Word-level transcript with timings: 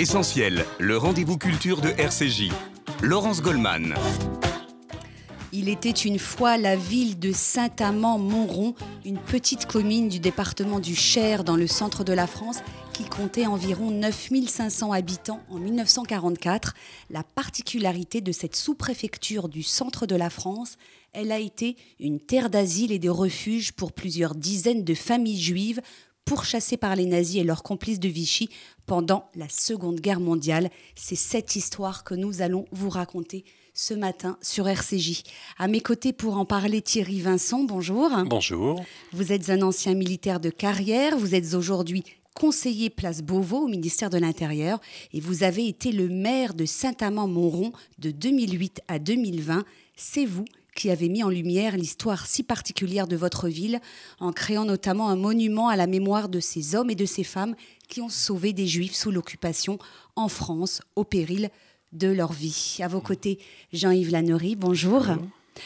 Essentiel, 0.00 0.64
le 0.78 0.96
rendez-vous 0.96 1.36
culture 1.36 1.82
de 1.82 1.90
RCJ. 1.90 2.50
Laurence 3.02 3.42
Goldman. 3.42 3.94
Il 5.52 5.68
était 5.68 5.90
une 5.90 6.18
fois 6.18 6.56
la 6.56 6.74
ville 6.74 7.18
de 7.18 7.32
Saint-Amand-Montrond, 7.32 8.74
une 9.04 9.18
petite 9.18 9.66
commune 9.66 10.08
du 10.08 10.18
département 10.18 10.80
du 10.80 10.96
Cher 10.96 11.44
dans 11.44 11.56
le 11.56 11.66
centre 11.66 12.02
de 12.02 12.14
la 12.14 12.26
France 12.26 12.60
qui 12.94 13.04
comptait 13.04 13.44
environ 13.44 13.90
9500 13.90 14.92
habitants 14.92 15.42
en 15.50 15.58
1944. 15.58 16.72
La 17.10 17.22
particularité 17.22 18.22
de 18.22 18.32
cette 18.32 18.56
sous-préfecture 18.56 19.50
du 19.50 19.62
centre 19.62 20.06
de 20.06 20.16
la 20.16 20.30
France, 20.30 20.78
elle 21.12 21.30
a 21.30 21.38
été 21.38 21.76
une 21.98 22.20
terre 22.20 22.48
d'asile 22.48 22.90
et 22.90 22.98
de 22.98 23.10
refuge 23.10 23.72
pour 23.72 23.92
plusieurs 23.92 24.34
dizaines 24.34 24.82
de 24.82 24.94
familles 24.94 25.42
juives 25.42 25.82
pourchassés 26.30 26.76
par 26.76 26.94
les 26.94 27.06
nazis 27.06 27.40
et 27.40 27.44
leurs 27.44 27.64
complices 27.64 27.98
de 27.98 28.08
Vichy 28.08 28.50
pendant 28.86 29.28
la 29.34 29.48
Seconde 29.48 29.98
Guerre 29.98 30.20
mondiale. 30.20 30.70
C'est 30.94 31.16
cette 31.16 31.56
histoire 31.56 32.04
que 32.04 32.14
nous 32.14 32.40
allons 32.40 32.66
vous 32.70 32.88
raconter 32.88 33.44
ce 33.74 33.94
matin 33.94 34.38
sur 34.40 34.68
RCJ. 34.68 35.24
À 35.58 35.66
mes 35.66 35.80
côtés 35.80 36.12
pour 36.12 36.36
en 36.36 36.44
parler, 36.44 36.82
Thierry 36.82 37.18
Vincent, 37.18 37.64
bonjour. 37.64 38.10
Bonjour. 38.26 38.80
Vous 39.12 39.32
êtes 39.32 39.50
un 39.50 39.60
ancien 39.62 39.94
militaire 39.94 40.38
de 40.38 40.50
carrière, 40.50 41.18
vous 41.18 41.34
êtes 41.34 41.54
aujourd'hui 41.54 42.04
conseiller 42.32 42.90
place 42.90 43.22
Beauvau 43.22 43.64
au 43.64 43.68
ministère 43.68 44.08
de 44.08 44.16
l'Intérieur 44.16 44.78
et 45.12 45.20
vous 45.20 45.42
avez 45.42 45.66
été 45.66 45.90
le 45.90 46.08
maire 46.08 46.54
de 46.54 46.64
Saint-Amand-Montrond 46.64 47.72
de 47.98 48.12
2008 48.12 48.82
à 48.86 49.00
2020. 49.00 49.64
C'est 49.96 50.26
vous 50.26 50.44
qui 50.80 50.88
avez 50.88 51.10
mis 51.10 51.22
en 51.22 51.28
lumière 51.28 51.76
l'histoire 51.76 52.24
si 52.26 52.42
particulière 52.42 53.06
de 53.06 53.14
votre 53.14 53.48
ville, 53.48 53.82
en 54.18 54.32
créant 54.32 54.64
notamment 54.64 55.10
un 55.10 55.16
monument 55.16 55.68
à 55.68 55.76
la 55.76 55.86
mémoire 55.86 56.30
de 56.30 56.40
ces 56.40 56.74
hommes 56.74 56.88
et 56.88 56.94
de 56.94 57.04
ces 57.04 57.22
femmes 57.22 57.54
qui 57.86 58.00
ont 58.00 58.08
sauvé 58.08 58.54
des 58.54 58.66
Juifs 58.66 58.94
sous 58.94 59.10
l'occupation 59.10 59.78
en 60.16 60.28
France, 60.28 60.80
au 60.96 61.04
péril 61.04 61.50
de 61.92 62.08
leur 62.08 62.32
vie. 62.32 62.78
À 62.80 62.88
vos 62.88 63.02
côtés, 63.02 63.38
Jean-Yves 63.74 64.10
Lannery, 64.10 64.56
bonjour. 64.56 65.04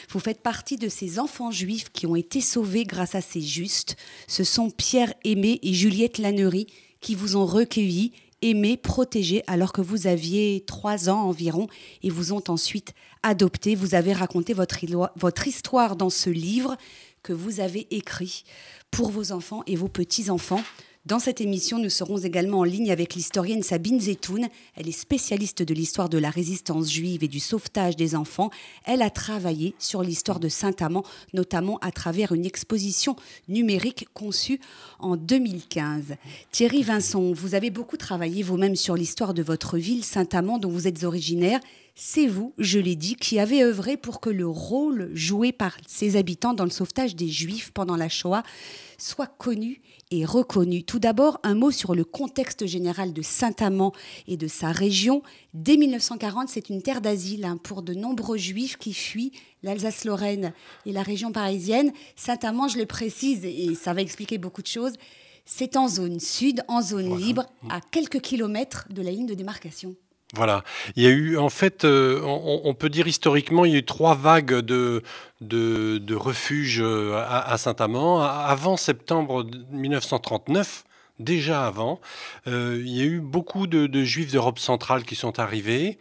Vous 0.09 0.19
faites 0.19 0.43
partie 0.43 0.79
de 0.79 0.89
ces 0.89 1.21
enfants 1.21 1.53
juifs 1.53 1.93
qui 1.93 2.09
ont 2.09 2.17
été 2.17 2.41
sauvés 2.41 2.83
grâce 2.83 3.15
à 3.15 3.21
ces 3.21 3.41
justes. 3.41 3.95
Ce 4.27 4.43
sont 4.43 4.69
Pierre 4.69 5.15
Aimé 5.23 5.61
et 5.63 5.75
Juliette 5.75 6.19
Lannery 6.19 6.67
qui 7.01 7.15
vous 7.15 7.37
ont 7.37 7.47
recueillis 7.47 8.11
aimé, 8.45 8.77
protégé 8.77 9.43
alors 9.47 9.73
que 9.73 9.81
vous 9.81 10.07
aviez 10.07 10.63
trois 10.67 11.09
ans 11.09 11.23
environ 11.23 11.67
et 12.03 12.11
vous 12.11 12.33
ont 12.33 12.45
ensuite 12.49 12.95
adopté. 13.23 13.75
Vous 13.75 13.95
avez 13.95 14.13
raconté 14.13 14.53
votre, 14.53 14.79
votre 15.17 15.49
histoire 15.49 15.97
dans 15.97 16.11
ce 16.11 16.31
livre 16.31 16.77
que 17.23 17.33
vous 17.33 17.61
avez 17.61 17.87
écrit 17.91 18.45
pour 18.91 19.11
vos 19.11 19.33
enfants 19.33 19.63
et 19.67 19.77
vos 19.77 19.89
petits-enfants. 19.89 20.63
Dans 21.07 21.19
cette 21.19 21.43
émission, 21.43 21.79
nous 21.79 21.91
serons 21.91 22.17
également 22.17 22.61
en 22.61 22.65
ligne 22.65 22.91
avec 22.91 23.15
l'historienne 23.15 23.63
Sabine 23.63 24.01
Zetoun. 24.01 24.49
Elle 24.75 24.89
est 24.89 24.93
spécialiste 24.93 25.63
de 25.63 25.75
l'histoire 25.75 26.09
de 26.09 26.17
la 26.17 26.31
résistance 26.31 26.91
juive 26.91 27.23
et 27.23 27.29
du 27.29 27.41
sauvetage 27.41 27.95
des 27.95 28.15
enfants. 28.15 28.49
Elle 28.87 29.03
a 29.03 29.11
travaillé 29.11 29.75
sur 29.79 30.03
l'histoire 30.03 30.41
de 30.41 30.49
Saint-Amand, 30.49 31.05
notamment 31.35 31.77
à 31.83 31.93
travers 31.93 32.33
une 32.33 32.47
exposition 32.47 33.17
numérique 33.49 34.09
conçue 34.15 34.61
en 34.99 35.17
2015. 35.17 36.17
Thierry 36.51 36.83
Vincent, 36.83 37.33
vous 37.35 37.55
avez 37.55 37.69
beaucoup 37.69 37.99
travaillé 37.99 38.43
vous-même 38.43 38.75
sur 38.75 38.97
l'histoire 38.97 39.35
de 39.35 39.43
votre 39.43 39.77
ville, 39.77 40.05
Saint-Amand, 40.05 40.57
dont 40.57 40.71
vous 40.71 40.89
êtes 40.89 41.05
originaire 41.05 41.61
c'est 41.97 42.27
vous, 42.27 42.55
je 42.59 42.81
l'ai 42.81 42.97
dit, 42.97 43.15
qui 43.15 43.39
avez 43.39 43.63
œuvré 43.63 43.97
pour 43.97 44.21
que 44.21 44.31
le 44.31 44.49
rôle 44.49 45.11
joué 45.15 45.53
par 45.53 45.77
ses 45.87 46.17
habitants 46.17 46.53
dans 46.53 46.65
le 46.65 46.71
sauvetage 46.71 47.15
des 47.15 47.29
Juifs 47.29 47.71
pendant 47.71 47.95
la 47.95 48.09
Shoah 48.09 48.43
soit 48.99 49.29
connu 49.29 49.81
et 50.11 50.25
reconnu. 50.25 50.83
Tout 50.83 50.99
d'abord, 50.99 51.39
un 51.45 51.55
mot 51.55 51.71
sur 51.71 51.95
le 51.95 52.05
contexte 52.05 52.67
général 52.67 53.13
de 53.13 53.23
Saint-Amand 53.23 53.93
et 54.27 54.37
de 54.37 54.49
sa 54.49 54.73
région. 54.73 55.23
Dès 55.53 55.77
1940, 55.77 56.49
c'est 56.49 56.69
une 56.69 56.83
terre 56.83 57.01
d'asile 57.01 57.45
hein, 57.45 57.59
pour 57.63 57.83
de 57.83 57.95
nombreux 57.95 58.39
Juifs 58.39 58.77
qui 58.77 58.93
fuient 58.93 59.33
l'Alsace-Lorraine 59.63 60.53
et 60.87 60.93
la 60.93 61.03
région 61.03 61.31
parisienne. 61.31 61.93
Saint-Amand, 62.17 62.67
je 62.67 62.79
le 62.79 62.87
précise, 62.87 63.45
et 63.45 63.73
ça 63.77 63.93
va 63.93 64.03
expliquer 64.03 64.39
beaucoup 64.39 64.63
de 64.63 64.67
choses, 64.67 64.95
c'est 65.45 65.77
en 65.77 65.87
zone 65.87 66.19
sud, 66.19 66.65
en 66.67 66.83
zone 66.83 67.17
libre, 67.17 67.47
à 67.71 67.81
quelques 67.81 68.21
kilomètres 68.21 68.89
de 68.91 69.01
la 69.01 69.13
ligne 69.13 69.27
de 69.27 69.35
démarcation. 69.35 69.95
Voilà. 70.33 70.65
Il 70.97 71.03
y 71.03 71.07
a 71.07 71.11
eu, 71.11 71.37
en 71.37 71.49
fait, 71.49 71.85
euh, 71.85 72.21
on, 72.23 72.75
peut 72.75 72.89
dire 72.89 73.07
historiquement, 73.07 73.65
il 73.65 73.73
y 73.73 73.75
a 73.77 73.79
eu 73.79 73.85
trois 73.85 74.15
vagues 74.15 74.55
de, 74.61 75.03
de, 75.41 76.15
refuges 76.15 76.81
euh, 76.83 77.23
à, 77.29 77.57
Saint-Amand. 77.59 78.23
Avant 78.23 78.77
septembre 78.77 79.47
1939, 79.71 80.85
déjà 81.21 81.67
avant, 81.67 82.01
euh, 82.49 82.83
il 82.85 82.97
y 82.97 83.03
a 83.03 83.05
eu 83.05 83.21
beaucoup 83.21 83.67
de, 83.67 83.87
de 83.87 84.03
juifs 84.03 84.33
d'Europe 84.33 84.59
centrale 84.59 85.05
qui 85.05 85.15
sont 85.15 85.39
arrivés. 85.39 85.99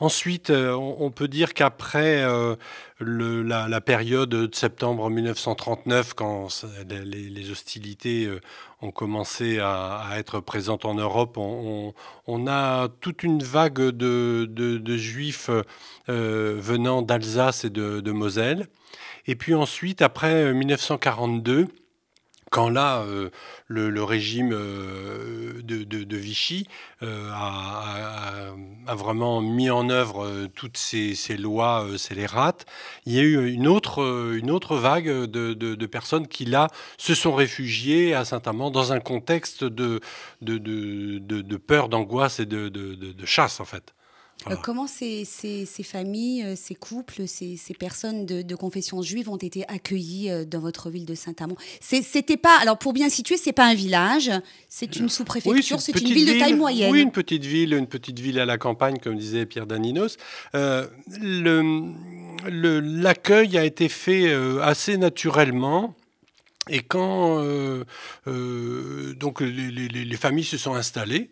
Ensuite, 0.00 0.50
euh, 0.50 0.74
on 0.74 1.10
peut 1.10 1.26
dire 1.26 1.54
qu'après 1.54 2.22
euh, 2.22 2.54
la, 3.00 3.80
période 3.80 4.28
de 4.28 4.48
septembre 4.54 5.10
1939, 5.10 6.14
quand 6.14 6.64
les, 6.88 7.50
hostilités 7.50 8.26
euh, 8.26 8.40
ont 8.80 8.92
commencé 8.92 9.58
à, 9.58 10.10
être 10.14 10.38
présentes 10.38 10.84
en 10.84 10.94
Europe, 10.94 11.36
on, 11.36 12.46
a 12.46 12.88
toute 13.00 13.24
une 13.24 13.42
vague 13.42 13.80
de, 13.80 14.96
juifs 14.96 15.50
venant 16.06 17.02
d'Alsace 17.02 17.64
et 17.64 17.70
de, 17.70 18.12
Moselle. 18.12 18.68
Et 19.26 19.34
puis 19.34 19.54
ensuite, 19.54 20.00
après 20.00 20.54
1942, 20.54 21.66
quand 22.50 22.68
là, 22.68 23.00
euh, 23.00 23.30
le, 23.66 24.02
régime 24.02 24.52
euh, 24.52 25.60
de, 25.62 26.16
Vichy 26.16 26.66
euh, 27.02 27.30
a, 27.32 28.54
vraiment 28.94 29.40
mis 29.40 29.70
en 29.70 29.90
œuvre 29.90 30.46
toutes 30.54 30.76
ces, 30.76 31.14
lois 31.36 31.86
scélérates, 31.96 32.66
il 33.06 33.14
y 33.14 33.18
a 33.18 33.22
eu 33.22 33.52
une 33.52 33.68
autre, 33.68 34.34
une 34.34 34.50
autre 34.50 34.76
vague 34.76 35.08
de, 35.08 35.86
personnes 35.86 36.28
qui, 36.28 36.44
là, 36.44 36.68
se 36.96 37.14
sont 37.14 37.34
réfugiées 37.34 38.14
à 38.14 38.24
Saint-Amand 38.24 38.70
dans 38.70 38.92
un 38.92 39.00
contexte 39.00 39.64
de, 39.64 40.00
de, 40.40 41.56
peur, 41.56 41.88
d'angoisse 41.88 42.40
et 42.40 42.46
de, 42.46 43.24
chasse, 43.24 43.60
en 43.60 43.64
fait. 43.64 43.94
Euh, 44.46 44.54
comment 44.62 44.86
ces, 44.86 45.24
familles, 45.82 46.44
euh, 46.44 46.54
ces 46.56 46.76
couples, 46.76 47.26
ces, 47.26 47.58
personnes 47.78 48.24
de, 48.24 48.54
confession 48.54 49.02
juive 49.02 49.28
ont 49.28 49.36
été 49.36 49.64
accueillis 49.68 50.30
euh, 50.30 50.44
dans 50.44 50.60
votre 50.60 50.90
ville 50.90 51.04
de 51.06 51.14
Saint-Amand? 51.14 51.56
C'était 51.80 52.36
pas, 52.36 52.56
alors 52.60 52.78
pour 52.78 52.92
bien 52.92 53.08
situer, 53.08 53.36
c'est 53.36 53.52
pas 53.52 53.66
un 53.66 53.74
village, 53.74 54.30
c'est 54.68 54.96
une 54.96 55.08
sous-préfecture, 55.08 55.80
c'est 55.80 56.00
une, 56.00 56.12
ville 56.12 56.34
de 56.34 56.38
taille 56.38 56.54
moyenne. 56.54 56.92
Oui, 56.92 57.00
une 57.00 57.10
petite 57.10 57.44
ville, 57.44 57.74
une 57.74 57.88
petite 57.88 58.20
ville 58.20 58.38
à 58.38 58.46
la 58.46 58.58
campagne, 58.58 58.98
comme 58.98 59.16
disait 59.16 59.44
Pierre 59.46 59.66
Daninos. 59.66 60.16
L'accueil 62.44 63.58
a 63.58 63.64
été 63.64 63.88
fait 63.88 64.32
assez 64.62 64.96
naturellement. 64.98 65.94
Et 66.70 66.80
quand 66.80 67.42
donc 68.26 69.40
les, 69.40 70.16
familles 70.16 70.44
se 70.44 70.58
sont 70.58 70.74
installées, 70.74 71.30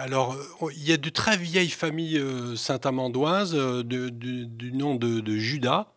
alors, 0.00 0.36
il 0.76 0.86
y 0.86 0.92
a 0.92 0.96
de 0.96 1.08
très 1.08 1.36
vieilles 1.36 1.70
familles 1.70 2.18
euh, 2.18 2.56
saint-amandoises 2.56 3.54
euh, 3.54 3.82
du 3.82 4.72
nom 4.72 4.94
de, 4.96 5.36
Judas 5.36 5.88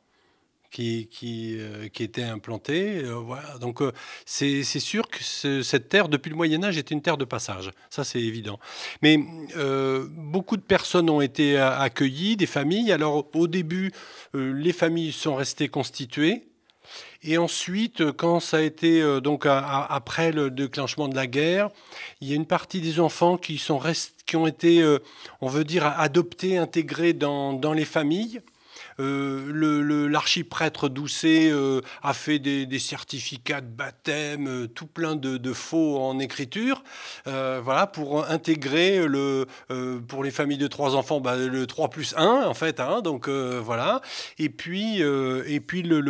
qui, 0.71 1.07
qui, 1.09 1.57
étaient 1.99 2.23
implantées. 2.23 3.03
voilà. 3.03 3.57
Donc, 3.59 3.81
c'est 4.25 4.63
sûr 4.63 5.07
que 5.07 5.23
cette 5.63 5.89
terre, 5.89 6.09
depuis 6.09 6.29
le 6.29 6.35
Moyen 6.35 6.63
Âge, 6.63 6.77
était 6.77 6.93
une 6.93 7.01
terre 7.01 7.17
de 7.17 7.25
passage. 7.25 7.71
Ça, 7.89 8.03
c'est 8.03 8.21
évident. 8.21 8.59
Mais 9.01 9.17
beaucoup 10.09 10.57
de 10.57 10.61
personnes 10.61 11.09
ont 11.09 11.21
été 11.21 11.57
accueillies, 11.57 12.35
des 12.35 12.45
familles. 12.45 12.91
Alors, 12.91 13.29
au 13.35 13.47
début, 13.47 13.93
les 14.33 14.73
familles 14.73 15.13
sont 15.13 15.35
restées 15.35 15.69
constituées. 15.69 16.43
Et 17.27 17.39
ensuite, 17.39 18.01
euh, 18.01 18.13
quand 18.13 18.39
ça 18.39 18.57
a 18.57 18.61
été 18.61 19.01
euh, 19.01 19.19
donc 19.19 19.47
après 19.47 20.31
le 20.31 20.51
déclenchement 20.51 21.07
de 21.07 21.15
la 21.15 21.25
guerre, 21.25 21.71
il 22.21 22.29
y 22.29 22.33
a 22.33 22.35
une 22.35 22.45
partie 22.45 22.81
des 22.81 22.99
enfants 22.99 23.37
qui 23.37 23.57
sont 23.57 23.81
qui 24.27 24.35
ont 24.35 24.45
été, 24.45 24.81
euh, 24.81 24.99
on 25.41 25.47
veut 25.47 25.63
dire, 25.63 25.85
adoptés, 25.85 26.57
intégrés 26.57 27.13
dans, 27.13 27.53
dans 27.53 27.73
les 27.73 27.85
familles. 27.85 28.41
Euh, 28.99 30.07
l'archiprêtre 30.09 30.89
Doucet 30.89 31.49
euh, 31.51 31.81
a 32.01 32.13
fait 32.13 32.39
des, 32.39 32.79
certificats 32.79 33.61
de 33.61 33.67
baptême, 33.67 34.47
euh, 34.47 34.67
tout 34.67 34.87
plein 34.87 35.15
de, 35.15 35.53
faux 35.53 35.99
en 35.99 36.19
écriture, 36.19 36.83
voilà, 37.25 37.87
pour 37.87 38.25
intégrer 38.29 39.07
le, 39.07 39.45
pour 40.07 40.23
les 40.23 40.31
familles 40.31 40.57
de 40.57 40.67
trois 40.67 40.95
enfants, 40.95 41.19
bah, 41.19 41.35
le 41.35 41.65
3 41.65 41.89
plus 41.89 42.13
1, 42.17 42.45
en 42.45 42.53
fait, 42.53 42.79
hein, 42.79 43.01
donc 43.01 43.29
voilà. 43.29 44.01
Et 44.37 44.49
puis, 44.49 44.99
et 45.01 45.59
puis 45.59 45.81
le, 45.81 46.01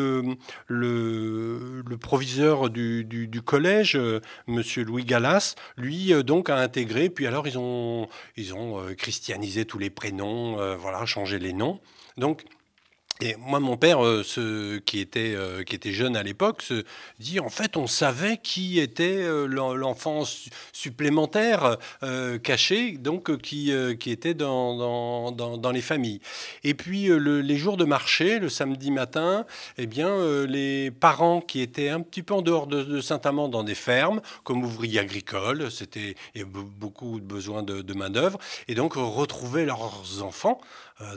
le, 0.68 1.98
proviseur 2.00 2.70
du, 2.70 3.04
du, 3.04 3.42
collège, 3.42 4.00
monsieur 4.48 4.84
Louis 4.84 5.06
Gallas, 5.06 5.56
lui, 5.78 6.14
donc, 6.24 6.50
a 6.50 6.58
intégré, 6.58 7.10
puis 7.10 7.28
alors 7.28 7.48
ils 7.48 7.58
ont, 7.58 8.08
ils 8.36 8.54
ont 8.54 8.84
christianisé 8.98 9.66
tous 9.66 9.80
les 9.80 9.90
prénoms, 9.90 10.58
voilà, 10.78 11.06
changé 11.06 11.40
les 11.40 11.54
noms. 11.54 11.80
Donc, 12.18 12.46
Et 13.22 13.38
moi, 13.40 13.62
mon 13.62 13.78
père, 13.78 14.04
euh, 14.04 14.82
qui, 14.86 15.00
était, 15.00 15.34
euh, 15.36 15.64
qui 15.64 15.74
était 15.74 15.94
jeune 15.94 16.18
à 16.18 16.24
l'époque, 16.24 16.62
se 16.62 16.84
dit 17.18 17.40
en 17.40 17.48
fait, 17.48 17.78
on 17.78 17.88
savait 17.88 18.38
qui 18.38 18.78
était 18.78 19.24
euh, 19.24 19.46
l'enfant 19.48 20.24
supplémentaire 20.74 21.78
caché, 22.44 22.92
donc 22.98 23.38
qui, 23.38 23.72
qui 24.00 24.12
était 24.12 24.34
dans, 24.34 25.32
dans, 25.32 25.58
dans, 25.58 25.72
les 25.72 25.82
familles. 25.82 26.20
Et 26.64 26.74
puis, 26.74 27.10
les 27.10 27.58
jours 27.58 27.78
de 27.78 27.86
marché, 27.86 28.40
le 28.40 28.50
samedi 28.50 28.92
matin, 28.92 29.46
eh 29.78 29.88
bien, 29.88 30.46
les 30.46 30.92
parents 30.92 31.42
qui 31.42 31.62
étaient 31.62 31.90
un 31.90 32.02
petit 32.02 32.22
peu 32.22 32.34
en 32.34 32.42
dehors 32.42 32.68
de, 32.68 33.02
Saint-Amand 33.02 33.48
dans 33.50 33.64
des 33.64 33.76
fermes, 33.76 34.22
comme 34.44 34.64
ouvriers 34.64 35.00
agricoles, 35.00 35.72
c'était 35.72 36.16
beaucoup 36.46 37.20
de 37.20 37.26
besoin 37.26 37.64
de, 37.64 37.82
de 37.82 37.94
main-d'œuvre, 37.94 38.40
et 38.68 38.76
donc 38.76 38.94
retrouvaient 38.96 39.66
leurs 39.66 40.22
enfants 40.22 40.60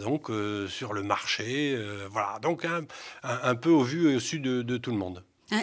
donc, 0.01 0.31
sur 0.69 0.93
le 0.93 1.03
marché 1.03 1.75
euh, 1.77 2.09
voilà, 2.11 2.39
donc 2.43 2.67
un, 3.23 3.55
peu 3.55 3.71
au 3.71 3.83
vu 3.83 4.11
et 4.11 4.17
au 4.17 4.21
su 4.21 4.41
de, 4.41 4.77
tout 4.77 4.91
le 4.91 4.97
monde. 4.97 5.25
Hein, 5.51 5.63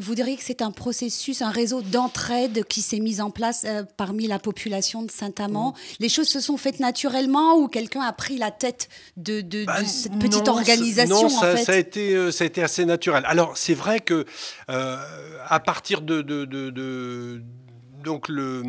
vous 0.00 0.14
diriez 0.14 0.36
que 0.36 0.44
c'est 0.44 0.62
un 0.62 0.70
processus, 0.70 1.42
un 1.42 1.50
réseau 1.50 1.82
d'entraide 1.82 2.64
qui 2.64 2.82
s'est 2.82 3.00
mis 3.00 3.20
en 3.20 3.30
place 3.30 3.64
euh, 3.66 3.82
parmi 3.96 4.28
la 4.28 4.38
population 4.38 5.02
de 5.02 5.10
Saint-Amand. 5.10 5.72
Mm. 5.72 5.74
Les 5.98 6.08
choses 6.08 6.28
se 6.28 6.38
sont 6.38 6.56
faites 6.56 6.78
naturellement 6.78 7.56
ou 7.56 7.66
quelqu'un 7.66 8.02
a 8.02 8.12
pris 8.12 8.38
la 8.38 8.52
tête 8.52 8.88
de, 9.16 9.64
bah, 9.64 9.84
cette 9.84 10.16
petite 10.20 10.46
organisation 10.46 11.22
Non, 11.22 11.28
ça, 11.28 11.72
a 11.72 11.76
été, 11.76 12.14
euh, 12.14 12.30
ça 12.30 12.44
a 12.44 12.46
été 12.46 12.62
assez 12.62 12.84
naturel. 12.84 13.24
Alors 13.26 13.56
c'est 13.56 13.74
vrai 13.74 13.98
que 13.98 14.24
à 14.68 15.60
partir 15.60 16.00
de, 16.00 16.22
de 16.22 17.42
donc 18.02 18.28
le... 18.28 18.62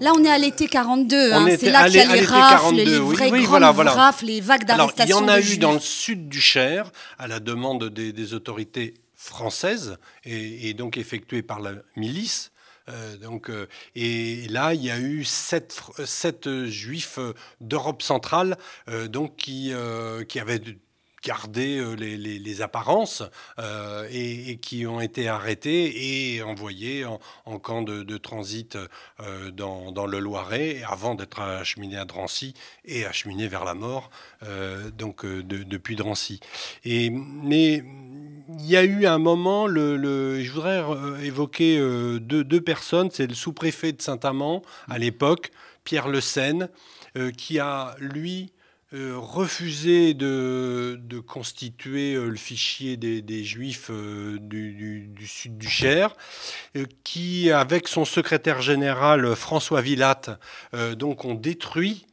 Là, 0.00 0.12
on 0.16 0.24
est 0.24 0.30
à 0.30 0.38
l'été 0.38 0.68
42. 0.68 1.32
Hein. 1.32 1.46
C'est 1.58 1.70
là 1.70 1.86
qu'il 1.86 1.96
y 1.96 2.00
a 2.00 2.14
les 2.14 2.24
rafles, 2.24 2.74
les 2.74 2.98
vraies 2.98 3.30
grandes 3.30 3.62
rafles, 3.62 4.26
les 4.26 4.40
vagues 4.40 4.64
d'arrestation. 4.64 5.18
Il 5.18 5.20
y 5.20 5.24
en 5.24 5.28
a 5.28 5.40
eu 5.40 5.58
dans 5.58 5.72
le 5.72 5.80
sud 5.80 6.28
du 6.28 6.40
Cher, 6.40 6.90
à 7.18 7.26
la 7.26 7.40
demande 7.40 7.88
des, 7.88 8.34
autorités 8.34 8.94
françaises, 9.14 9.96
et, 10.24 10.74
donc 10.74 10.96
effectuées 10.96 11.42
par 11.42 11.60
la 11.60 11.72
milice. 11.96 12.50
Euh, 12.90 13.16
donc, 13.16 13.48
euh, 13.48 13.66
et 13.94 14.46
là, 14.50 14.74
il 14.74 14.84
y 14.84 14.90
a 14.90 14.98
eu 14.98 15.24
sept, 15.24 15.80
sept 16.04 16.66
juifs 16.66 17.18
d'Europe 17.62 18.02
centrale 18.02 18.58
donc 19.08 19.36
qui, 19.36 19.72
qui 20.28 20.40
avaient 20.40 20.60
garder 21.24 21.78
euh, 21.78 21.94
les, 21.94 22.62
apparences 22.62 23.22
euh, 23.58 24.06
et, 24.12 24.58
qui 24.58 24.86
ont 24.86 25.00
été 25.00 25.28
arrêtés 25.28 26.36
et 26.36 26.42
envoyés 26.42 27.04
en, 27.04 27.58
camp 27.58 27.82
de, 27.82 28.16
transit 28.18 28.76
euh, 29.20 29.50
dans, 29.50 30.06
le 30.06 30.18
Loiret 30.18 30.82
avant 30.86 31.14
d'être 31.14 31.40
acheminés 31.40 31.96
à 31.96 32.04
Drancy 32.04 32.54
et 32.84 33.06
acheminés 33.06 33.48
vers 33.48 33.64
la 33.64 33.74
mort 33.74 34.10
donc 34.96 35.24
depuis 35.24 35.96
Drancy. 35.96 36.40
Et, 36.84 37.10
mais 37.10 37.82
il 38.58 38.66
y 38.66 38.76
a 38.76 38.84
eu 38.84 39.06
un 39.06 39.18
moment, 39.18 39.66
le, 39.66 40.42
je 40.42 40.52
voudrais 40.52 40.84
évoquer 41.22 41.78
deux, 42.20 42.44
deux 42.44 42.60
personnes, 42.60 43.10
c'est 43.10 43.26
le 43.26 43.34
sous-préfet 43.34 43.92
de 43.92 44.02
Saint-Amand 44.02 44.62
à 44.88 44.98
l'époque, 44.98 45.50
Pierre 45.84 46.08
Le 46.08 46.20
Seine, 46.20 46.68
qui 47.36 47.58
a, 47.58 47.96
lui, 47.98 48.52
euh, 48.94 49.14
refusé 49.16 50.14
de, 50.14 50.96
constituer 51.26 52.14
euh, 52.14 52.28
le 52.28 52.36
fichier 52.36 52.96
des, 52.96 53.42
juifs 53.42 53.90
euh, 53.90 54.38
du, 54.38 55.26
sud 55.26 55.58
du 55.58 55.68
Cher, 55.68 56.14
qui, 57.02 57.50
avec 57.50 57.88
son 57.88 58.04
secrétaire 58.04 58.62
général 58.62 59.34
François 59.34 59.80
Villatte, 59.80 60.30
donc 60.96 61.24
ont 61.24 61.34
détruit 61.34 62.06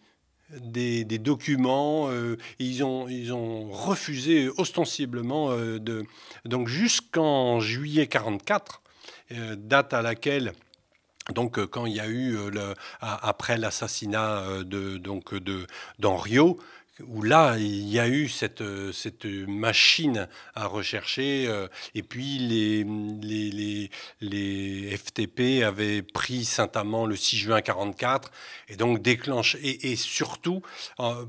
des, 0.49 1.03
documents. 1.03 2.09
ils, 2.57 2.83
ont, 2.83 3.07
ils 3.07 3.31
ont 3.31 3.69
refusé 3.69 4.49
ostensiblement 4.57 5.55
de. 5.55 6.05
Donc 6.45 6.67
jusqu'en 6.67 7.59
juillet 7.59 8.07
44, 8.07 8.81
date 9.55 9.93
à 9.93 10.01
laquelle 10.01 10.53
donc, 11.29 11.59
euh, 11.59 11.67
quand 11.67 11.85
il 11.85 11.93
y 11.95 11.99
a 11.99 12.07
eu, 12.07 12.35
euh, 12.35 12.73
après 13.01 13.57
l'assassinat 13.57 14.39
euh, 14.39 14.63
de, 14.63 14.97
donc, 14.97 15.33
de, 15.35 15.67
où 17.07 17.21
là, 17.21 17.57
il 17.57 17.87
y 17.87 17.99
a 17.99 18.07
eu 18.07 18.29
cette, 18.29 18.63
cette 18.93 19.25
machine 19.25 20.27
à 20.55 20.65
rechercher. 20.67 21.49
et 21.95 22.03
puis, 22.03 22.37
les, 22.39 23.89
FTP 24.97 25.63
avaient 25.63 26.01
pris 26.01 26.45
Saint-Amand 26.45 27.05
le 27.05 27.15
6 27.15 27.37
juin 27.37 27.61
44, 27.61 28.31
et 28.69 28.75
donc 28.75 29.01
déclenché, 29.01 29.59
et, 29.91 29.95
surtout, 29.95 30.61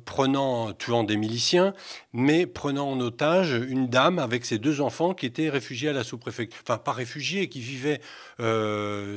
prenant, 0.04 0.72
tuant 0.72 1.04
des 1.04 1.16
miliciens, 1.16 1.74
mais 2.12 2.46
prenant 2.46 2.90
en 2.90 3.00
otage 3.00 3.52
une 3.52 3.88
dame 3.88 4.18
avec 4.18 4.44
ses 4.44 4.58
deux 4.58 4.80
enfants 4.80 5.14
qui 5.14 5.26
étaient 5.26 5.50
réfugiés 5.50 5.88
à 5.90 5.92
la 5.92 6.04
sous-préfecture. 6.04 6.60
Enfin, 6.64 6.78
pas 6.78 6.92
réfugiés, 6.92 7.48
qui 7.48 7.60
vivaient 7.60 8.00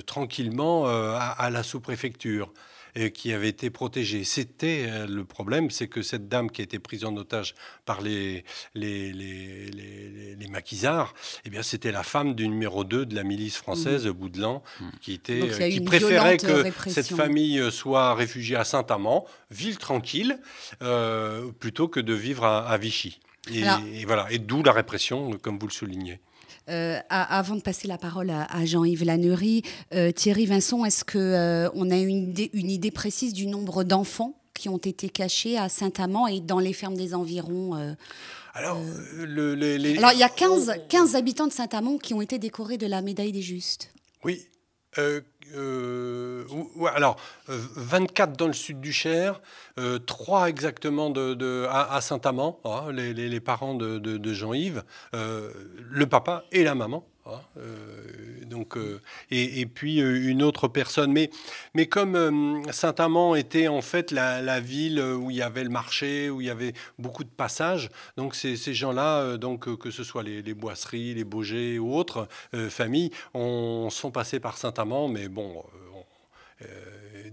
tranquillement 0.05 0.85
à, 0.85 1.49
la 1.49 1.63
sous-préfecture 1.63 2.51
qui 3.13 3.33
avait 3.33 3.49
été 3.49 3.69
protégée. 3.69 4.23
C'était 4.23 5.05
le 5.07 5.25
problème, 5.25 5.69
c'est 5.69 5.87
que 5.87 6.01
cette 6.01 6.27
dame 6.27 6.49
qui 6.49 6.61
a 6.61 6.63
été 6.63 6.79
prise 6.79 7.05
en 7.05 7.15
otage 7.17 7.55
par 7.85 8.01
les, 8.01 8.43
les, 8.73 9.11
les, 9.11 10.35
les, 10.35 10.47
maquisards, 10.47 11.13
eh 11.43 11.49
bien, 11.49 11.63
c'était 11.63 11.91
la 11.91 12.03
femme 12.03 12.35
du 12.35 12.47
numéro 12.47 12.83
2 12.83 13.05
de 13.05 13.15
la 13.15 13.23
milice 13.23 13.57
française, 13.57 14.07
mmh. 14.07 14.11
Boudelan, 14.11 14.63
mmh. 14.79 14.85
qui, 15.01 15.13
était, 15.13 15.69
qui 15.69 15.81
préférait 15.81 16.37
que 16.37 16.71
cette 16.87 17.13
famille 17.13 17.71
soit 17.71 18.15
réfugiée 18.15 18.55
à 18.55 18.63
Saint-Amand, 18.63 19.25
ville 19.51 19.77
tranquille, 19.77 20.39
plutôt 21.59 21.87
que 21.87 21.99
de 21.99 22.13
vivre 22.13 22.45
à, 22.45 22.77
Vichy. 22.77 23.19
Et, 23.51 23.63
et 23.93 24.05
voilà, 24.05 24.27
et 24.31 24.39
d'où 24.39 24.63
la 24.63 24.71
répression, 24.71 25.37
comme 25.41 25.59
vous 25.59 25.67
le 25.67 25.73
soulignez. 25.73 26.19
Euh, 26.67 26.99
avant 27.09 27.55
de 27.55 27.61
passer 27.61 27.87
la 27.87 27.99
parole 27.99 28.31
à, 28.31 28.65
Jean-Yves 28.65 29.03
Lannery, 29.03 29.61
euh, 29.93 30.11
Thierry 30.11 30.47
Vincent, 30.47 30.83
est-ce 30.83 31.05
qu'on 31.05 31.19
euh, 31.19 31.69
on 31.75 31.91
a 31.91 31.97
une 31.97 32.29
idée, 32.29 32.49
une 32.53 32.71
idée 32.71 32.89
précise 32.89 33.33
du 33.33 33.45
nombre 33.45 33.83
d'enfants 33.83 34.33
qui 34.55 34.67
ont 34.69 34.77
été 34.77 35.09
cachés 35.09 35.57
à 35.59 35.69
Saint-Amand 35.69 36.27
et 36.27 36.39
dans 36.39 36.59
les 36.59 36.73
fermes 36.73 36.95
des 36.95 37.13
environs 37.13 37.95
alors, 38.53 38.77
Alors, 38.77 40.13
il 40.13 40.19
y 40.19 40.23
a 40.23 40.29
15, 40.29 40.73
15 40.89 41.15
habitants 41.15 41.47
de 41.47 41.53
Saint-Amand 41.53 41.97
qui 41.97 42.13
ont 42.13 42.21
été 42.21 42.39
décorés 42.39 42.77
de 42.77 42.87
la 42.87 43.01
médaille 43.01 43.33
des 43.33 43.41
justes. 43.41 43.91
Oui. 44.23 44.47
Euh, 45.55 46.43
alors, 46.93 47.17
24 47.47 48.29
euh, 48.29 48.35
dans 48.35 48.47
le 48.47 48.53
sud 48.53 48.79
du 48.81 48.93
Cher, 48.93 49.41
euh, 49.79 49.99
3 49.99 50.49
exactement 50.49 51.09
de, 51.09 51.65
à, 51.69 51.99
Saint-Amand, 52.01 52.59
hein, 52.65 52.91
les, 52.91 53.39
parents 53.39 53.75
de, 53.75 54.33
Jean-Yves, 54.33 54.83
euh, 55.13 55.51
le 55.89 56.05
papa 56.07 56.45
et 56.51 56.63
la 56.63 56.75
maman. 56.75 57.05
Hein, 57.27 57.41
euh, 57.57 58.45
donc, 58.45 58.77
euh, 58.77 59.01
et, 59.31 59.65
puis 59.65 59.99
euh, 59.99 60.29
une 60.29 60.43
autre 60.43 60.67
personne. 60.67 61.11
Mais, 61.11 61.31
mais 61.73 61.87
comme 61.87 62.63
Saint-Amand 62.71 63.35
était 63.35 63.67
en 63.67 63.81
fait 63.81 64.11
la, 64.11 64.59
ville 64.59 65.01
où 65.01 65.31
il 65.31 65.37
y 65.37 65.41
avait 65.41 65.63
le 65.63 65.69
marché, 65.69 66.29
où 66.29 66.41
il 66.41 66.47
y 66.47 66.49
avait 66.51 66.73
beaucoup 66.99 67.23
de 67.23 67.29
passages, 67.29 67.89
donc 68.15 68.35
ces, 68.35 68.55
gens-là, 68.55 69.37
donc 69.37 69.75
que 69.77 69.91
ce 69.91 70.03
soit 70.03 70.23
les, 70.23 70.53
boisseries, 70.53 71.15
les 71.15 71.23
Baugés 71.23 71.79
ou 71.79 71.95
autres 71.95 72.27
familles, 72.69 73.11
on, 73.33 73.89
sont 73.89 74.11
passés 74.11 74.39
par 74.39 74.57
Saint-Amand, 74.57 75.07
mais 75.07 75.27
bon. 75.27 75.63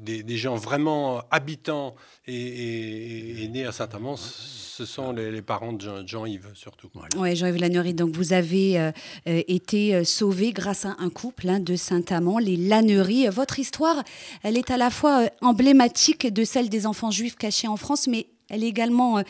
Des, 0.03 0.37
gens 0.37 0.57
vraiment 0.57 1.23
habitants 1.31 1.95
et, 2.27 3.49
nés 3.53 3.65
à 3.65 3.73
Saint-Amand, 3.73 4.17
ce 4.17 4.85
sont 4.85 5.13
les, 5.13 5.43
parents 5.43 5.73
de 5.73 6.07
Jean-Yves 6.07 6.51
surtout. 6.55 6.91
Oui, 7.17 7.37
Jean-Yves 7.37 7.61
Lannery, 7.61 7.95
donc 7.95 8.15
vous 8.15 8.33
avez 8.33 8.81
euh, 8.81 8.91
euh, 9.29 9.43
été 9.47 9.95
euh, 9.95 10.05
sauvé 10.05 10.53
grâce 10.53 10.87
à 10.87 10.97
un 10.99 11.09
couple 11.09 11.49
hein, 11.49 11.61
de 11.61 11.77
Saint-Amand, 11.77 12.39
les 12.39 12.57
Lannery. 12.57 13.29
Votre 13.29 13.61
histoire, 13.61 14.03
elle 14.43 14.57
est 14.57 14.71
à 14.71 14.77
la 14.77 14.91
fois 14.91 15.29
emblématique 15.41 16.33
de 16.33 16.43
celle 16.45 16.69
des 16.69 16.87
enfants 16.87 17.13
juifs 17.13 17.37
cachés 17.37 17.69
en 17.69 17.77
France, 17.77 18.09
mais 18.09 18.27
elle 18.49 18.65
est 18.65 18.69
également 18.69 19.23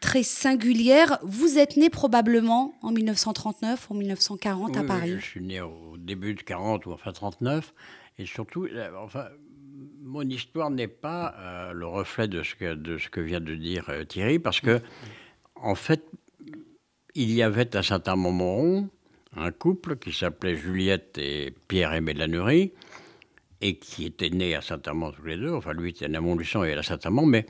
très 0.00 0.22
singulière. 0.22 1.18
Vous 1.22 1.56
êtes 1.56 1.76
né 1.76 1.88
probablement 1.88 2.74
en 2.82 2.90
1939 2.90 3.90
ou 3.90 3.94
1940 3.94 4.76
à 4.76 4.82
Paris. 4.82 5.14
Je 5.18 5.24
suis 5.24 5.40
né 5.40 5.60
au 5.60 5.96
début 5.96 6.34
de 6.34 6.42
40 6.42 6.84
ou 6.86 6.92
enfin 6.92 7.12
39. 7.12 7.72
Et 8.18 8.26
surtout, 8.26 8.66
enfin, 9.02 9.26
mon 10.06 10.22
histoire 10.22 10.70
n'est 10.70 10.88
pas 10.88 11.34
euh, 11.38 11.72
le 11.72 11.86
reflet 11.86 12.28
de 12.28 12.42
ce, 12.42 12.54
que, 12.54 12.74
de 12.74 13.20
vient 13.20 13.40
de 13.40 13.54
dire 13.54 13.86
euh, 13.88 14.04
Thierry, 14.04 14.38
parce 14.38 14.60
que, 14.60 14.80
en 15.56 15.74
fait, 15.74 16.04
il 17.14 17.32
y 17.32 17.42
avait 17.42 17.74
à 17.76 17.82
Saint-Amand-Montrond 17.82 18.88
un 19.36 19.50
couple 19.50 19.96
qui 19.96 20.12
s'appelait 20.12 20.56
Juliette 20.56 21.18
et 21.18 21.52
Pierre-Aimé 21.68 22.14
Lannery, 22.14 22.72
et 23.60 23.78
qui 23.78 24.06
étaient 24.06 24.30
nés 24.30 24.54
à 24.54 24.62
Saint-Amand 24.62 25.12
tous 25.12 25.24
les 25.24 25.36
deux. 25.36 25.52
Enfin, 25.52 25.72
lui 25.72 25.90
était 25.90 26.08
né 26.08 26.18
à 26.18 26.20
Montluçon 26.20 26.62
et 26.62 26.72
à 26.72 26.82
Saint-Amand, 26.82 27.26
mais 27.26 27.44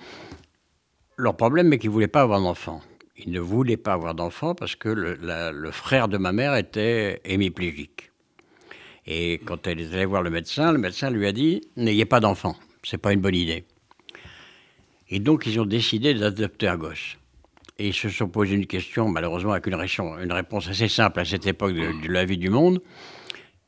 leur 1.17 1.37
problème 1.37 1.73
est 1.73 1.79
qu'ils 1.79 1.91
ne 1.91 1.95
voulaient 1.95 2.09
pas 2.09 2.23
avoir 2.23 2.41
d'enfants. 2.41 2.81
Ils 3.17 3.33
ne 3.33 3.41
voulaient 3.41 3.77
pas 3.77 3.93
avoir 3.93 4.15
d'enfants 4.15 4.55
parce 4.55 4.77
que 4.77 4.89
le, 4.89 5.17
le, 5.53 5.71
frère 5.71 6.09
de 6.09 6.17
ma 6.17 6.33
mère 6.33 6.55
était 6.55 7.21
hémiplégique. 7.25 8.11
Et 9.07 9.41
quand 9.45 9.67
elle 9.67 9.81
est 9.81 9.93
allée 9.95 10.05
voir 10.05 10.23
le 10.23 10.31
médecin, 10.31 10.73
le 10.73 10.79
médecin 10.79 11.11
lui 11.11 11.27
a 11.27 11.33
dit 11.33 11.63
N'ayez 11.77 12.05
pas 12.05 12.21
d'enfant, 12.21 12.57
c'est 12.83 12.99
pas 12.99 13.13
une 13.13 13.21
bonne 13.21 13.35
idée. 13.35 13.65
Et 15.09 15.21
donc 15.21 15.47
ils 15.47 15.61
ont 15.61 15.67
décidé 15.67 16.15
d'adopter 16.15 16.69
un 16.69 16.77
gosse. 16.77 17.17
Et 17.79 17.89
ils 17.89 17.95
se 17.95 18.09
sont 18.09 18.29
posé 18.29 18.55
une 18.55 18.67
question, 18.67 19.09
malheureusement 19.09 19.53
avec 19.53 19.67
une, 19.67 19.75
réponse 20.33 20.69
assez 20.69 20.89
simple 20.89 21.21
à 21.21 21.25
cette 21.25 21.47
époque 21.47 21.75
de, 21.75 22.09
la 22.09 22.25
vie 22.25 22.39
du 22.39 22.49
monde. 22.49 22.81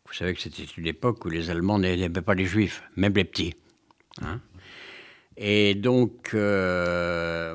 Vous 0.06 0.14
savez 0.14 0.32
que 0.32 0.40
c'était 0.40 0.64
une 0.64 0.86
époque 0.86 1.24
où 1.24 1.28
les 1.28 1.50
Allemands 1.50 1.78
n'aimaient 1.78 2.08
pas 2.22 2.34
les 2.34 2.46
Juifs, 2.46 2.82
même 2.96 3.12
les 3.14 3.24
petits. 3.24 3.54
Hein. 4.22 4.40
et 5.36 5.76
donc, 5.76 6.30
euh, 6.34 7.54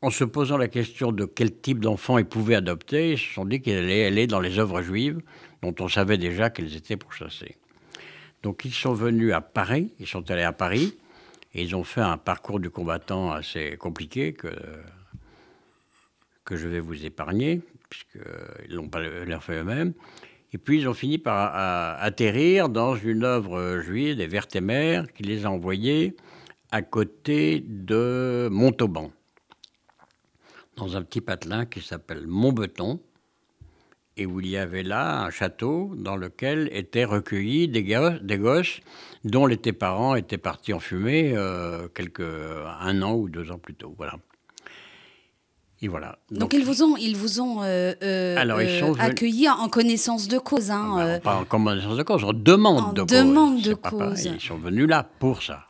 en 0.00 0.10
se 0.10 0.24
posant 0.24 0.56
la 0.56 0.66
question 0.66 1.12
de 1.12 1.24
quel 1.24 1.56
type 1.56 1.78
d'enfant 1.78 2.18
ils 2.18 2.24
pouvaient 2.24 2.56
adopter, 2.56 3.12
ils 3.12 3.18
se 3.18 3.34
sont 3.34 3.44
dit 3.44 3.60
qu'ils 3.60 3.76
allaient 3.76 4.06
aller 4.06 4.26
dans 4.26 4.40
les 4.40 4.58
œuvres 4.58 4.82
juives, 4.82 5.20
dont 5.62 5.74
on 5.80 5.88
savait 5.88 6.18
déjà 6.18 6.50
qu'elles 6.50 6.76
étaient 6.76 6.96
pourchassées. 6.96 7.56
Donc 8.42 8.64
ils 8.64 8.74
sont 8.74 8.92
venus 8.92 9.32
à 9.32 9.40
Paris, 9.40 9.94
ils 10.00 10.06
sont 10.06 10.30
allés 10.30 10.42
à 10.42 10.52
Paris, 10.52 10.98
et 11.54 11.62
ils 11.62 11.76
ont 11.76 11.84
fait 11.84 12.00
un 12.00 12.18
parcours 12.18 12.60
du 12.60 12.70
combattant 12.70 13.30
assez 13.30 13.76
compliqué 13.76 14.32
que, 14.32 14.48
que 16.44 16.56
je 16.56 16.66
vais 16.66 16.80
vous 16.80 17.04
épargner, 17.04 17.60
puisqu'ils 17.88 18.74
n'ont 18.74 18.88
pas 18.88 19.00
fait 19.40 19.60
eux-mêmes. 19.60 19.92
Et 20.52 20.58
puis 20.58 20.80
ils 20.80 20.88
ont 20.88 20.94
fini 20.94 21.18
par 21.18 21.54
atterrir 22.02 22.68
dans 22.68 22.94
une 22.94 23.24
œuvre 23.24 23.80
juive 23.80 24.16
des 24.16 24.26
Vertémères 24.26 25.10
qui 25.12 25.22
les 25.22 25.46
a 25.46 25.50
envoyés 25.50 26.16
à 26.70 26.82
côté 26.82 27.64
de 27.66 28.48
Montauban 28.50 29.12
dans 30.76 30.96
un 30.96 31.02
petit 31.02 31.20
patelin 31.20 31.66
qui 31.66 31.80
s'appelle 31.80 32.26
Montbeton, 32.26 33.00
et 34.16 34.26
où 34.26 34.40
il 34.40 34.48
y 34.48 34.56
avait 34.56 34.82
là 34.82 35.22
un 35.22 35.30
château 35.30 35.92
dans 35.96 36.16
lequel 36.16 36.68
étaient 36.72 37.04
recueillis 37.04 37.68
des, 37.68 37.82
gosses, 38.38 38.80
dont 39.24 39.46
les 39.46 39.56
parents 39.56 40.14
étaient 40.14 40.38
partis 40.38 40.72
en 40.72 40.80
fumée 40.80 41.32
euh, 41.34 41.88
quelques, 41.94 42.20
un 42.20 43.02
an 43.02 43.14
ou 43.14 43.28
deux 43.28 43.50
ans 43.50 43.58
plus 43.58 43.74
tôt. 43.74 43.94
Voilà. 43.96 44.14
Et 45.80 45.88
voilà. 45.88 46.18
Donc, 46.30 46.52
ils 46.54 46.64
vous 46.64 46.84
ont, 46.84 46.96
ils 46.96 47.16
vous 47.16 47.40
ont 47.40 47.62
euh, 47.62 47.92
euh, 48.04 48.36
accueillis 49.00 49.48
en 49.48 49.68
connaissance 49.68 50.28
de 50.28 50.38
cause. 50.38 50.70
Hein, 50.70 50.94
ah 50.96 51.04
ben, 51.04 51.20
pas 51.20 51.36
en 51.36 51.44
connaissance 51.44 51.96
de 51.96 52.02
cause, 52.04 52.22
en 52.22 52.32
demande 52.32 52.94
de 52.94 53.04
demande 53.04 53.62
de 53.62 53.74
cause. 53.74 54.26
Ils 54.26 54.40
sont 54.40 54.58
venus 54.58 54.86
là 54.86 55.04
pour 55.18 55.42
ça 55.42 55.66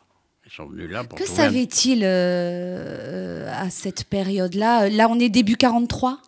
là 0.57 1.03
Que 1.03 1.25
savait-il 1.25 2.01
euh, 2.03 3.51
à 3.51 3.69
cette 3.69 4.05
période-là? 4.05 4.89
Là, 4.89 5.07
on 5.09 5.19
est 5.19 5.29
début 5.29 5.55
43 5.55 6.19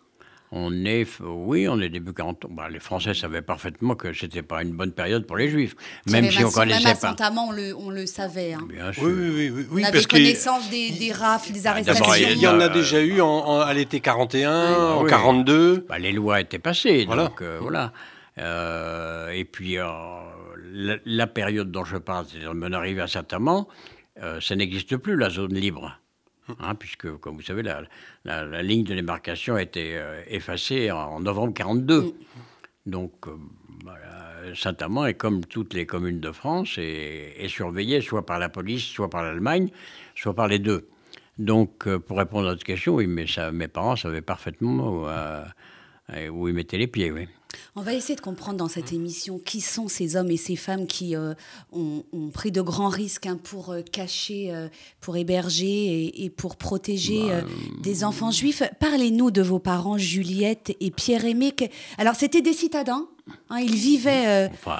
on 0.52 0.86
est, 0.86 1.08
oui, 1.22 1.68
on 1.68 1.80
est 1.80 1.90
début 1.90 2.14
43. 2.14 2.52
Bah, 2.54 2.70
les 2.70 2.80
Français 2.80 3.14
savaient 3.14 3.42
parfaitement 3.42 3.96
que 3.96 4.14
c'était 4.14 4.42
pas 4.42 4.62
une 4.62 4.72
bonne 4.74 4.92
période 4.92 5.26
pour 5.26 5.38
les 5.38 5.50
Juifs, 5.50 5.76
même 6.08 6.30
si 6.30 6.44
on 6.44 6.52
connaissait 6.52 6.88
même 6.88 7.16
pas. 7.16 7.32
on 7.38 7.52
le, 7.52 7.76
on 7.76 7.90
le 7.90 8.06
savait. 8.06 8.54
Hein. 8.54 8.68
Bien 8.70 8.94
sûr. 8.94 9.04
Oui, 9.04 9.12
oui, 9.14 9.66
oui, 9.72 9.82
on 9.84 9.88
avait 9.88 10.04
connaissance 10.04 10.70
des, 10.70 10.92
des, 10.92 11.12
rafles, 11.12 11.52
des 11.52 11.62
bah, 11.62 11.72
arrestations. 11.72 12.14
il 12.14 12.40
y 12.40 12.48
en 12.48 12.60
a 12.60 12.70
déjà 12.70 13.02
eu 13.02 13.22
en, 13.22 13.60
à 13.60 13.74
l'été 13.74 14.00
41, 14.00 14.94
en 14.96 15.06
42. 15.06 15.86
Bah, 15.90 15.98
les 15.98 16.12
lois 16.12 16.40
étaient 16.42 16.60
passées, 16.60 17.06
voilà. 17.06 17.28
donc 17.28 17.42
euh, 17.42 17.58
voilà. 17.62 17.92
Euh, 18.38 19.30
et 19.30 19.46
puis 19.46 19.78
la, 20.74 21.28
période 21.28 21.72
dont 21.72 21.86
je 21.86 21.98
parle, 21.98 22.26
c'est 22.32 22.46
on 22.48 22.62
arrive 22.72 23.00
à 23.00 23.08
Saint-Amand. 23.08 23.68
Euh, 24.22 24.40
ça 24.40 24.56
n'existe 24.56 24.96
plus, 24.98 25.16
la 25.16 25.30
zone 25.30 25.54
libre. 25.54 26.00
Hein, 26.60 26.76
puisque, 26.76 27.12
comme 27.18 27.36
vous 27.36 27.42
savez, 27.42 27.64
la, 27.64 28.62
ligne 28.62 28.84
de 28.84 28.94
démarcation 28.94 29.56
a 29.56 29.62
été 29.62 29.98
euh, 29.98 30.22
effacée 30.28 30.92
en, 30.92 31.20
novembre 31.20 31.54
1942. 31.54 32.14
Donc, 32.86 33.14
euh, 33.28 34.54
Saint-Amand 34.54 35.08
est 35.08 35.16
comme 35.16 35.44
toutes 35.44 35.74
les 35.74 35.88
communes 35.88 36.20
de 36.20 36.32
France 36.32 36.78
et 36.78 37.34
est 37.40 37.48
surveillée 37.48 38.02
soit 38.02 38.26
par 38.26 38.38
la 38.38 38.50
police, 38.50 38.84
soit 38.84 39.10
par 39.10 39.24
l'Allemagne, 39.24 39.70
soit 40.16 40.36
par 40.36 40.48
les 40.48 40.60
deux. 40.60 40.88
Donc, 41.40 41.90
pour 41.98 42.18
répondre 42.18 42.48
à 42.48 42.52
votre 42.52 42.64
question, 42.64 42.96
oui, 42.96 43.08
mais 43.08 43.26
ça, 43.28 43.52
mes 43.52 43.68
parents 43.68 43.96
savaient 43.96 44.22
parfaitement 44.22 44.88
où, 44.88 45.08
où 46.32 46.48
ils 46.48 46.54
mettaient 46.54 46.78
les 46.78 46.88
pieds, 46.88 47.12
oui. 47.12 47.28
On 47.76 47.82
va 47.82 47.94
essayer 47.94 48.16
de 48.16 48.22
comprendre 48.22 48.58
dans 48.58 48.68
cette 48.68 48.94
émission 48.94 49.40
qui 49.40 49.62
sont 49.62 49.88
ces 49.88 50.16
hommes 50.16 50.32
et 50.32 50.38
ces 50.38 50.56
femmes 50.56 50.88
qui 50.88 51.16
euh, 51.16 51.34
ont, 51.72 52.04
pris 52.34 52.52
de 52.52 52.62
grands 52.62 52.90
risques 52.90 53.26
hein, 53.26 53.38
pour 53.42 53.72
euh, 53.72 53.82
cacher, 53.82 54.54
euh, 54.54 54.68
pour 55.02 55.18
héberger 55.18 56.24
et, 56.24 56.30
pour 56.30 56.56
protéger 56.56 57.22
bah, 57.28 57.48
des 57.82 58.04
enfants 58.04 58.32
juifs. 58.32 58.64
Parlez-nous 58.80 59.32
de 59.32 59.42
vos 59.42 59.60
parents, 59.60 59.98
Juliette 59.98 60.76
et 60.80 60.92
Pierre-Aimé. 60.92 61.54
Alors, 61.98 62.16
c'était 62.16 62.42
des 62.42 62.54
citadins 62.54 63.08
hein, 63.50 63.60
ils 63.60 63.76
vivaient, 63.76 64.50
enfin, 64.54 64.80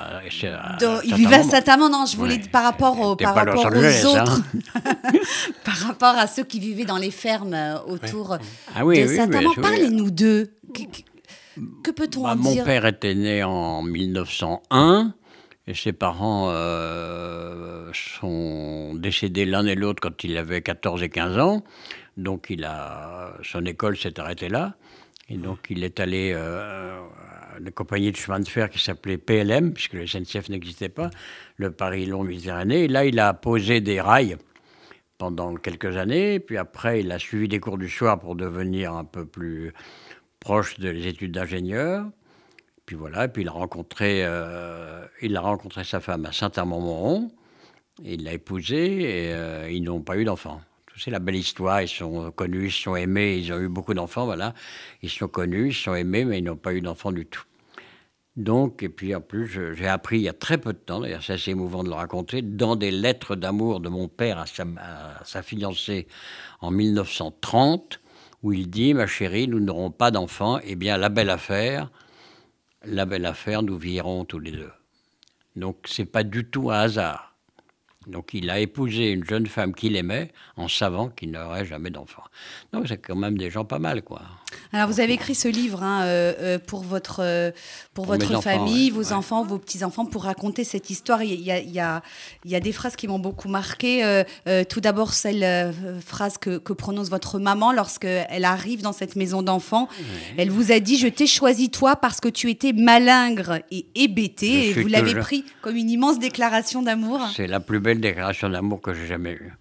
ils 1.04 1.16
vivaient 1.16 1.36
à 1.36 1.44
Saint-Amand. 1.44 1.90
Non, 1.90 2.06
je 2.06 2.18
voulais 2.18 2.38
dire 2.38 2.52
par 2.52 2.64
rapport, 2.64 3.00
au, 3.00 3.16
par 3.16 3.36
rapport 3.36 3.66
aux 3.66 3.78
hein. 3.78 4.06
autres, 4.06 4.42
par 5.64 5.76
rapport 5.76 6.16
à 6.18 6.28
ceux 6.28 6.44
qui 6.44 6.60
vivaient 6.60 6.86
dans 6.86 6.98
les 6.98 7.12
fermes 7.12 7.58
autour 7.88 8.38
ah 8.76 8.84
de 8.84 9.08
Saint-Amand. 9.08 9.54
Parlez-nous 9.62 10.12
d'eux. 10.12 10.52
Que 11.84 11.92
peut-on 11.92 12.24
bah, 12.24 12.32
en 12.32 12.36
dire 12.36 12.58
Mon 12.58 12.64
père 12.64 12.86
était 12.86 13.16
né 13.16 13.44
en 13.44 13.82
1901 13.82 15.14
et 15.68 15.74
ses 15.74 15.94
parents 15.94 16.50
euh, 16.52 17.90
sont 17.94 18.94
décédés 18.96 19.46
l'un 19.46 19.66
et 19.66 19.76
l'autre 19.76 20.02
quand 20.02 20.24
il 20.24 20.38
avait 20.38 20.62
14 20.62 21.02
et 21.04 21.10
15 21.10 21.38
ans. 21.40 21.64
Donc 22.18 22.48
il 22.50 22.64
a, 22.64 23.34
son 23.44 23.66
école 23.66 23.98
s'est 23.98 24.20
arrêtée 24.20 24.50
là. 24.50 24.76
Et 25.28 25.38
donc 25.38 25.68
il 25.70 25.84
est 25.84 26.00
allé 26.00 26.34
euh, 26.34 27.00
à 27.56 27.60
une 27.60 27.72
compagnie 27.72 28.12
de 28.12 28.18
chemin 28.18 28.40
de 28.40 28.48
fer 28.48 28.70
qui 28.70 28.80
s'appelait 28.80 29.18
PLM, 29.18 29.74
puisque 29.74 29.94
le 29.94 30.06
SNCF 30.06 30.50
n'existait 30.50 30.90
pas, 30.90 31.10
le 31.58 31.72
Paris-Long-Méditerranée. 31.72 32.84
Et 32.84 32.88
là, 32.88 33.06
il 33.06 33.20
a 33.20 33.34
posé 33.34 33.82
des 33.82 34.00
rails 34.00 34.38
pendant 35.18 35.56
quelques 35.56 35.98
années. 35.98 36.40
Puis 36.40 36.58
après, 36.58 37.00
il 37.00 37.12
a 37.12 37.18
suivi 37.18 37.48
des 37.48 37.60
cours 37.60 37.78
du 37.78 37.90
soir 37.90 38.20
pour 38.20 38.36
devenir 38.36 38.94
un 38.94 39.06
peu 39.06 39.26
plus 39.26 39.74
proche 40.46 40.80
des 40.80 41.08
études 41.08 41.32
d'ingénieur. 41.32 42.06
Puis 42.86 42.96
voilà, 42.96 43.28
puis 43.28 43.42
il 43.42 43.48
a 43.48 43.52
rencontré, 43.52 44.24
euh, 44.24 45.04
il 45.24 45.36
a 45.36 45.42
rencontré 45.42 45.84
sa 45.84 46.00
femme 46.00 46.24
à 46.28 46.32
Saint-Amand-Montrond, 46.32 47.32
il 48.04 48.24
l'a 48.24 48.34
épousée 48.34 49.02
et 49.02 49.34
euh, 49.34 49.68
ils 49.72 49.82
n'ont 49.82 50.02
pas 50.02 50.18
eu 50.18 50.24
d'enfants. 50.24 50.62
C'est 50.98 51.10
la 51.10 51.18
belle 51.18 51.36
histoire, 51.36 51.82
ils 51.82 51.88
sont 51.88 52.30
connus, 52.30 52.68
ils 52.68 52.72
sont 52.72 52.96
aimés, 52.96 53.38
ils 53.38 53.52
ont 53.52 53.60
eu 53.60 53.68
beaucoup 53.68 53.96
d'enfants, 53.96 54.26
voilà. 54.26 54.54
Ils 55.02 55.10
sont 55.10 55.28
connus, 55.28 55.70
ils 55.70 55.74
sont 55.74 55.96
aimés, 55.96 56.26
mais 56.26 56.38
ils 56.38 56.44
n'ont 56.44 56.56
pas 56.56 56.76
eu 56.76 56.82
d'enfants 56.82 57.12
du 57.12 57.26
tout. 57.26 57.44
Donc, 58.36 58.84
et 58.84 58.90
puis 58.90 59.16
en 59.16 59.22
plus, 59.22 59.48
j'ai 59.48 59.88
appris 59.88 60.18
il 60.20 60.24
y 60.24 60.30
a 60.30 60.34
très 60.34 60.60
peu 60.60 60.74
de 60.74 60.78
temps, 60.78 61.00
d'ailleurs 61.00 61.24
c'est 61.24 61.34
assez 61.34 61.52
émouvant 61.52 61.84
de 61.84 61.90
le 61.90 61.96
raconter, 61.96 62.44
dans 62.44 62.76
des 62.76 62.92
lettres 62.92 63.36
d'amour 63.36 63.80
de 63.80 63.90
mon 63.90 64.08
père 64.08 64.38
à 64.38 64.46
sa 64.46 65.42
fiancée 65.42 66.08
en 66.62 66.70
1930, 66.70 68.00
où 68.44 68.54
il 68.54 68.70
dit 68.70 68.94
Ma 68.94 69.08
chérie, 69.08 69.48
nous 69.48 69.60
n'aurons 69.60 69.92
pas 69.92 70.12
d'enfants, 70.12 70.60
eh 70.64 70.76
bien, 70.76 70.98
la 70.98 71.10
belle 71.10 71.30
affaire, 71.30 71.92
la 72.84 73.06
belle 73.06 73.26
affaire, 73.26 73.64
nous 73.64 73.78
vieillirons 73.78 74.26
tous 74.26 74.40
les 74.40 74.52
deux. 74.52 74.72
Donc, 75.56 75.78
c'est 75.86 76.06
pas 76.06 76.24
du 76.24 76.50
tout 76.50 76.72
un 76.72 76.80
hasard. 76.80 77.36
Donc 78.08 78.34
il 78.34 78.50
a 78.50 78.60
épousé 78.60 79.12
une 79.12 79.24
jeune 79.24 79.48
femme 79.48 79.74
qu'il 79.74 79.96
aimait 79.96 80.32
en 80.58 80.68
savant 80.68 81.10
qu'il 81.10 81.32
n'aurait 81.32 81.66
jamais 81.66 81.90
d'enfant. 81.90 82.24
Donc 82.72 82.88
c'est 82.88 82.98
quand 82.98 83.16
même 83.16 83.38
des 83.38 83.50
gens 83.50 83.66
pas 83.66 83.80
mal, 83.80 84.04
quoi. 84.04 84.22
Alors 84.74 84.90
vous 84.90 85.00
avez 85.00 85.14
écrit 85.14 85.36
ce 85.36 85.48
livre 85.48 85.84
hein, 85.84 86.04
euh, 86.04 86.34
euh, 86.40 86.60
pour 86.60 86.84
votre, 86.84 87.22
euh, 87.22 87.52
pour, 87.94 88.06
votre 88.06 88.42
famille, 88.42 88.90
vos 88.90 89.14
enfants, 89.14 89.44
vos 89.44 89.58
petits-enfants, 89.58 90.06
pour 90.06 90.24
raconter 90.24 90.64
cette 90.64 90.90
histoire. 90.90 91.24
Il 91.24 91.42
y 91.42 91.52
a, 91.52 91.60
il 91.60 91.72
y 91.72 91.80
a, 91.80 92.02
il 92.44 92.52
y 92.52 92.56
a 92.56 92.60
des 92.60 92.72
phrases 92.72 92.96
qui 92.96 93.08
m'ont 93.08 93.20
beaucoup 93.20 93.48
marqué. 93.48 94.24
tout 94.70 94.82
d'abord, 94.82 95.14
celle 95.14 95.74
phrase 96.06 96.38
que, 96.38 96.58
que, 96.58 96.74
prononce 96.74 97.10
votre 97.10 97.40
maman 97.40 97.72
lorsqu'elle 97.72 98.46
arrive 98.46 98.82
dans 98.82 98.94
cette 98.94 99.16
maison 99.16 99.42
d'enfants. 99.42 99.88
Elle 100.38 100.50
vous 100.50 100.72
a 100.72 100.80
dit, 100.80 100.98
je 100.98 101.08
t'ai 101.08 101.28
choisi 101.28 101.70
toi 101.70 101.96
parce 101.96 102.20
que 102.20 102.30
tu 102.30 102.50
étais 102.50 102.74
malingre 102.74 103.60
et 103.72 103.86
hébété. 103.96 104.70
Et 104.70 104.74
vous 104.74 104.88
l'avez 104.88 105.16
pris 105.16 105.46
comme 105.62 105.76
une 105.76 105.90
immense 105.90 106.20
déclaration 106.20 106.82
d'amour. 106.82 107.22
C'est 107.36 107.48
la 107.48 107.60
plus 107.60 107.80
belle 107.80 108.00
déclaration 108.00 108.50
d'amour 108.50 108.82
que 108.82 108.94
j'ai 108.94 109.08
jamais 109.08 109.32
eue. 109.32 109.54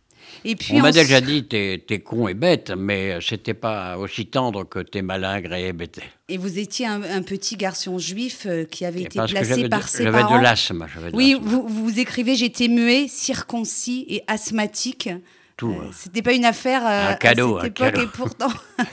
Et 0.44 0.56
puis 0.56 0.74
on 0.74 0.80
m'a 0.80 0.92
déjà 0.92 1.20
dit 1.20 1.44
t'es, 1.44 1.84
es 1.88 1.98
con 2.00 2.28
et 2.28 2.34
bête, 2.34 2.72
mais 2.76 3.18
c'était 3.20 3.54
pas 3.54 3.96
aussi 3.96 4.26
tendre 4.26 4.64
que 4.64 4.80
t'es 4.80 5.02
malingre 5.02 5.54
et 5.54 5.68
hébété. 5.68 6.02
Et 6.28 6.38
vous 6.38 6.58
étiez 6.58 6.86
un, 6.86 7.22
petit 7.22 7.56
garçon 7.56 7.98
juif 7.98 8.46
euh, 8.46 8.64
qui 8.64 8.84
avait 8.84 9.02
été 9.02 9.18
placé 9.18 9.68
par 9.68 9.88
ses 9.88 10.04
parents. 10.04 10.28
J'avais 10.28 10.38
de 10.38 10.42
l'asthme. 10.42 10.86
oui, 11.12 11.36
vous, 11.40 11.66
vous 11.66 11.98
écrivez 11.98 12.34
j'étais 12.34 12.68
muet, 12.68 13.08
circoncis 13.08 14.06
et 14.08 14.22
asthmatique. 14.26 15.08
Tout. 15.56 15.70
Euh, 15.70 15.90
c'était 15.92 16.22
pas 16.22 16.32
une 16.32 16.44
affaire 16.44 16.84
euh, 16.84 17.12
un 17.12 17.14
cadeau, 17.14 17.58
à 17.58 17.62
cette 17.62 17.80
époque 17.80 17.96
et 17.98 18.06
pourtant 18.12 18.48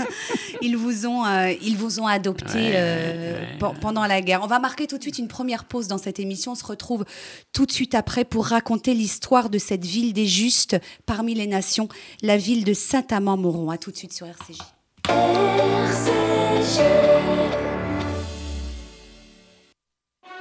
ils 0.62 0.78
vous 0.78 1.08
ont 1.08 1.26
euh, 1.26 1.52
ils 1.60 1.76
vous 1.76 2.00
ont 2.00 2.06
adopté 2.06 2.78
pendant 3.82 4.06
la 4.06 4.22
guerre. 4.22 4.42
On 4.44 4.48
va 4.48 4.60
marquer 4.60 4.86
tout 4.86 4.98
de 4.98 5.02
suite 5.02 5.18
une 5.18 5.28
première 5.28 5.66
pause 5.66 5.88
dans 5.88 5.98
cette 5.98 6.20
émission. 6.20 6.52
On 6.52 6.56
se 6.56 6.64
retrouve 6.64 7.04
tout 7.52 7.66
de 7.66 7.72
suite 7.72 7.96
après 7.96 8.26
pour 8.26 8.46
raconter 8.46 8.94
l'histoire 8.94 9.50
de 9.50 9.58
cette 9.58 9.86
ville 9.86 10.14
des 10.14 10.28
justes 10.28 10.78
parmi 11.08 11.34
les 11.34 11.48
nations, 11.48 11.90
la 12.22 12.38
ville 12.38 12.64
de 12.64 12.74
Saint-Amand-Moron. 12.74 13.72
À 13.72 13.80
tout 13.80 13.90
de 13.92 13.98
suite 13.98 14.14
sur 14.14 14.28
RCJ. 14.28 14.60
RCJ. 15.08 16.82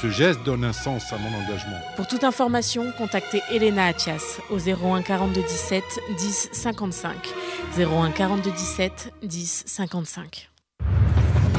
Ce 0.00 0.08
geste 0.10 0.44
donne 0.44 0.62
un 0.62 0.72
sens 0.72 1.12
à 1.12 1.18
mon 1.18 1.28
engagement. 1.28 1.80
Pour 1.96 2.06
toute 2.06 2.22
information, 2.22 2.92
contactez 2.96 3.42
Elena 3.50 3.86
Atias 3.86 4.38
au 4.48 4.58
01 4.58 5.02
42 5.02 5.42
17 5.42 5.82
10 6.16 6.48
55. 6.52 7.14
01 7.76 8.12
42 8.12 8.50
17 8.52 9.12
10 9.22 9.64
55. 9.66 10.48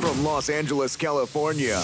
From 0.00 0.24
Los 0.24 0.50
Angeles, 0.50 0.96
California. 0.96 1.80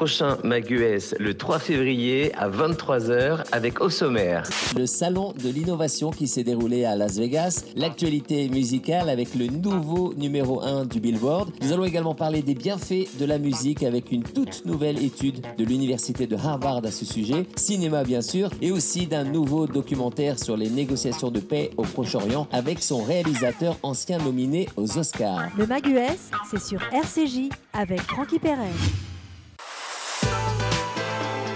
Prochain 0.00 0.38
Maguès 0.44 1.14
le 1.18 1.34
3 1.34 1.58
février 1.58 2.34
à 2.34 2.48
23h 2.48 3.44
avec 3.52 3.82
au 3.82 3.90
sommaire. 3.90 4.44
Le 4.74 4.86
salon 4.86 5.34
de 5.34 5.50
l'innovation 5.50 6.10
qui 6.10 6.26
s'est 6.26 6.42
déroulé 6.42 6.86
à 6.86 6.96
Las 6.96 7.18
Vegas, 7.18 7.66
l'actualité 7.76 8.48
musicale 8.48 9.10
avec 9.10 9.34
le 9.34 9.48
nouveau 9.48 10.14
numéro 10.14 10.62
1 10.62 10.86
du 10.86 11.00
Billboard. 11.00 11.50
Nous 11.60 11.70
allons 11.74 11.84
également 11.84 12.14
parler 12.14 12.40
des 12.40 12.54
bienfaits 12.54 13.18
de 13.18 13.24
la 13.26 13.36
musique 13.36 13.82
avec 13.82 14.10
une 14.10 14.22
toute 14.22 14.64
nouvelle 14.64 15.04
étude 15.04 15.44
de 15.58 15.64
l'université 15.66 16.26
de 16.26 16.34
Harvard 16.34 16.80
à 16.82 16.90
ce 16.90 17.04
sujet, 17.04 17.44
cinéma 17.56 18.02
bien 18.02 18.22
sûr, 18.22 18.48
et 18.62 18.72
aussi 18.72 19.06
d'un 19.06 19.24
nouveau 19.24 19.66
documentaire 19.66 20.38
sur 20.38 20.56
les 20.56 20.70
négociations 20.70 21.30
de 21.30 21.40
paix 21.40 21.72
au 21.76 21.82
Proche-Orient 21.82 22.48
avec 22.52 22.82
son 22.82 23.02
réalisateur 23.02 23.76
ancien 23.82 24.16
nominé 24.16 24.66
aux 24.78 24.96
Oscars. 24.96 25.50
Le 25.58 25.66
Maguès, 25.66 26.30
c'est 26.50 26.62
sur 26.62 26.80
RCJ 26.90 27.50
avec 27.74 28.00
Francky 28.00 28.38
Perret. 28.38 28.72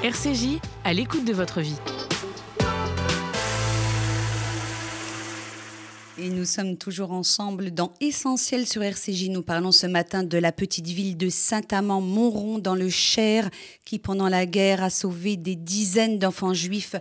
RCJ, 0.04 0.60
à 0.84 0.92
l'écoute 0.92 1.24
de 1.24 1.32
votre 1.32 1.62
vie. 1.62 1.78
Et 6.18 6.28
nous 6.28 6.44
sommes 6.44 6.76
toujours 6.76 7.12
ensemble 7.12 7.70
dans 7.70 7.90
Essentiel 8.02 8.66
sur 8.66 8.82
RCJ. 8.82 9.30
Nous 9.30 9.40
parlons 9.40 9.72
ce 9.72 9.86
matin 9.86 10.22
de 10.22 10.36
la 10.36 10.52
petite 10.52 10.88
ville 10.88 11.16
de 11.16 11.30
Saint-Amand-Montrond 11.30 12.58
dans 12.58 12.74
le 12.74 12.90
Cher, 12.90 13.48
qui 13.86 13.98
pendant 13.98 14.28
la 14.28 14.44
guerre 14.44 14.82
a 14.82 14.90
sauvé 14.90 15.38
des 15.38 15.56
dizaines 15.56 16.18
d'enfants 16.18 16.52
juifs 16.52 16.96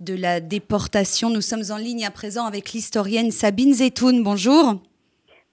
de 0.00 0.14
la 0.14 0.40
déportation. 0.40 1.28
Nous 1.28 1.42
sommes 1.42 1.64
en 1.68 1.76
ligne 1.76 2.06
à 2.06 2.10
présent 2.10 2.46
avec 2.46 2.72
l'historienne 2.72 3.32
Sabine 3.32 3.74
Zetoun. 3.74 4.22
Bonjour. 4.22 4.80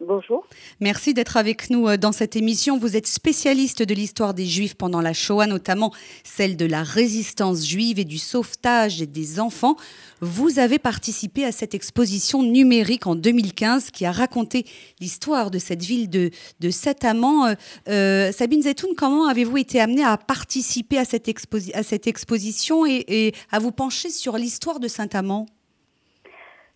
Bonjour. 0.06 0.46
Merci 0.80 1.14
d'être 1.14 1.38
avec 1.38 1.70
nous 1.70 1.88
euh, 1.88 1.98
dans 1.98 2.12
cette 2.12 2.36
émission. 2.36 2.78
Vous 2.78 2.98
êtes 2.98 3.08
spécialiste 3.08 3.84
de 3.84 3.94
l'histoire 3.94 4.34
des 4.34 4.46
Juifs 4.46 4.76
pendant 4.76 5.02
la 5.02 5.14
Shoah, 5.14 5.48
notamment 5.48 5.94
celle 6.24 6.58
de 6.58 6.66
la 6.66 6.84
résistance 6.84 7.66
juive 7.66 8.00
et 8.00 8.04
du 8.04 8.18
sauvetage 8.18 9.00
des 9.00 9.40
enfants. 9.40 9.78
Vous 10.20 10.60
avez 10.60 10.80
participé 10.80 11.46
à 11.46 11.52
cette 11.52 11.74
exposition 11.74 12.44
numérique 12.44 13.08
en 13.08 13.16
2015 13.16 13.92
qui 13.92 14.06
a 14.06 14.12
raconté 14.12 14.66
l'histoire 15.00 15.52
de 15.52 15.60
cette 15.60 15.84
ville 15.84 16.10
de, 16.10 16.32
Saint-Amand. 16.70 17.48
Euh, 17.48 17.54
euh, 17.90 18.32
Sabine 18.32 18.62
Zetoun, 18.62 18.96
comment 18.96 19.28
avez-vous 19.28 19.58
été 19.58 19.80
amenée 19.80 20.04
à 20.04 20.18
participer 20.18 20.98
à 20.98 21.06
cette, 21.06 21.28
exposi 21.28 21.74
à 21.74 21.84
cette 21.84 22.08
exposition 22.08 22.86
et, 22.86 23.04
et 23.08 23.34
à 23.52 23.60
vous 23.60 23.72
pencher 23.72 24.10
sur 24.10 24.38
l'histoire 24.38 24.80
de 24.80 24.88
Saint-Amand? 24.88 25.46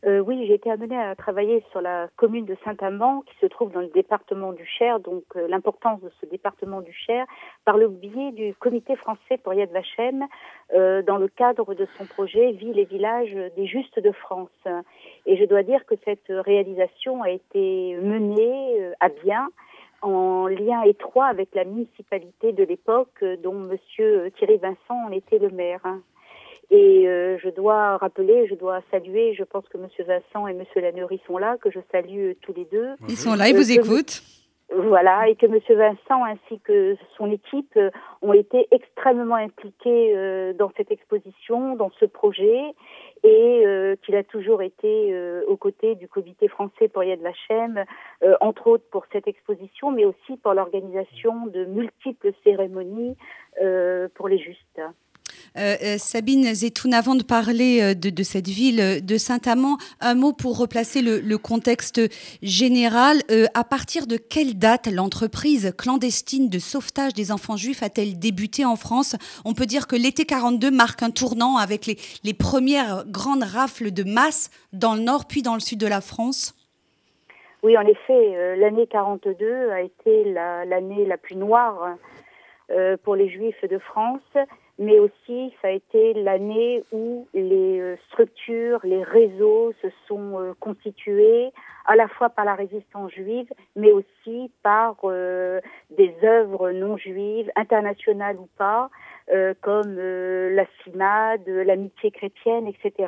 Euh, 0.06 0.20
oui, 0.20 0.46
j'ai 0.46 0.54
été 0.54 0.70
amenée 0.70 0.98
à 0.98 1.16
travailler 1.16 1.64
sur 1.72 1.82
la 1.82 2.08
commune 2.18 2.46
de 2.46 2.56
Saint-Amand, 2.64 3.22
qui 3.22 3.36
se 3.42 3.48
trouve 3.48 3.72
dans 3.72 3.82
le 3.82 3.88
département 3.88 4.54
du 4.54 4.64
Cher, 4.64 5.00
donc 5.00 5.24
euh, 5.36 5.48
l'importance 5.48 6.00
de 6.02 6.12
ce 6.22 6.28
département 6.28 6.82
du 6.82 6.94
Cher, 6.94 7.26
par 7.66 7.78
le 7.78 7.88
biais 7.88 8.32
du 8.32 8.54
comité 8.54 8.96
français 8.96 9.38
pour 9.44 9.56
Yad 9.56 9.72
Vashem, 9.72 10.28
euh, 10.76 11.02
dans 11.02 11.18
le 11.18 11.28
cadre 11.28 11.74
de 11.74 11.86
son 11.98 12.06
projet 12.06 12.52
Ville 12.52 12.78
et 12.78 12.86
village 12.86 13.36
des 13.56 13.66
Justes 13.66 14.00
de 14.00 14.12
France. 14.12 14.50
Et 15.26 15.36
je 15.36 15.46
dois 15.46 15.64
dire 15.64 15.84
que 15.88 15.96
cette 16.06 16.28
réalisation 16.30 17.24
a 17.24 17.32
été 17.32 17.96
menée 17.96 18.80
euh, 18.80 18.94
à 19.00 19.10
bien 19.10 19.50
en 20.04 20.46
lien 20.46 20.84
étroit 20.84 21.26
avec 21.26 21.56
la 21.56 21.64
municipalité 21.64 22.52
de 22.52 22.64
l'époque, 22.64 23.26
dont 23.42 23.56
Monsieur 23.56 24.32
Thierry 24.38 24.58
Vincent 24.58 25.08
en 25.08 25.12
était 25.12 25.40
le 25.40 25.50
maire. 25.50 25.82
Et 26.70 27.08
euh, 27.08 27.38
je 27.42 27.50
dois 27.50 27.98
rappeler, 27.98 28.48
je 28.48 28.56
dois 28.56 28.82
saluer, 28.92 29.34
je 29.34 29.44
pense 29.44 29.68
que 29.70 29.78
M. 29.78 29.88
Vincent 30.06 30.48
et 30.48 30.52
M. 30.52 30.64
Lannery 30.76 31.22
sont 31.26 31.38
là, 31.38 31.58
que 31.62 31.72
je 31.72 31.80
salue 31.92 32.32
tous 32.42 32.54
les 32.54 32.66
deux. 32.66 32.90
Ils 33.08 33.16
sont 33.16 33.36
là, 33.36 33.48
ils 33.48 33.56
vous 33.56 33.72
écoutent. 33.72 34.22
Voilà, 34.76 35.30
et 35.30 35.36
que 35.36 35.46
M. 35.46 35.58
Vincent 35.70 36.26
ainsi 36.26 36.60
que 36.60 36.98
son 37.18 37.32
équipe 37.32 37.72
euh, 37.78 37.90
ont 38.22 38.34
été 38.34 38.68
extrêmement 38.72 39.36
impliqués 39.36 40.14
euh, 40.14 40.52
dans 40.52 40.70
cette 40.76 40.92
exposition, 40.92 41.78
dans 41.78 41.90
ce 42.02 42.06
projet, 42.06 42.74
et 43.24 43.64
euh, 43.66 43.96
qu'il 44.04 44.16
a 44.16 44.24
toujours 44.24 44.62
été 44.62 45.14
euh, 45.14 45.42
aux 45.48 45.56
côtés 45.56 45.96
du 45.96 46.08
comité 46.08 46.50
français 46.50 46.90
pour 46.90 47.04
Yad 47.04 47.22
Vashem, 47.22 47.86
euh, 48.24 48.36
entre 48.42 48.68
autres 48.68 48.84
pour 48.92 49.06
cette 49.14 49.28
exposition, 49.28 49.92
mais 49.92 50.04
aussi 50.04 50.38
pour 50.44 50.54
l'organisation 50.54 51.48
de 51.48 51.66
multiples 51.66 52.32
cérémonies 52.44 53.16
pour 54.14 54.28
les 54.28 54.38
justes. 54.38 54.82
Euh, 55.58 55.76
euh, 55.84 55.98
Sabine 55.98 56.54
Zetoun, 56.54 56.94
avant 56.94 57.16
de 57.16 57.24
parler 57.24 57.82
euh, 57.82 57.94
de, 57.94 58.24
cette 58.24 58.48
ville 58.48 59.06
de 59.06 59.18
Saint-Amand, 59.18 59.78
un 60.02 60.14
mot 60.14 60.34
pour 60.34 60.58
replacer 60.58 61.02
le, 61.02 61.38
contexte 61.38 62.02
général. 62.42 63.18
À 63.54 63.64
partir 63.64 64.08
de 64.08 64.18
quelle 64.18 64.58
date 64.58 64.88
l'entreprise 64.88 65.74
clandestine 65.78 66.50
de 66.50 66.60
sauvetage 66.60 67.14
des 67.14 67.32
enfants 67.32 67.58
juifs 67.58 67.84
a-t-elle 67.84 68.18
débuté 68.18 68.66
en 68.66 68.76
France? 68.76 69.16
On 69.46 69.54
peut 69.54 69.66
dire 69.66 69.88
que 69.88 69.96
l'été 69.96 70.26
42 70.26 70.72
marque 70.72 71.04
un 71.04 71.12
tournant 71.12 71.58
avec 71.58 71.86
les, 71.86 72.34
premières 72.34 73.06
grandes 73.06 73.44
rafles 73.44 73.92
de 73.92 74.04
masse 74.04 74.50
dans 74.74 74.96
le 74.96 75.02
nord 75.02 75.26
puis 75.28 75.42
dans 75.42 75.54
le 75.54 75.60
sud 75.60 75.80
de 75.80 75.88
la 75.88 76.02
France. 76.02 76.56
Oui, 77.64 77.78
en 77.78 77.86
effet, 77.86 78.56
l'année 78.58 78.88
42 78.88 79.70
a 79.72 79.82
été 79.82 80.24
l'année 80.66 81.04
la, 81.04 81.10
la, 81.10 81.18
plus 81.18 81.36
noire 81.36 81.96
pour 83.04 83.16
les 83.16 83.30
Juifs 83.30 83.64
de 83.70 83.78
France 83.78 84.22
mais 84.80 85.00
aussi 85.00 85.54
ça 85.62 85.70
a 85.70 85.72
été 85.72 86.13
l'année 86.13 86.84
où 86.92 87.28
les 87.34 87.80
euh, 87.80 87.96
structures, 88.08 88.80
les 88.84 89.04
réseaux 89.04 89.74
se 89.82 89.88
sont 90.08 90.40
euh, 90.40 90.54
constitués 90.60 91.52
à 91.88 91.96
la 91.96 92.08
fois 92.08 92.30
par 92.30 92.46
la 92.46 92.54
résistance 92.54 93.12
juive, 93.12 93.52
mais 93.76 93.92
aussi 93.92 94.52
par 94.62 94.98
euh, 95.06 95.62
des 95.90 96.13
œuvres 96.24 96.72
non 96.72 96.98
juives, 96.98 97.50
internationales 97.56 98.38
ou 98.38 98.50
pas, 98.58 98.90
euh, 99.34 99.54
comme 99.62 99.96
euh, 99.98 100.54
la 100.54 100.66
CIMAD, 100.84 101.48
l'amitié 101.48 102.12
chrétienne, 102.12 102.68
etc. 102.68 103.08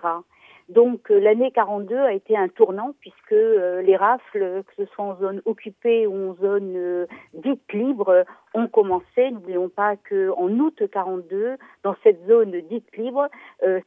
Donc 0.70 1.10
euh, 1.10 1.20
l'année 1.20 1.50
42 1.52 1.98
a 1.98 2.14
été 2.14 2.38
un 2.38 2.48
tournant 2.48 2.94
puisque 3.00 3.34
euh, 3.34 3.82
les 3.82 3.96
rafles, 3.96 4.64
que 4.68 4.84
ce 4.84 4.86
soit 4.94 5.04
en 5.04 5.16
zone 5.20 5.42
occupée 5.46 6.06
ou 6.06 6.30
en 6.30 6.36
zone 6.36 6.74
euh, 6.76 7.08
dite 7.34 7.74
libre, 7.74 8.24
ont 8.54 8.68
commencé. 8.68 9.32
N'oublions 9.32 9.70
pas 9.70 9.96
que 9.96 10.30
en 10.38 10.48
août 10.60 10.84
42, 10.92 11.58
dans 11.84 11.96
cette 12.04 12.24
zone 12.28 12.62
dite 12.70 12.86
libre, 12.98 13.28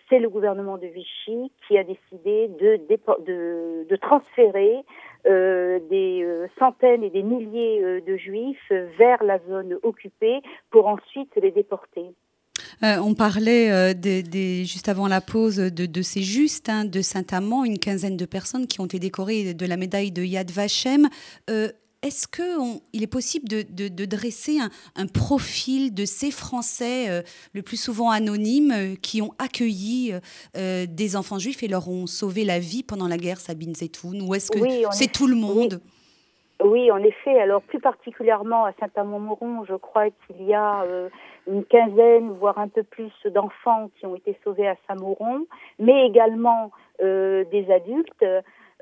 c'est 0.09 0.19
le 0.19 0.29
gouvernement 0.29 0.79
de 0.79 0.87
Vichy 0.87 1.53
qui 1.67 1.79
a 1.79 1.85
décidé 1.85 2.49
de, 2.49 2.77
de, 2.89 3.85
de 3.89 3.97
transférer 3.97 4.85
des 5.25 6.49
centaines 6.59 7.03
et 7.03 7.11
des 7.11 7.23
milliers 7.23 8.01
de 8.01 8.17
juifs 8.17 8.73
vers 8.99 9.23
la 9.25 9.39
zone 9.49 9.79
occupée 9.83 10.43
pour 10.71 10.87
ensuite 10.87 11.35
les 11.37 11.51
déporter. 11.51 12.15
Euh, 12.83 12.97
on 12.99 13.15
parlait 13.15 13.71
euh, 13.71 13.95
des, 13.95 14.23
des, 14.23 14.65
juste 14.65 14.89
avant 14.89 15.09
la 15.09 15.21
pause 15.21 15.57
de, 15.57 15.87
de 15.87 16.03
ces 16.03 16.23
justes 16.23 16.69
hein, 16.69 16.85
de 16.85 17.03
Saint-Amand, 17.03 17.65
une 17.65 17.79
quinzaine 17.79 18.17
de 18.17 18.25
personnes 18.25 18.67
qui 18.67 18.81
ont 18.81 18.87
été 18.87 18.99
décorées 18.99 19.55
de 19.55 19.67
la 19.67 19.77
médaille 19.77 20.13
de 20.13 20.23
Yad 20.23 20.51
Vashem. 20.51 21.09
Euh, 21.51 21.71
est-ce 22.03 22.27
qu'il 22.27 23.01
est 23.01 23.07
possible 23.07 23.47
de, 23.47 24.05
dresser 24.07 24.59
un, 24.97 25.07
profil 25.07 25.95
de 25.95 26.05
ces 26.05 26.33
Français, 26.33 27.23
le 27.53 27.63
plus 27.63 27.77
souvent 27.77 28.11
anonymes, 28.11 28.97
qui 29.01 29.23
ont 29.23 29.33
accueilli 29.39 30.13
des 30.57 31.15
enfants 31.15 31.39
juifs 31.39 31.63
et 31.63 31.69
leur 31.69 31.87
ont 31.87 32.09
sauvé 32.09 32.45
la 32.45 32.59
vie 32.59 32.83
pendant 32.83 33.07
la 33.07 33.19
guerre, 33.19 33.39
Sabine 33.39 33.77
Zetoun? 33.77 34.21
Ou 34.23 34.35
est-ce 34.35 34.51
que 34.51 34.59
c'est 34.91 35.13
tout 35.13 35.29
le 35.29 35.37
monde? 35.37 35.81
oui. 35.81 35.93
En 36.63 37.03
effet. 37.03 37.41
Alors, 37.41 37.63
plus 37.63 37.81
particulièrement 37.81 38.65
à 38.65 38.73
Saint-Amand-Moron, 38.81 39.65
je 39.65 39.75
crois 39.75 40.11
qu'il 40.11 40.43
y 40.43 40.55
a 40.55 40.85
une 41.47 41.65
quinzaine, 41.65 42.31
voire 42.33 42.59
un 42.59 42.69
peu 42.69 42.83
plus 42.83 43.13
d'enfants 43.27 43.91
qui 43.99 44.07
ont 44.07 44.15
été 44.15 44.39
sauvés 44.45 44.69
à 44.69 44.77
Saint-Mauron, 44.87 45.47
mais 45.79 46.07
également 46.07 46.71
des 47.01 47.67
adultes. 47.71 48.25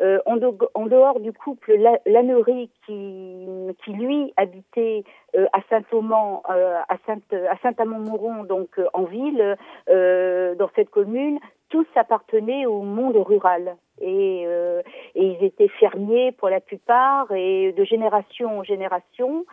Euh, 0.00 0.18
en, 0.24 0.86
dehors 0.86 1.20
du 1.20 1.30
couple 1.30 1.76
Lannery 2.06 2.70
qui, 2.86 3.46
qui 3.84 3.92
lui 3.92 4.32
habitait 4.38 5.04
euh, 5.36 5.44
à 5.52 5.60
Saint-Amand, 5.68 6.42
euh, 6.48 6.78
à 6.88 7.56
Saint-Amand-Mouron, 7.62 8.44
donc 8.44 8.80
en 8.94 9.04
ville, 9.04 9.56
dans 9.88 10.70
cette 10.74 10.88
commune, 10.90 11.38
tous 11.70 11.86
appartenaient 11.96 12.66
au 12.66 12.82
monde 12.82 13.16
rural. 13.16 13.76
Et, 14.02 14.42
et, 14.42 14.82
ils 15.14 15.44
étaient 15.44 15.68
fermiers 15.68 16.32
pour 16.32 16.48
la 16.48 16.60
plupart 16.60 17.30
et 17.32 17.72
de 17.72 17.84
génération 17.84 18.60
en 18.60 18.62
génération. 18.62 19.44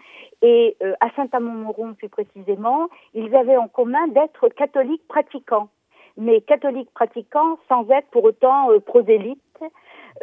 Et 0.41 0.77
à 1.01 1.09
Saint-Amand-Mouron 1.17 1.95
plus 1.95 2.07
précisément, 2.07 2.87
ils 3.13 3.35
avaient 3.35 3.57
en 3.57 3.67
commun 3.67 4.07
d'être 4.07 4.47
catholiques 4.47 5.05
pratiquants, 5.09 5.67
mais 6.15 6.39
catholiques 6.39 6.93
pratiquants 6.93 7.57
sans 7.67 7.89
être 7.89 8.07
pour 8.09 8.23
autant 8.23 8.69
prosélytes 8.85 9.41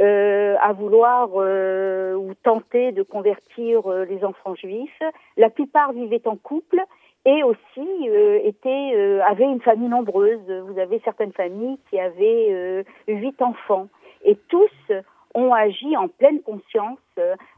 euh, 0.01 0.57
à 0.61 0.73
vouloir 0.73 1.29
euh, 1.37 2.15
ou 2.15 2.35
tenter 2.43 2.91
de 2.91 3.05
convertir 3.05 3.87
euh, 3.87 4.05
les 4.05 4.25
enfants 4.25 4.57
juifs. 4.57 5.01
La 5.37 5.51
plupart 5.51 5.93
vivaient 5.93 6.27
en 6.27 6.35
couple 6.35 6.83
et 7.25 7.43
aussi 7.43 8.09
étaient, 8.45 9.21
avaient 9.27 9.45
une 9.45 9.61
famille 9.61 9.89
nombreuse. 9.89 10.51
Vous 10.67 10.79
avez 10.79 11.01
certaines 11.05 11.33
familles 11.33 11.79
qui 11.89 11.99
avaient 11.99 12.85
huit 13.09 13.41
enfants 13.41 13.89
et 14.25 14.37
tous 14.49 14.93
ont 15.35 15.53
agi 15.53 15.97
en 15.97 16.09
pleine 16.09 16.43
conscience, 16.43 16.99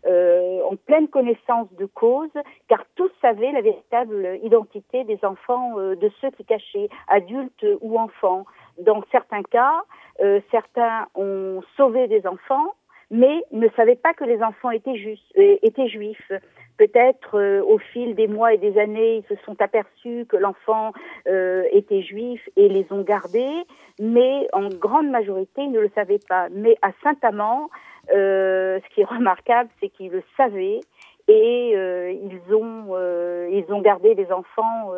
en 0.09 0.77
pleine 0.87 1.09
connaissance 1.09 1.69
de 1.75 1.87
cause, 1.87 2.31
car 2.69 2.85
tous 2.95 3.11
savaient 3.21 3.53
la 3.53 3.61
véritable 3.61 4.39
identité 4.43 5.05
des 5.05 5.19
enfants, 5.25 5.77
de 5.77 6.11
ceux 6.21 6.31
qui 6.31 6.45
cachaient, 6.45 6.89
adultes 7.09 7.67
ou 7.81 7.99
enfants. 7.99 8.47
Dans 8.79 9.03
certains 9.11 9.43
cas, 9.43 9.83
euh, 10.21 10.41
certains 10.51 11.07
ont 11.15 11.63
sauvé 11.77 12.09
des 12.09 12.27
enfants, 12.27 12.75
mais 13.11 13.45
ne 13.53 13.69
savaient 13.77 13.97
pas 13.97 14.15
que 14.15 14.25
les 14.25 14.43
enfants 14.43 14.71
étaient, 14.71 15.19
euh, 15.39 15.57
étaient 15.63 15.89
juifs. 15.89 16.33
Peut-être 16.77 17.39
euh, 17.39 17.63
au 17.63 17.79
fil 17.79 18.15
des 18.15 18.27
mois 18.27 18.53
et 18.53 18.59
des 18.59 18.79
années, 18.79 19.17
ils 19.17 19.37
se 19.37 19.43
sont 19.45 19.61
aperçus 19.61 20.27
que 20.29 20.37
l'enfant 20.37 20.93
était 21.27 22.03
juif 22.03 22.49
et 22.57 22.69
les 22.69 22.87
ont 22.91 23.03
gardés, 23.03 23.65
mais 24.01 24.47
en 24.53 24.69
grande 24.69 25.09
majorité, 25.11 25.63
ils 25.63 25.73
ne 25.73 25.81
le 25.81 25.91
savaient 25.95 26.21
pas. 26.29 26.49
Mais 26.51 26.77
à 26.83 26.91
Saint-Amand, 27.03 27.71
ce 28.09 28.95
qui 28.95 29.01
est 29.01 29.05
remarquable, 29.05 29.71
c'est 29.81 29.89
qu'ils 29.89 30.11
le 30.11 30.23
savaient 30.37 30.81
et 31.29 31.73
ils 31.73 32.55
ont 32.55 32.97
ils 33.51 33.73
ont 33.73 33.81
gardé 33.81 34.15
les 34.15 34.31
enfants 34.31 34.93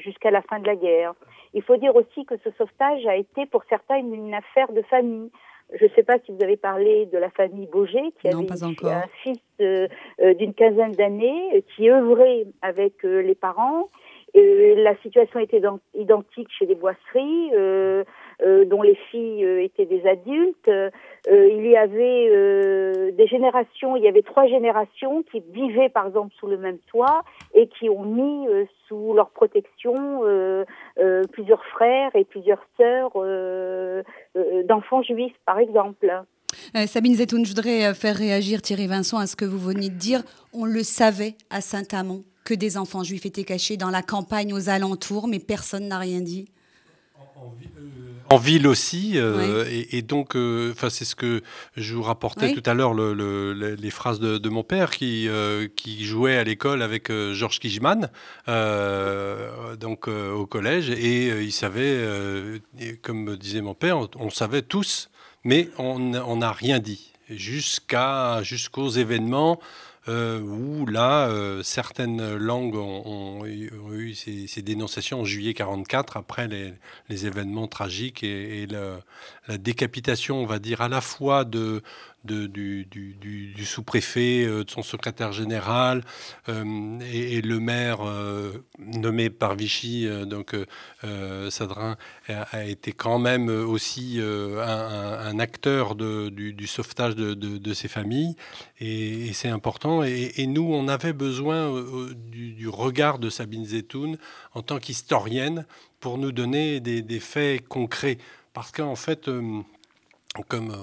jusqu'à 0.00 0.30
la 0.30 0.42
fin 0.42 0.60
de 0.60 0.66
la 0.66 0.76
guerre. 0.76 1.14
Il 1.54 1.62
faut 1.62 1.76
dire 1.76 1.94
aussi 1.94 2.24
que 2.24 2.36
ce 2.38 2.50
sauvetage 2.52 3.06
a 3.06 3.16
été 3.16 3.46
pour 3.46 3.62
certains 3.68 3.96
une, 3.96 4.34
affaire 4.34 4.72
de 4.72 4.82
famille. 4.82 5.30
Je 5.78 5.84
ne 5.84 5.90
sais 5.90 6.02
pas 6.02 6.18
si 6.24 6.32
vous 6.32 6.42
avez 6.42 6.56
parlé 6.56 7.06
de 7.06 7.18
la 7.18 7.30
famille 7.30 7.66
Boger, 7.66 8.12
qui 8.20 8.28
avait 8.28 8.36
un 8.36 9.08
fils 9.22 9.38
euh, 9.60 9.88
euh, 10.20 10.34
d'une 10.34 10.54
quinzaine 10.54 10.92
d'années, 10.92 11.56
euh, 11.56 11.60
qui 11.74 11.88
œuvrait 11.88 12.46
avec 12.60 13.02
les 13.02 13.34
parents. 13.34 13.88
la 14.34 14.96
situation 15.02 15.40
était 15.40 15.62
identique 15.94 16.48
chez 16.58 16.66
les 16.66 16.74
boisseries. 16.74 17.50
Euh, 18.44 18.64
dont 18.64 18.82
les 18.82 18.96
filles 19.10 19.44
euh, 19.44 19.62
étaient 19.62 19.86
des 19.86 20.04
adultes. 20.04 20.66
Euh, 20.66 20.90
il 21.28 21.64
y 21.64 21.76
avait 21.76 23.12
des 23.12 23.26
générations, 23.28 23.94
il 23.94 24.02
y 24.02 24.08
avait 24.08 24.22
trois 24.22 24.46
générations 24.48 25.22
qui 25.30 25.40
vivaient 25.52 25.88
par 25.88 26.08
exemple 26.08 26.34
sous 26.40 26.48
le 26.48 26.58
même 26.58 26.78
toit 26.90 27.22
et 27.54 27.68
qui 27.68 27.88
ont 27.88 28.02
mis 28.04 28.46
sous 28.88 29.14
leur 29.14 29.30
protection 29.30 29.94
plusieurs 31.30 31.64
frères 31.66 32.10
et 32.14 32.24
plusieurs 32.24 32.64
sœurs 32.76 33.12
d'enfants 34.64 35.02
juifs 35.02 35.36
par 35.46 35.60
exemple. 35.60 36.10
Sabine 36.86 37.14
Zetoun, 37.14 37.44
je 37.44 37.50
voudrais 37.54 37.94
faire 37.94 38.16
réagir 38.16 38.60
Thierry 38.60 38.88
Vincent 38.88 39.18
à 39.18 39.28
ce 39.28 39.36
que 39.36 39.44
vous 39.44 39.58
venez 39.58 39.90
de 39.90 39.98
dire. 39.98 40.22
On 40.52 40.64
le 40.64 40.82
savait 40.82 41.34
à 41.50 41.60
Saint-Amand 41.60 42.22
que 42.44 42.54
des 42.54 42.76
enfants 42.76 43.04
juifs 43.04 43.26
étaient 43.26 43.44
cachés 43.44 43.76
dans 43.76 43.90
la 43.90 44.02
campagne 44.02 44.52
aux 44.52 44.68
alentours, 44.68 45.28
mais 45.28 45.38
personne 45.38 45.86
n'a 45.86 45.98
rien 45.98 46.20
dit 46.20 46.46
en 47.42 47.54
ville 48.36 48.66
aussi. 48.66 49.12
Euh, 49.16 49.64
et, 49.90 50.02
donc, 50.02 50.36
euh, 50.36 50.72
enfin, 50.72 50.90
c'est 50.90 51.04
ce 51.04 51.14
que 51.14 51.42
je 51.76 51.94
vous 51.94 52.02
rapportais 52.02 52.52
tout 52.52 52.62
à 52.66 52.74
l'heure, 52.74 52.94
les 52.94 53.90
phrases 53.90 54.20
de, 54.20 54.48
mon 54.48 54.62
père 54.62 54.90
qui, 54.90 55.28
euh, 55.28 55.68
qui 55.74 56.04
jouait 56.04 56.36
à 56.36 56.44
l'école 56.44 56.82
avec 56.82 57.10
Georges 57.10 57.58
Kijman, 57.58 58.10
donc 59.78 60.08
au 60.08 60.46
collège, 60.46 60.90
et 60.90 61.42
il 61.42 61.52
savait, 61.52 62.06
comme 63.02 63.36
disait 63.36 63.60
mon 63.60 63.74
père, 63.74 63.98
on, 64.16 64.30
savait 64.30 64.62
tous, 64.62 65.10
mais 65.44 65.68
on 65.78 66.36
n'a 66.36 66.52
rien 66.52 66.78
dit 66.78 67.12
jusqu'à 67.30 68.42
jusqu'aux 68.42 68.90
événements 68.90 69.58
euh, 70.08 70.40
où 70.40 70.84
là, 70.86 71.28
euh, 71.28 71.62
certaines 71.62 72.36
langues 72.36 72.74
ont, 72.74 73.44
eu 73.46 74.14
ces, 74.14 74.62
dénonciations 74.62 75.20
en 75.20 75.24
juillet 75.24 75.54
44, 75.54 76.16
après 76.16 76.48
les, 76.48 77.26
événements 77.26 77.68
tragiques 77.68 78.24
et, 78.24 78.66
la 79.48 79.58
décapitation, 79.58 80.36
on 80.40 80.46
va 80.46 80.58
dire, 80.58 80.80
à 80.80 80.88
la 80.88 81.00
fois 81.00 81.44
de, 81.44 81.82
du, 82.24 83.64
sous-préfet, 83.64 84.44
euh, 84.44 84.64
de 84.64 84.70
son 84.70 84.82
secrétaire 84.82 85.32
général 85.32 86.02
euh, 86.48 86.98
et, 87.12 87.40
le 87.42 87.58
maire 87.58 88.06
euh, 88.06 88.64
nommé 88.78 89.30
par 89.30 89.56
Vichy, 89.56 90.08
donc 90.26 90.54
Sadrin, 91.50 91.96
a, 92.28 92.64
été 92.64 92.92
quand 92.92 93.18
même 93.18 93.48
aussi 93.48 94.20
un, 94.20 95.38
acteur 95.38 95.96
du, 95.96 96.66
sauvetage 96.66 97.16
de, 97.16 97.74
ces 97.74 97.88
familles. 97.88 98.36
Et, 98.78 99.32
c'est 99.32 99.48
important. 99.48 100.04
Et, 100.04 100.46
nous, 100.46 100.72
on 100.72 100.86
avait 100.88 101.12
besoin 101.12 101.72
du, 102.14 102.68
regard 102.68 103.18
de 103.18 103.28
Sabine 103.28 103.64
Zetoun 103.64 104.18
en 104.54 104.62
tant 104.62 104.78
qu'historienne 104.78 105.66
pour 106.00 106.18
nous 106.18 106.32
donner 106.32 106.80
des 106.80 107.20
faits 107.20 107.66
concrets. 107.66 108.18
Parce 108.52 108.70
qu'en 108.70 108.96
fait, 108.96 109.28
comme 110.48 110.74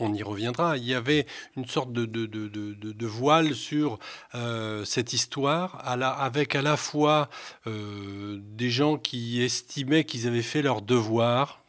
on, 0.00 0.12
y 0.12 0.22
reviendra, 0.22 0.76
il 0.76 0.84
y 0.84 0.94
avait 0.94 1.26
une 1.56 1.66
sorte 1.66 1.92
de, 1.92 3.06
voile 3.06 3.54
sur 3.54 3.98
euh, 4.34 4.84
cette 4.84 5.12
histoire, 5.12 5.80
avec 5.86 6.56
à 6.56 6.62
la 6.62 6.76
fois 6.76 7.28
euh, 7.66 8.38
des 8.40 8.70
gens 8.70 8.96
qui 8.96 9.42
estimaient 9.42 10.04
qu'ils 10.04 10.26
avaient 10.26 10.42
fait 10.42 10.62
leur 10.62 10.82
devoir, 10.82 11.62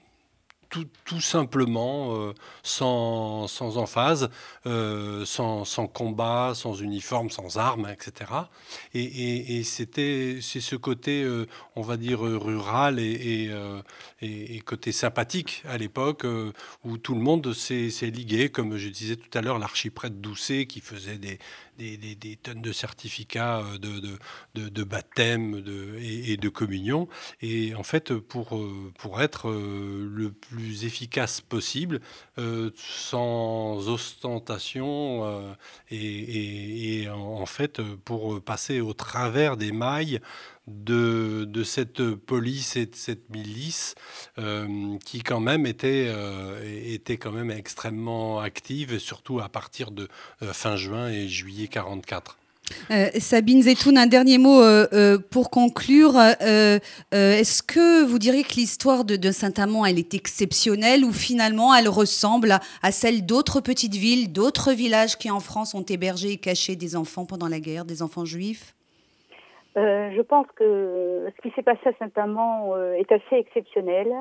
tout, 0.69 1.21
simplement, 1.21 2.15
euh, 2.15 2.33
sans, 2.63 3.47
sans, 3.47 3.77
emphase, 3.77 4.29
euh, 4.65 5.25
sans, 5.25 5.65
sans, 5.65 5.87
combat, 5.87 6.53
sans 6.53 6.75
uniforme, 6.75 7.29
sans 7.29 7.57
armes, 7.57 7.87
etc. 7.91 8.31
Et, 8.93 9.63
c'était, 9.63 10.39
ce 10.41 10.75
côté, 10.75 11.23
euh, 11.23 11.47
on 11.75 11.81
va 11.81 11.97
dire, 11.97 12.19
rural 12.21 12.99
et, 12.99 13.51
et, 14.21 14.59
côté 14.59 14.91
sympathique 14.91 15.63
à 15.67 15.77
l'époque, 15.77 16.25
où 16.83 16.97
tout 16.97 17.15
le 17.15 17.21
monde 17.21 17.53
s'est 17.53 17.89
ligué, 18.11 18.49
comme 18.49 18.77
je 18.77 18.89
disais 18.89 19.15
tout 19.15 19.35
à 19.37 19.41
l'heure, 19.41 19.57
l'archiprêtre 19.57 20.15
Doucet 20.15 20.65
qui 20.67 20.81
faisait 20.81 21.17
des, 21.17 21.39
des, 21.79 22.35
tonnes 22.41 22.61
de 22.61 22.71
certificats 22.71 23.59
euh, 23.59 23.77
de, 24.55 24.83
baptême 24.83 25.63
et, 25.99 26.37
de 26.37 26.49
communion. 26.49 27.07
Et 27.41 27.75
en 27.75 27.83
fait, 27.83 28.13
pour, 28.13 28.57
euh, 28.57 28.91
être 29.19 29.49
euh, 29.49 30.07
le 30.11 30.31
plus 30.31 30.85
efficace 30.85 31.41
possible, 31.41 31.99
sans 32.75 33.89
ostentation, 33.89 35.55
et, 35.91 37.07
en, 37.09 37.45
fait, 37.45 37.81
pour 37.81 38.41
passer 38.41 38.79
au 38.79 38.93
travers 38.93 39.57
des 39.57 39.71
mailles 39.71 40.21
de, 40.69 41.63
cette 41.63 42.11
police 42.11 42.75
et 42.75 42.85
de 42.85 42.95
cette 42.95 43.29
milice 43.29 43.95
euh, 44.37 44.97
qui 45.05 45.21
quand 45.21 45.39
même 45.39 45.65
était, 45.65 46.05
euh, 46.07 46.59
était 46.85 47.17
quand 47.17 47.31
même 47.31 47.51
extrêmement 47.51 48.39
active, 48.39 48.99
surtout 48.99 49.39
à 49.39 49.49
partir 49.49 49.91
de 49.91 50.07
euh, 50.41 50.53
fin 50.53 50.75
juin 50.75 51.09
et 51.09 51.27
juillet 51.27 51.67
44. 51.67 52.37
Sabine 53.17 53.63
Zetoun, 53.63 53.97
un 53.97 54.05
dernier 54.05 54.37
mot 54.37 54.61
pour 55.31 55.49
conclure. 55.49 56.19
Est-ce 56.19 57.63
que 57.63 58.05
vous 58.05 58.19
diriez 58.19 58.43
que 58.43 58.53
l'histoire 58.57 59.05
de, 59.05 59.31
Saint-Amand, 59.31 59.87
elle 59.87 59.97
est 59.97 60.13
exceptionnelle 60.13 61.03
ou 61.03 61.11
finalement 61.11 61.73
elle 61.73 61.89
ressemble 61.89 62.59
à, 62.83 62.91
celle 62.91 63.25
d'autres 63.25 63.59
petites 63.59 63.95
villes, 63.95 64.31
d'autres 64.31 64.71
villages 64.71 65.17
qui 65.17 65.31
en 65.31 65.39
France 65.39 65.73
ont 65.73 65.81
hébergé 65.81 66.33
et 66.33 66.37
caché 66.37 66.75
des 66.75 66.95
enfants 66.95 67.25
pendant 67.25 67.47
la 67.47 67.59
guerre, 67.59 67.85
des 67.85 68.03
enfants 68.03 68.25
juifs? 68.25 68.75
Je 69.75 70.21
pense 70.21 70.47
que 70.55 71.31
ce 71.35 71.41
qui 71.41 71.53
s'est 71.55 71.63
passé 71.63 71.81
à 71.85 71.93
Saint-Amand 71.99 72.75
euh, 72.75 72.93
est 72.93 73.11
assez 73.11 73.35
exceptionnel. 73.35 74.11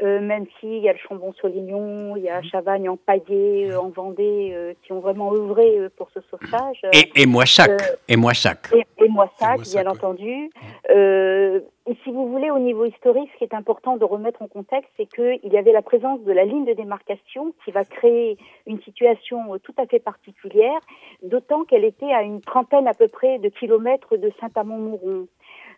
Euh, 0.00 0.20
même 0.20 0.46
s'il 0.58 0.78
y 0.78 0.88
a 0.88 0.92
le 0.92 0.98
Chambon-Solignon, 0.98 2.16
il 2.16 2.22
y 2.22 2.28
a 2.28 2.38
mhm. 2.38 2.44
Chavagne 2.44 2.88
en 2.88 2.96
Paillé, 2.96 3.70
euh, 3.70 3.80
en 3.80 3.90
Vendée, 3.90 4.52
euh, 4.54 4.72
qui 4.82 4.92
ont 4.92 5.00
vraiment 5.00 5.32
œuvré 5.32 5.88
pour 5.96 6.10
ce 6.10 6.20
sauvetage. 6.30 6.80
Et, 6.92 7.10
et 7.14 7.26
Moissac, 7.26 7.70
et 8.08 8.16
Moissac. 8.16 8.70
Et, 8.74 9.04
et 9.04 9.08
Moissac, 9.08 9.60
bien 9.60 9.86
entendu. 9.86 10.50
et 10.88 11.96
si 12.04 12.10
vous 12.10 12.28
voulez, 12.28 12.50
au 12.50 12.58
niveau 12.58 12.84
historique, 12.84 13.28
ce 13.34 13.38
qui 13.38 13.44
est 13.44 13.54
important 13.54 13.96
de 13.96 14.04
remettre 14.04 14.40
en 14.40 14.48
contexte, 14.48 14.90
c'est 14.96 15.06
qu'il 15.06 15.52
y 15.52 15.58
avait 15.58 15.72
la 15.72 15.82
présence 15.82 16.20
de 16.22 16.32
la 16.32 16.44
ligne 16.44 16.64
de 16.64 16.72
démarcation 16.72 17.52
qui 17.64 17.70
va 17.70 17.84
créer 17.84 18.38
une 18.66 18.80
situation 18.82 19.58
tout 19.62 19.74
à 19.76 19.86
fait 19.86 19.98
particulière, 19.98 20.80
d'autant 21.22 21.64
qu'elle 21.64 21.84
était 21.84 22.12
à 22.12 22.22
une 22.22 22.40
trentaine 22.40 22.88
à 22.88 22.94
peu 22.94 23.08
près 23.08 23.38
de 23.38 23.48
kilomètres 23.48 24.16
de 24.16 24.32
Saint-Amand-Mouron. 24.40 25.26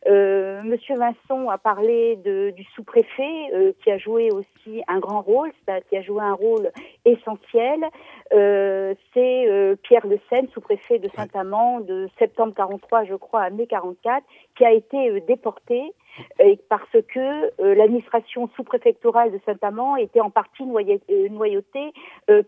Euh, 0.06 0.62
Monsieur 0.62 0.96
Vincent 0.96 1.48
a 1.48 1.58
parlé 1.58 2.16
de, 2.16 2.50
du 2.50 2.64
sous-préfet 2.74 3.50
euh, 3.54 3.72
qui 3.82 3.90
a 3.90 3.98
joué 3.98 4.30
aussi 4.30 4.82
un 4.86 4.98
grand 4.98 5.22
rôle, 5.22 5.50
qui 5.88 5.96
a 5.96 6.02
joué 6.02 6.22
un 6.22 6.34
rôle 6.34 6.70
essentiel. 7.04 7.80
Euh, 8.32 8.94
c'est 9.12 9.48
euh, 9.48 9.76
Pierre 9.82 10.06
Le 10.06 10.18
Seine, 10.28 10.48
sous-préfet 10.52 10.98
de 10.98 11.08
Saint-Amand, 11.16 11.80
de 11.80 12.08
septembre 12.18 12.54
43, 12.54 13.04
je 13.04 13.14
crois, 13.14 13.42
à 13.42 13.50
mai 13.50 13.66
44, 13.66 14.24
qui 14.56 14.64
a 14.64 14.72
été 14.72 15.10
euh, 15.10 15.20
déporté 15.20 15.92
parce 16.68 16.96
que 17.12 17.50
l'administration 17.74 18.48
sous-préfectorale 18.54 19.32
de 19.32 19.40
Saint-Amand 19.44 19.96
était 19.96 20.20
en 20.20 20.30
partie 20.30 20.64
noyautée 20.64 21.92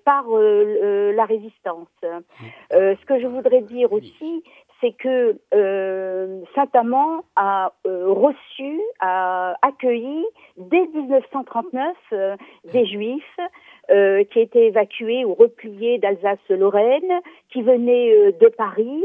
par 0.05 0.25
la 0.29 1.25
résistance. 1.25 1.89
ce 2.71 3.05
que 3.07 3.19
je 3.19 3.27
voudrais 3.27 3.63
dire 3.63 3.93
aussi, 3.93 4.45
c'est 4.81 4.93
que 4.93 5.39
euh, 5.55 6.43
Saint-Amand 6.55 7.25
a 7.35 7.73
euh, 7.87 8.13
reçu, 8.13 8.81
a 9.01 9.57
accueilli 9.63 10.25
dès 10.57 10.87
1939 10.87 11.97
euh, 12.13 12.37
des 12.73 12.87
Juifs 12.87 13.41
qui 14.33 14.41
étaient 14.41 14.67
évacués 14.67 15.25
ou 15.25 15.35
repliés 15.35 15.99
d'Alsace-Lorraine, 15.99 17.21
qui 17.51 17.63
venaient 17.63 18.33
de 18.33 18.49
Paris. 18.49 19.05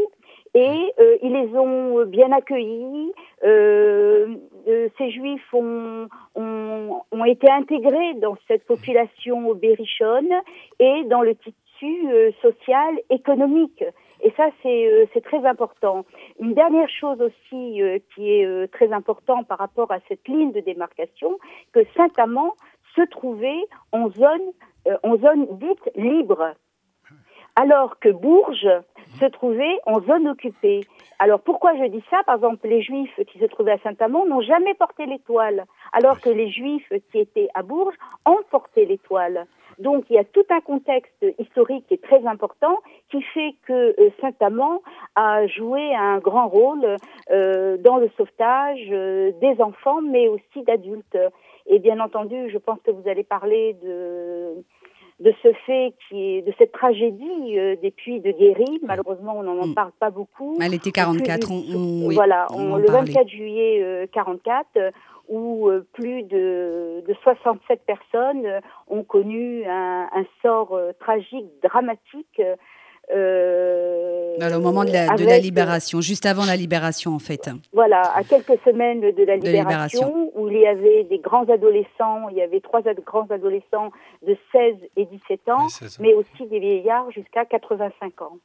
Et 0.56 0.92
ils 1.22 1.32
les 1.32 1.56
ont 1.56 2.04
bien 2.06 2.32
accueillis. 2.32 3.12
ces 3.44 5.12
juifs 5.12 5.54
ont, 5.54 6.08
ont, 6.34 7.02
ont, 7.12 7.26
été 7.26 7.48
intégrés 7.48 8.16
dans 8.16 8.36
cette 8.48 8.66
population 8.66 9.54
berrichonne 9.54 10.34
et 10.80 11.04
dans 11.04 11.22
le 11.22 11.36
tissu 11.36 12.34
social 12.42 12.96
économique. 13.12 13.84
Et 14.24 14.32
ça, 14.38 14.50
euh, 14.66 15.06
c'est 15.14 15.24
très 15.24 15.46
important. 15.46 16.06
Une 16.40 16.54
dernière 16.54 16.90
chose 16.90 17.20
aussi 17.22 17.82
euh, 17.82 17.98
qui 18.14 18.32
est 18.32 18.46
euh, 18.46 18.68
très 18.68 18.94
importante 18.94 19.48
par 19.48 19.58
rapport 19.58 19.92
à 19.92 20.00
cette 20.08 20.28
ligne 20.28 20.52
de 20.52 20.60
démarcation, 20.60 21.40
que 21.74 21.80
Saint-Amand 21.96 22.54
se 22.96 23.02
trouvait 23.02 23.64
en 23.92 24.10
zone, 24.10 24.52
en 25.04 25.18
zone 25.18 25.48
dite 25.58 25.90
libre, 25.96 26.54
alors 27.56 28.00
que 28.00 28.10
Bourges 28.10 28.70
se 29.20 29.26
trouvait 29.26 29.80
en 29.86 30.02
zone 30.02 30.28
occupée. 30.28 30.82
Alors 31.20 31.40
pourquoi 31.40 31.76
je 31.76 31.86
dis 31.86 32.04
ça? 32.10 32.22
Par 32.24 32.36
exemple, 32.36 32.68
les 32.68 32.82
Juifs 32.82 33.20
qui 33.28 33.40
se 33.40 33.46
trouvaient 33.46 33.74
à 33.74 33.80
Saint-Amand 33.80 34.26
n'ont 34.26 34.42
jamais 34.42 34.74
porté 34.74 35.06
l'étoile, 35.06 35.66
alors 35.94 36.20
que 36.20 36.30
les 36.30 36.50
Juifs 36.52 36.92
qui 37.12 37.20
étaient 37.20 37.50
à 37.54 37.64
Bourges 37.64 37.96
ont 38.26 38.40
porté 38.50 38.86
l'étoile. 38.86 39.48
Donc 39.80 40.06
il 40.10 40.16
y 40.16 40.20
a 40.20 40.24
tout 40.24 40.46
un 40.50 40.62
contexte 40.62 41.26
historique 41.40 41.86
qui 41.88 41.96
est 41.96 42.04
très 42.04 42.26
important 42.26 42.78
qui 43.12 43.22
fait 43.22 43.56
que 43.68 43.74
euh, 44.00 44.10
Saint-Amand 44.22 44.82
a 45.16 45.46
joué 45.48 45.94
un 45.96 46.20
grand 46.20 46.48
rôle 46.48 46.98
euh, 47.32 47.78
dans 47.78 47.98
le 47.98 48.10
sauvetage 48.18 48.88
euh, 48.92 49.32
des 49.42 49.62
enfants, 49.62 50.02
mais 50.02 50.28
aussi 50.28 50.64
d'adultes. 50.66 51.18
Et 51.68 51.80
bien 51.80 52.00
entendu, 52.00 52.50
je 52.52 52.58
pense 52.58 52.80
que 52.86 52.92
vous 52.92 53.08
allez 53.08 53.24
parler 53.24 53.76
de 53.84 54.64
de 55.20 55.32
ce 55.44 55.54
fait 55.68 55.94
qui 56.10 56.38
est 56.38 56.42
de 56.42 56.52
cette 56.58 56.72
tragédie 56.72 57.56
des 57.80 57.92
puits 57.92 58.22
de 58.22 58.32
Guéry. 58.32 58.80
Malheureusement, 58.82 59.36
on 59.38 59.44
n'en 59.44 59.68
mm. 59.68 59.76
parle 59.76 59.92
pas 60.00 60.10
beaucoup. 60.10 60.58
Elle 60.60 60.74
était 60.74 60.90
44. 60.90 61.48
voilà, 62.12 62.48
le 62.58 62.92
24 62.92 63.30
juillet 63.30 64.10
44, 64.12 64.66
où 65.32 65.70
euh, 65.70 65.88
plus 65.94 66.24
de, 66.24 67.04
de 67.08 67.16
67 67.24 67.82
personnes 67.88 68.46
euh, 68.46 68.60
ont 68.90 69.04
connu 69.04 69.66
un, 69.66 70.10
un 70.14 70.26
sort 70.42 70.74
euh, 70.74 70.92
tragique, 71.00 71.48
dramatique. 71.64 72.42
Euh, 73.14 74.38
au 74.56 74.60
moment 74.60 74.86
de 74.86 74.92
la, 74.92 75.16
de 75.16 75.26
la, 75.26 75.40
libération, 75.40 76.02
juste 76.02 76.26
avant 76.26 76.46
la 76.46 76.56
libération 76.56 77.14
en 77.14 77.20
fait. 77.20 77.50
Voilà, 77.74 78.02
à 78.16 78.24
quelques 78.24 78.60
semaines 78.64 79.02
de 79.02 79.24
la 79.24 79.38
libération, 79.38 80.32
où 80.36 80.48
il 80.50 80.60
y 80.60 80.68
avait 80.68 81.04
des 81.06 81.18
grands 81.20 81.44
adolescents, 81.50 82.30
il 82.30 82.38
y 82.38 82.42
avait 82.42 82.62
trois 82.62 82.82
grands 82.82 83.28
adolescents 83.30 83.92
de 84.26 84.38
16 84.52 84.76
et 84.96 85.06
17 85.06 85.50
ans, 85.50 85.68
mais 86.00 86.14
aussi 86.14 86.46
des 86.50 86.60
vieillards 86.60 87.12
jusqu'à 87.12 87.44
85 87.46 88.22
ans. 88.22 88.38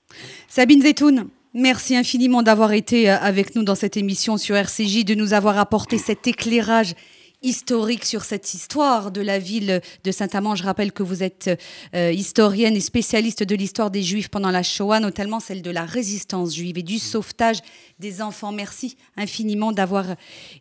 Sabine 0.49 0.83
Zetoun, 0.83 1.29
Merci 1.59 1.97
infiniment 1.97 2.43
d'avoir 2.43 2.73
été 2.75 3.09
euh, 3.09 3.17
avec 3.19 3.55
nous 3.57 3.63
dans 3.63 3.75
cette 3.75 3.97
émission 3.97 4.37
sur 4.37 4.55
RCJ, 4.57 5.07
de 5.07 5.15
nous 5.15 5.33
avoir 5.33 5.57
apporté 5.57 5.97
cet 5.97 6.27
éclairage 6.27 6.95
historique 7.41 8.05
sur 8.05 8.25
cette 8.25 8.53
histoire 8.53 9.11
de 9.11 9.23
la 9.23 9.39
ville 9.39 9.81
de 10.05 10.11
Saint-Amand. 10.11 10.55
Je 10.55 10.65
rappelle 10.65 10.93
que 10.93 11.03
vous 11.03 11.23
êtes 11.23 11.49
euh, 11.95 12.13
historienne 12.13 12.77
et 12.77 12.81
spécialiste 12.81 13.43
de 13.43 13.55
l'histoire 13.55 13.91
des 13.91 14.03
Juifs 14.03 14.29
pendant 14.29 14.51
la 14.51 14.63
Shoah, 14.63 15.01
notamment 15.01 15.41
celle 15.41 15.63
de 15.63 15.71
la 15.71 15.87
résistance 15.87 16.55
juive 16.55 16.77
et 16.77 16.83
du 16.83 16.99
sauvetage 16.99 17.61
des 18.01 18.21
enfants. 18.21 18.53
Merci 18.53 18.99
infiniment 19.17 19.73
d'avoir 19.73 20.05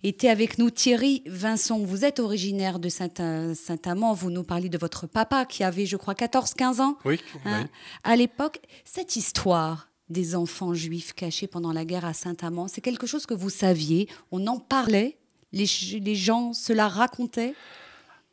été 0.02 0.30
avec 0.30 0.58
nous. 0.60 0.70
Thierry 0.70 1.24
Vincent, 1.26 1.78
vous 1.78 2.06
êtes 2.06 2.22
originaire 2.22 2.80
de 2.80 2.88
Saint-Amand. 2.88 4.14
Vous 4.14 4.30
nous 4.30 4.44
parlez 4.44 4.70
de 4.70 4.78
votre 4.78 5.08
papa 5.08 5.44
qui 5.44 5.66
avait, 5.66 5.86
je 5.86 5.98
crois, 5.98 6.14
14-15 6.14 6.80
ans. 6.82 6.98
Oui. 7.04 7.20
Hein, 7.44 7.68
à 8.06 8.16
l'époque, 8.16 8.60
cette 8.86 9.18
histoire 9.18 9.90
des 10.10 10.36
enfants 10.36 10.74
juifs 10.74 11.14
cachés 11.14 11.48
pendant 11.48 11.74
la 11.74 11.86
guerre 11.86 12.06
à 12.06 12.14
Saint-Amand. 12.14 12.68
C'est 12.68 12.82
quelque 12.82 13.08
chose 13.08 13.26
que 13.26 13.34
vous 13.34 13.50
saviez, 13.50 14.08
on 14.32 14.46
en 14.48 14.60
parlait, 14.60 15.18
les, 15.52 15.66
les 16.00 16.16
gens 16.16 16.54
cela 16.54 16.88
racontaient 16.88 17.54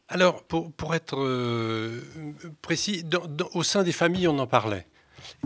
Alors, 0.09 0.43
pour, 0.43 0.73
pour 0.73 0.95
être 0.95 1.19
euh, 1.19 2.03
précis, 2.61 3.05
au 3.55 3.63
sein 3.63 3.83
des 3.83 3.93
familles, 3.93 4.29
on 4.29 4.39
en 4.39 4.47
parlait. 4.47 4.87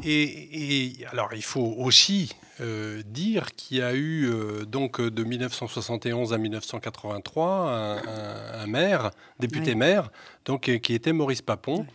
Et, 0.03 1.05
alors, 1.13 1.35
il 1.35 1.43
faut 1.43 1.75
aussi 1.79 2.33
euh, 2.61 3.03
dire 3.05 3.55
qu'il 3.55 3.79
y 3.79 3.83
a 3.83 3.95
eu, 3.95 4.29
euh, 4.29 4.65
donc, 4.65 5.01
de 5.01 5.25
1971 5.25 6.33
à 6.33 6.39
1983, 6.39 8.01
un, 8.59 8.67
maire, 8.67 9.11
député 9.39 9.75
maire, 9.75 10.11
donc, 10.45 10.71
qui 10.81 10.95
était 10.95 11.13
Maurice 11.13 11.43
Papon. 11.43 11.87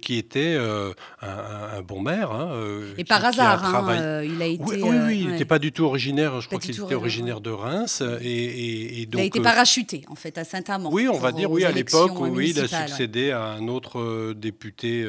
Qui 0.00 0.16
était 0.16 0.54
euh, 0.56 0.92
un, 1.22 1.82
bon 1.82 2.00
maire. 2.00 2.32
Hein, 2.32 2.50
euh, 2.52 2.94
et 2.98 3.04
par 3.04 3.24
hasard, 3.24 3.64
hein, 3.64 4.22
il 4.24 4.40
a 4.42 4.46
été. 4.46 4.62
Oui, 4.64 4.82
oui, 4.82 5.20
il 5.20 5.30
n'était 5.30 5.44
pas 5.44 5.58
du 5.58 5.72
tout 5.72 5.84
originaire. 5.84 6.40
Je 6.40 6.48
crois 6.48 6.58
qu'il 6.58 6.78
était 6.78 6.94
originaire 6.94 7.40
de 7.40 7.50
Reims. 7.50 8.02
Et, 8.20 9.06
donc, 9.06 9.20
il 9.20 9.20
a 9.20 9.24
été 9.24 9.40
parachuté, 9.40 10.04
en 10.08 10.14
fait, 10.14 10.36
à 10.38 10.44
Saint-Amand. 10.44 10.90
Oui, 10.92 11.08
on 11.08 11.18
va 11.18 11.32
dire, 11.32 11.50
oui, 11.50 11.64
à 11.64 11.70
l'époque, 11.70 12.18
oui, 12.18 12.52
il 12.56 12.60
a 12.60 12.68
succédé 12.68 13.30
à 13.30 13.44
un 13.44 13.68
autre 13.68 14.32
député 14.32 15.06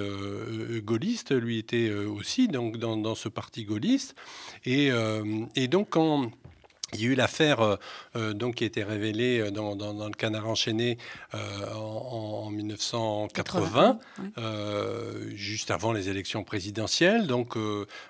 gaulliste. 0.84 1.32
Lui 1.32 1.58
était 1.58 1.92
aussi 1.92 2.48
donc, 2.48 2.78
dans, 2.78 2.98
dans 2.98 3.16
ce 3.16 3.30
parti 3.30 3.64
gaulliste. 3.64 4.16
Et, 4.66 4.92
et 5.56 5.68
donc, 5.68 5.90
quand 5.92 6.32
il 6.94 7.02
y 7.02 7.06
a 7.06 7.08
eu 7.10 7.16
l'affaire 7.16 7.62
euh, 7.62 7.76
euh, 8.16 8.34
donc 8.34 8.56
qui 8.56 8.64
a 8.64 8.68
été 8.68 8.84
révélée 8.84 9.40
euh, 9.40 9.52
dans, 9.52 9.76
le 10.08 10.16
Canard 10.16 10.48
enchaîné 10.48 10.98
en, 11.34 12.50
1980, 12.50 14.00
juste 15.34 15.72
avant 15.72 15.92
les 15.92 16.10
élections 16.10 16.44
présidentielles. 16.44 17.28
Donc 17.28 17.58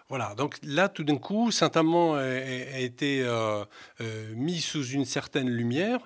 voilà. 0.07 0.33
Donc 0.35 0.57
là, 0.63 0.87
tout 0.89 1.03
d'un 1.03 1.17
coup, 1.17 1.51
Saint-Amand 1.51 2.15
a, 2.15 2.79
été 2.79 3.25
mis 4.35 4.61
sous 4.61 4.85
une 4.85 5.05
certaine 5.05 5.49
lumière. 5.49 5.99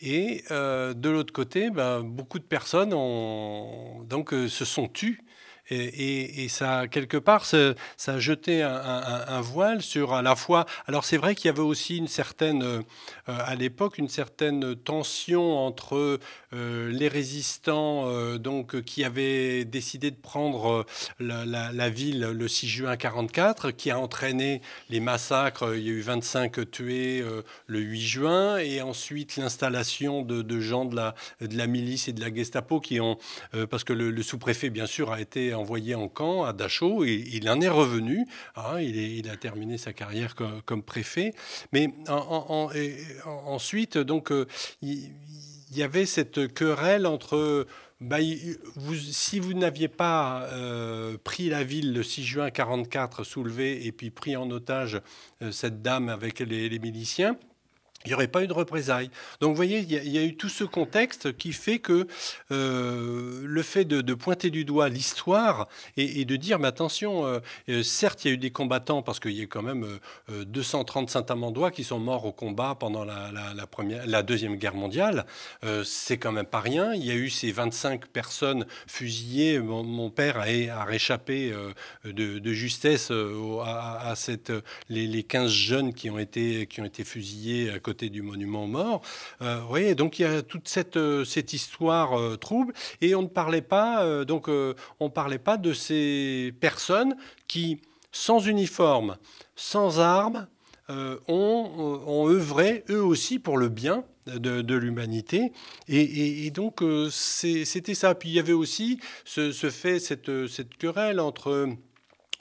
Et 0.00 0.44
de 0.50 1.08
l'autre 1.08 1.32
côté, 1.32 1.70
ben, 1.70 2.02
beaucoup 2.02 2.38
de 2.38 2.44
personnes 2.44 2.92
ont, 2.92 4.02
donc, 4.04 4.30
se 4.30 4.64
sont 4.64 4.88
tues 4.88 5.22
Et, 5.70 6.48
ça, 6.48 6.88
quelque 6.88 7.16
part, 7.16 7.44
ça, 7.44 7.74
a 8.06 8.18
jeté 8.18 8.62
un, 8.62 9.40
voile 9.40 9.82
sur 9.82 10.14
à 10.14 10.22
la 10.22 10.34
fois. 10.34 10.66
Alors, 10.86 11.04
c'est 11.04 11.16
vrai 11.16 11.34
qu'il 11.34 11.46
y 11.46 11.48
avait 11.48 11.60
aussi 11.60 11.96
une 11.96 12.08
certaine, 12.08 12.62
euh, 12.62 12.82
à 13.26 13.54
l'époque, 13.54 13.98
une 13.98 14.08
certaine 14.08 14.74
tension 14.74 15.58
entre 15.58 16.18
euh, 16.52 16.90
les 16.90 17.08
résistants 17.08 18.08
euh, 18.08 18.38
donc, 18.38 18.82
qui 18.82 19.04
avaient 19.04 19.64
décidé 19.64 20.10
de 20.10 20.16
prendre 20.16 20.84
la, 21.20 21.88
ville 21.88 22.20
le 22.20 22.48
6 22.48 22.68
juin 22.68 22.96
44, 22.96 23.70
qui 23.70 23.90
a 23.90 23.98
entraîné 23.98 24.62
les 24.88 25.00
massacres. 25.00 25.76
Il 25.76 25.82
y 25.82 25.88
a 25.88 25.92
eu 25.92 26.00
25 26.00 26.70
tués 26.70 27.24
le 27.66 27.78
8 27.78 28.00
juin, 28.00 28.58
et 28.58 28.82
ensuite 28.82 29.36
l'installation 29.36 30.22
de, 30.22 30.60
gens 30.60 30.84
de 30.84 30.96
la, 30.96 31.14
de 31.40 31.56
la 31.56 31.66
milice 31.66 32.08
et 32.08 32.12
de 32.12 32.20
la 32.20 32.34
Gestapo 32.34 32.80
qui 32.80 33.00
ont. 33.00 33.18
parce 33.70 33.84
que 33.84 33.92
le, 33.92 34.10
le 34.10 34.22
sous-préfet, 34.22 34.70
bien 34.70 34.86
sûr, 34.86 35.12
a 35.12 35.20
été 35.20 35.54
envoyé 35.60 35.94
en 35.94 36.08
camp 36.08 36.44
à 36.44 36.52
Dachau 36.52 37.04
il 37.04 37.48
en 37.48 37.60
est 37.60 37.68
revenu. 37.68 38.26
Hein, 38.56 38.80
il, 38.80 39.28
a 39.30 39.36
terminé 39.36 39.78
sa 39.78 39.92
carrière 39.92 40.34
comme, 40.34 40.82
préfet. 40.82 41.32
Mais 41.72 41.88
ensuite, 43.46 43.98
donc, 43.98 44.32
euh, 44.32 44.46
il, 44.82 45.10
y 45.72 45.82
avait 45.82 46.06
cette 46.06 46.52
querelle 46.52 47.06
entre 47.06 47.66
bah, 48.00 48.16
si 48.98 49.38
vous 49.38 49.54
n'aviez 49.54 49.88
pas 49.88 50.48
euh, 50.52 51.16
pris 51.22 51.48
la 51.48 51.62
ville 51.62 51.92
le 51.92 52.02
6 52.02 52.24
juin 52.24 52.50
44, 52.50 53.24
soulevé 53.24 53.86
et 53.86 53.92
puis 53.92 54.10
pris 54.10 54.36
en 54.36 54.50
otage 54.50 55.00
euh, 55.42 55.52
cette 55.52 55.82
dame 55.82 56.08
avec 56.08 56.40
les 56.40 56.78
miliciens, 56.78 57.36
il 58.06 58.08
n'y 58.08 58.14
aurait 58.14 58.28
pas 58.28 58.42
eu 58.42 58.46
de 58.46 58.54
représailles. 58.54 59.10
Donc 59.40 59.50
vous 59.50 59.56
voyez, 59.56 59.80
il 59.80 59.92
y, 59.92 60.18
a, 60.18 60.22
eu 60.22 60.34
tout 60.34 60.48
ce 60.48 60.64
contexte 60.64 61.36
qui 61.36 61.52
fait 61.52 61.80
que 61.80 62.06
euh, 62.50 63.42
le 63.44 63.62
fait 63.62 63.84
de, 63.84 64.14
pointer 64.14 64.48
du 64.48 64.64
doigt 64.64 64.88
l'histoire 64.88 65.68
et, 65.98 66.24
de 66.24 66.36
dire, 66.36 66.58
mais 66.58 66.68
attention, 66.68 67.26
euh, 67.26 67.40
euh, 67.68 67.82
certes, 67.82 68.24
il 68.24 68.28
y 68.28 68.30
a 68.30 68.34
eu 68.34 68.38
des 68.38 68.50
combattants, 68.50 69.02
parce 69.02 69.20
qu'il 69.20 69.32
y 69.32 69.42
a 69.42 69.46
quand 69.46 69.62
même 69.62 69.98
230 70.28 71.10
Saint-Amandois 71.10 71.70
qui 71.70 71.84
sont 71.84 71.98
morts 71.98 72.24
au 72.24 72.32
combat 72.32 72.74
pendant 72.78 73.04
la, 73.04 74.22
Deuxième 74.22 74.56
Guerre 74.56 74.74
mondiale, 74.74 75.26
c'est 75.84 76.18
quand 76.18 76.32
même 76.32 76.46
pas 76.46 76.60
rien. 76.60 76.94
Il 76.94 77.04
y 77.04 77.10
a 77.10 77.14
eu 77.14 77.30
ces 77.30 77.52
25 77.52 78.06
personnes 78.06 78.66
fusillées. 78.86 79.58
Mon, 79.58 80.10
père 80.10 80.38
a, 80.38 80.84
réchappé 80.84 81.52
de, 82.04 82.52
justesse 82.52 83.10
à, 83.10 84.14
les, 84.88 85.06
les, 85.06 85.22
15 85.22 85.50
jeunes 85.50 85.94
qui 85.94 86.10
ont 86.10 86.18
été, 86.18 86.66
qui 86.66 86.80
ont 86.80 86.84
été 86.84 87.04
fusillés 87.04 87.70
à 87.70 87.78
côté 87.90 88.08
du 88.08 88.22
monument 88.22 88.64
aux 88.64 88.68
morts. 88.68 89.02
Euh, 89.42 89.60
vous 89.68 89.94
donc 89.94 90.20
il 90.20 90.22
y 90.22 90.24
a 90.24 90.42
toute 90.42 90.68
cette, 90.68 90.96
euh, 90.96 91.24
cette 91.24 91.52
histoire 91.52 92.16
euh, 92.16 92.36
trouble 92.36 92.72
et 93.00 93.16
on 93.16 93.22
ne 93.22 93.26
parlait 93.26 93.62
pas, 93.62 94.24
donc 94.24 94.48
on 95.00 95.10
parlait 95.10 95.38
pas 95.38 95.56
de 95.56 95.72
ces 95.72 96.54
personnes 96.60 97.16
qui, 97.48 97.80
sans 98.12 98.46
uniforme, 98.46 99.16
sans 99.56 99.98
armes, 99.98 100.46
ont, 100.88 102.02
ont, 102.06 102.28
œuvré 102.28 102.84
eux 102.90 103.02
aussi 103.02 103.38
pour 103.38 103.56
le 103.58 103.68
bien 103.68 104.04
de, 104.26 104.74
l'humanité. 104.74 105.52
Et, 105.88 106.50
donc, 106.50 106.82
c'était 107.10 107.94
ça. 107.94 108.14
Puis 108.14 108.30
il 108.30 108.34
y 108.34 108.38
avait 108.40 108.52
aussi 108.52 108.98
ce, 109.24 109.52
ce 109.52 109.70
fait, 109.70 110.00
cette, 110.00 110.48
cette 110.48 110.76
querelle 110.76 111.20
entre 111.20 111.68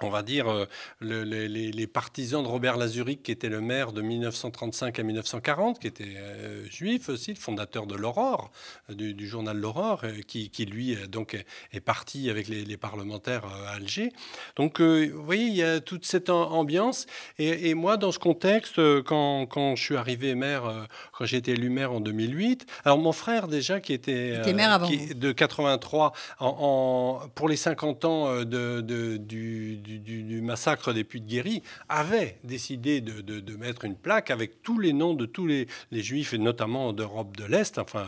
on 0.01 0.09
va 0.09 0.23
dire, 0.23 0.49
euh, 0.49 0.65
les, 1.01 1.87
partisans 1.87 2.43
de 2.43 2.47
Robert 2.47 2.77
Lazuric, 2.77 3.23
qui 3.23 3.31
était 3.31 3.49
le 3.49 3.61
maire 3.61 3.91
de 3.91 4.01
1935 4.01 4.99
à 4.99 5.03
1940, 5.03 5.79
qui 5.79 5.87
était 5.87 6.15
euh, 6.17 6.65
juif 6.69 7.09
aussi, 7.09 7.33
le 7.33 7.39
fondateur 7.39 7.85
de 7.85 7.95
l'Aurore, 7.95 8.51
euh, 8.89 8.93
du, 8.93 9.27
journal 9.27 9.57
L'Aurore, 9.57 10.03
qui, 10.27 10.49
lui 10.65 10.95
donc 11.07 11.45
est, 11.73 11.79
parti 11.79 12.29
avec 12.29 12.47
les, 12.47 12.77
parlementaires 12.77 13.43
à 13.45 13.75
Alger. 13.75 14.11
Donc, 14.55 14.79
vous 14.79 15.23
voyez, 15.23 15.45
il 15.45 15.55
y 15.55 15.63
a 15.63 15.79
toute 15.79 16.05
cette 16.05 16.29
ambiance. 16.29 17.07
Et, 17.37 17.73
moi, 17.73 17.97
dans 17.97 18.11
ce 18.11 18.19
contexte, 18.19 18.75
quand, 19.03 19.75
je 19.75 19.83
suis 19.83 19.97
arrivé 19.97 20.35
maire, 20.35 20.87
quand 21.11 21.25
j'ai 21.25 21.37
été 21.37 21.51
élu 21.51 21.69
maire 21.69 21.91
en 21.91 21.99
2008, 21.99 22.65
alors 22.85 22.99
mon 22.99 23.11
frère 23.11 23.47
déjà, 23.47 23.79
qui 23.79 23.93
était, 23.93 24.37
de 24.39 25.31
83, 25.31 26.13
en, 26.39 27.21
pour 27.35 27.49
les 27.49 27.57
50 27.57 28.05
ans 28.05 28.45
de, 28.45 28.81
du 29.17 29.88
du, 29.97 30.41
massacre 30.41 30.93
des 30.93 31.03
Puits 31.03 31.21
de 31.21 31.27
Guéry, 31.27 31.63
avait 31.87 32.37
décidé 32.43 33.01
de, 33.01 33.55
mettre 33.57 33.85
une 33.85 33.95
plaque 33.95 34.31
avec 34.31 34.61
tous 34.61 34.79
les 34.79 34.93
noms 34.93 35.13
de 35.13 35.25
tous 35.25 35.47
les, 35.47 35.67
juifs, 35.91 36.33
et 36.33 36.37
notamment 36.37 36.93
d'Europe 36.93 37.35
de 37.35 37.45
l'Est, 37.45 37.77
enfin 37.77 38.07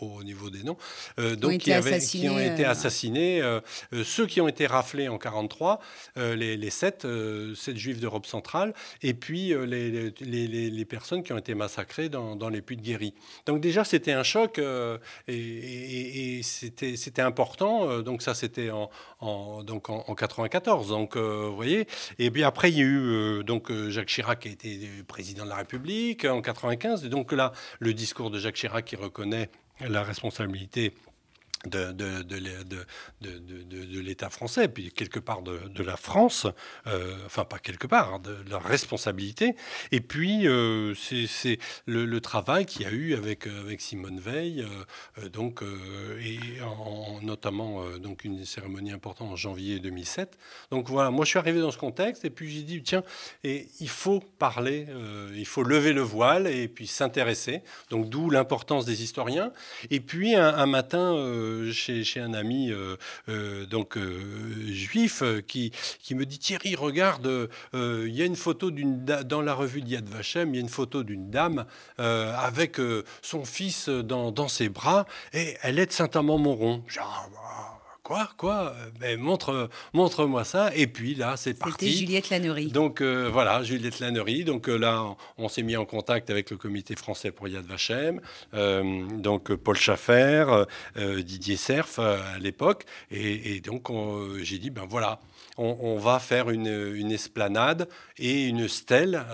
au, 0.00 0.22
niveau 0.22 0.50
des 0.50 0.62
noms, 0.62 0.76
euh, 1.18 1.36
donc 1.36 1.58
qui, 1.58 1.72
avaient, 1.72 1.98
qui, 1.98 2.28
ont 2.28 2.38
été 2.38 2.64
euh, 2.64 2.70
assassinés. 2.70 3.42
Euh, 3.42 3.60
ceux 4.04 4.26
qui 4.26 4.40
ont 4.40 4.48
été 4.48 4.66
raflés 4.66 5.08
en 5.08 5.18
43, 5.18 5.80
les, 6.16 6.56
les 6.56 6.70
sept, 6.70 7.06
sept 7.54 7.76
juifs 7.76 8.00
d'Europe 8.00 8.26
centrale, 8.26 8.74
et 9.02 9.14
puis 9.14 9.54
les, 9.66 10.12
les, 10.20 10.84
personnes 10.84 11.22
qui 11.22 11.32
ont 11.32 11.38
été 11.38 11.54
massacrées 11.54 12.08
dans, 12.08 12.48
les 12.48 12.62
Puits 12.62 12.76
de 12.76 12.82
Guéry. 12.82 13.14
Donc 13.46 13.60
déjà, 13.60 13.84
c'était 13.84 14.12
un 14.12 14.22
choc 14.22 14.60
et, 15.28 16.40
c'était 16.42 17.22
important. 17.22 18.00
Donc 18.02 18.22
ça, 18.22 18.34
c'était 18.34 18.70
en, 18.70 18.90
en, 19.20 19.62
donc 19.62 19.90
en, 19.90 20.04
en 20.06 20.14
94. 20.14 20.88
Donc 20.88 21.15
euh, 21.16 21.46
vous 21.48 21.56
voyez. 21.56 21.86
Et 22.18 22.30
puis 22.30 22.44
après, 22.44 22.70
il 22.70 22.78
y 22.78 22.80
a 22.80 22.84
eu 22.84 22.98
euh, 22.98 23.42
donc 23.42 23.70
euh, 23.70 23.90
Jacques 23.90 24.08
Chirac 24.08 24.40
qui 24.40 24.48
a 24.48 24.52
été 24.52 24.78
président 25.06 25.44
de 25.44 25.50
la 25.50 25.56
République 25.56 26.24
en 26.24 26.40
95. 26.40 27.04
Et 27.04 27.08
donc 27.08 27.32
là, 27.32 27.52
le 27.78 27.94
discours 27.94 28.30
de 28.30 28.38
Jacques 28.38 28.56
Chirac 28.56 28.84
qui 28.84 28.96
reconnaît 28.96 29.50
la 29.80 30.02
responsabilité 30.02 30.92
de, 31.66 34.00
l'État 34.00 34.30
français, 34.30 34.68
puis 34.68 34.90
quelque 34.90 35.18
part 35.18 35.42
de, 35.42 35.82
la 35.82 35.96
France, 35.96 36.46
euh, 36.86 37.16
enfin 37.26 37.44
pas 37.44 37.58
quelque 37.58 37.86
part, 37.86 38.14
hein, 38.14 38.18
de 38.18 38.36
la 38.50 38.58
responsabilité. 38.58 39.54
Et 39.92 40.00
puis 40.00 40.48
euh, 40.48 40.94
c'est 40.94 41.58
le, 41.86 42.20
travail 42.20 42.66
qu'il 42.66 42.82
y 42.82 42.84
a 42.86 42.90
eu 42.90 43.14
avec, 43.14 43.46
avec 43.46 43.80
Simone 43.80 44.18
Veil, 44.18 44.66
euh, 45.18 45.28
donc, 45.28 45.62
et 46.20 46.38
en, 46.62 47.20
notamment 47.22 47.84
donc 47.98 48.24
une 48.24 48.44
cérémonie 48.44 48.92
importante 48.92 49.30
en 49.30 49.36
janvier 49.36 49.78
2007. 49.78 50.38
Donc 50.70 50.88
voilà, 50.88 51.10
moi 51.10 51.24
je 51.24 51.30
suis 51.30 51.38
arrivé 51.38 51.60
dans 51.60 51.70
ce 51.70 51.78
contexte 51.78 52.24
et 52.24 52.30
puis 52.30 52.50
j'ai 52.50 52.62
dit 52.62 52.82
tiens, 52.82 53.02
et 53.44 53.68
il 53.80 53.88
faut 53.88 54.20
parler, 54.20 54.86
il 55.34 55.46
faut 55.46 55.62
lever 55.62 55.92
le 55.92 56.00
voile 56.00 56.46
et 56.46 56.68
puis 56.68 56.86
s'intéresser. 56.86 57.62
Donc 57.90 58.08
d'où 58.08 58.30
l'importance 58.30 58.86
des 58.86 59.02
historiens. 59.02 59.52
Et 59.90 60.00
puis 60.00 60.34
un 60.34 60.66
matin 60.66 61.14
chez, 61.72 62.20
un 62.20 62.34
ami 62.34 62.70
euh, 62.70 62.96
euh, 63.28 63.66
donc 63.66 63.96
euh, 63.96 64.20
juif 64.66 65.22
qui, 65.46 65.72
qui 66.00 66.14
me 66.14 66.24
dit 66.24 66.38
Thierry, 66.38 66.74
regarde, 66.74 67.48
il 67.74 68.14
y 68.14 68.22
a 68.22 68.24
une 68.24 68.36
photo 68.36 68.70
d'une 68.70 69.04
dans 69.04 69.42
la 69.42 69.54
revue 69.54 69.82
d'Yad 69.82 70.08
Vashem, 70.08 70.54
il 70.54 70.56
y 70.56 70.58
a 70.58 70.62
une 70.62 70.68
photo 70.68 71.02
d'une 71.02 71.30
dame 71.30 71.64
avec 71.98 72.80
son 73.22 73.44
fils 73.44 73.88
dans, 73.88 74.30
dans, 74.30 74.48
ses 74.48 74.68
bras 74.68 75.06
et 75.32 75.56
elle 75.62 75.78
est 75.78 75.86
de 75.86 75.92
Saint-Amand-Montrond. 75.92 76.82
Genre, 76.86 77.30
Quoi 78.06 78.28
Quoi 78.36 78.72
ben, 79.00 79.18
montre, 79.18 79.68
Montre-moi 79.92 80.44
ça. 80.44 80.70
Et 80.76 80.86
puis 80.86 81.16
là, 81.16 81.36
c'est 81.36 81.58
parti. 81.58 81.86
C'était 81.86 81.98
Juliette 81.98 82.30
Lannery. 82.30 82.68
Donc 82.68 83.00
euh, 83.00 83.28
voilà, 83.32 83.64
Juliette 83.64 83.98
Lannery. 83.98 84.44
Donc 84.44 84.68
euh, 84.68 84.76
là, 84.76 85.16
on, 85.38 85.48
s'est 85.48 85.64
mis 85.64 85.76
en 85.76 85.84
contact 85.84 86.30
avec 86.30 86.50
le 86.52 86.56
comité 86.56 86.94
français 86.94 87.32
pour 87.32 87.48
Yad 87.48 87.66
Vashem. 87.66 88.20
Euh, 88.54 89.08
donc 89.08 89.52
Paul 89.56 89.76
Schaffer, 89.76 90.66
Didier 90.96 91.56
Cerf 91.56 91.98
à 91.98 92.38
l'époque. 92.38 92.84
Et, 93.10 93.58
donc 93.58 93.88
j'ai 94.40 94.58
dit, 94.58 94.70
ben 94.70 94.86
voilà, 94.88 95.18
on, 95.58 95.96
va 95.96 96.18
faire 96.18 96.50
une, 96.50 97.10
esplanade 97.10 97.88
et 98.18 98.46
une 98.46 98.68
stèle, 98.68 99.24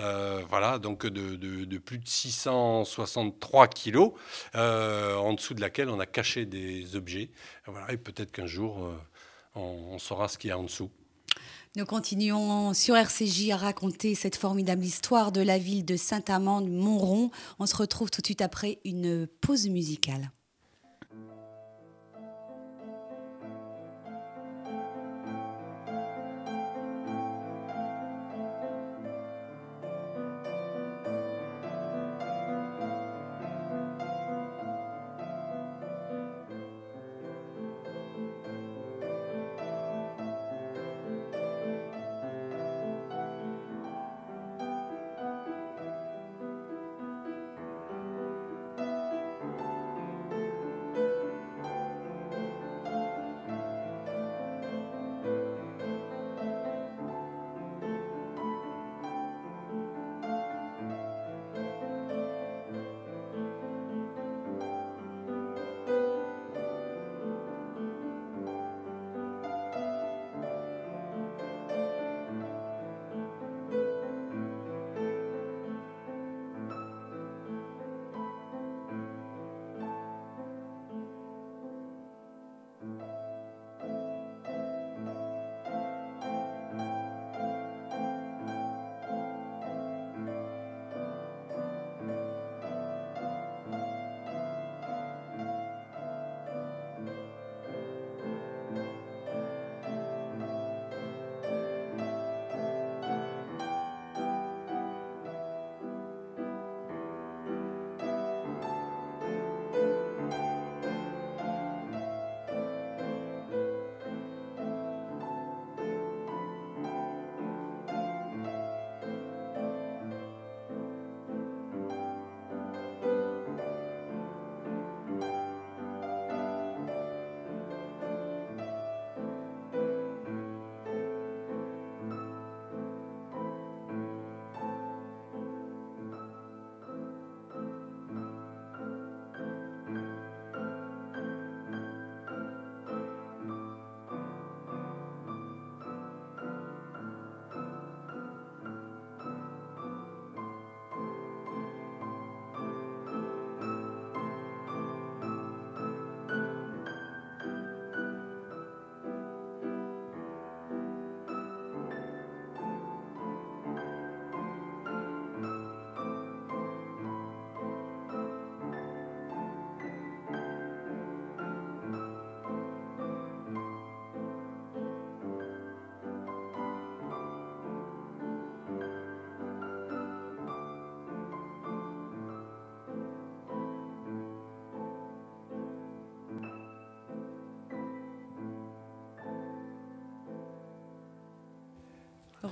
voilà, 0.49 0.79
donc 0.79 1.05
de, 1.05 1.77
plus 1.77 1.99
de 1.99 2.07
663 2.07 3.67
kilos, 3.67 4.11
en 4.53 5.33
dessous 5.33 5.53
de 5.53 5.61
laquelle 5.61 5.89
on 5.89 5.99
a 5.99 6.05
caché 6.05 6.45
des 6.45 6.95
objets. 6.95 7.29
Voilà, 7.65 7.91
et 7.91 7.97
peut-être 7.97 8.31
qu'un 8.31 8.45
jour, 8.45 8.85
euh, 8.85 8.97
on, 9.55 9.97
saura 9.99 10.27
ce 10.27 10.37
qu'il 10.37 10.49
y 10.49 10.51
a 10.51 10.57
en 10.57 10.63
dessous. 10.63 10.89
Nous 11.75 11.85
continuons 11.85 12.73
sur 12.73 12.95
RCJ 12.95 13.49
à 13.51 13.57
raconter 13.57 14.13
cette 14.13 14.35
formidable 14.35 14.83
histoire 14.83 15.31
de 15.31 15.41
la 15.41 15.57
ville 15.57 15.85
de 15.85 15.95
Saint-Amand-Montrond. 15.95 17.31
On 17.57 17.65
se 17.65 17.75
retrouve 17.75 18.11
tout 18.11 18.21
de 18.21 18.27
suite 18.27 18.41
après 18.41 18.79
une 18.85 19.27
pause 19.27 19.67
musicale. 19.67 20.29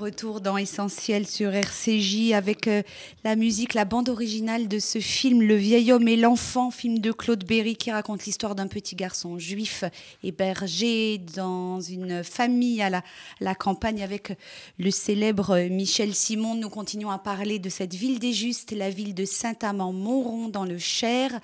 Retour 0.01 0.41
dans 0.41 0.57
Essentiel 0.57 1.27
sur 1.27 1.53
RCJ 1.53 2.31
avec 2.33 2.67
euh, 2.67 2.81
la 3.23 3.35
musique, 3.35 3.75
la 3.75 3.85
bande 3.85 4.09
originale 4.09 4.67
de 4.67 4.79
ce 4.79 4.97
film 4.97 5.43
Le 5.43 5.53
vieil 5.53 5.91
homme 5.91 6.07
et 6.07 6.15
l'enfant, 6.15 6.71
film 6.71 6.97
de 6.97 7.11
Claude 7.11 7.43
Berry 7.43 7.75
qui 7.75 7.91
raconte 7.91 8.25
l'histoire 8.25 8.55
d'un 8.55 8.65
petit 8.65 8.95
garçon 8.95 9.37
juif 9.37 9.83
hébergé 10.23 11.19
dans 11.35 11.79
une 11.81 12.23
famille 12.23 12.81
à 12.81 12.89
la, 12.89 13.53
campagne 13.53 14.01
avec 14.01 14.35
le 14.79 14.89
célèbre 14.89 15.59
Michel 15.69 16.15
Simon. 16.15 16.55
Nous 16.55 16.69
continuons 16.69 17.11
à 17.11 17.19
parler 17.19 17.59
de 17.59 17.69
cette 17.69 17.93
ville 17.93 18.17
des 18.17 18.33
Justes, 18.33 18.71
la 18.71 18.89
ville 18.89 19.13
de 19.13 19.25
Saint-Amand-Montrond 19.25 20.49
dans 20.49 20.65
le 20.65 20.79
Cher. 20.79 21.39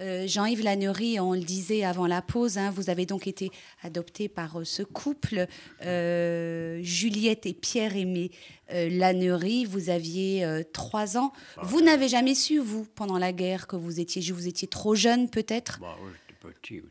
Euh, 0.00 0.26
Jean-Yves 0.26 0.62
Lannery, 0.62 1.20
on 1.20 1.34
le 1.34 1.40
disait 1.40 1.84
avant 1.84 2.06
la 2.06 2.22
pause, 2.22 2.56
hein, 2.56 2.72
vous 2.74 2.88
avez 2.88 3.04
donc 3.04 3.26
été 3.26 3.50
adopté 3.82 4.30
par 4.30 4.60
euh, 4.60 4.64
ce 4.64 4.82
couple, 4.82 5.46
Juliette 5.82 7.44
et 7.44 7.52
Pierre 7.52 7.97
aimé 8.00 8.30
euh, 8.72 8.88
Lannery, 8.90 9.64
vous 9.64 9.90
aviez 9.90 10.44
euh, 10.44 10.62
trois 10.72 11.16
ans. 11.16 11.32
Bah, 11.56 11.62
vous 11.64 11.80
n'avez 11.80 12.08
jamais 12.08 12.34
su, 12.34 12.58
vous, 12.58 12.86
pendant 12.94 13.18
la 13.18 13.32
guerre, 13.32 13.66
que 13.66 13.76
vous 13.76 14.00
étiez 14.00 14.32
Vous 14.32 14.48
étiez 14.48 14.68
trop 14.68 14.94
jeune, 14.94 15.28
peut-être? 15.28 15.78
Bah, 15.80 15.96
J'étais 16.28 16.38
petit. 16.40 16.82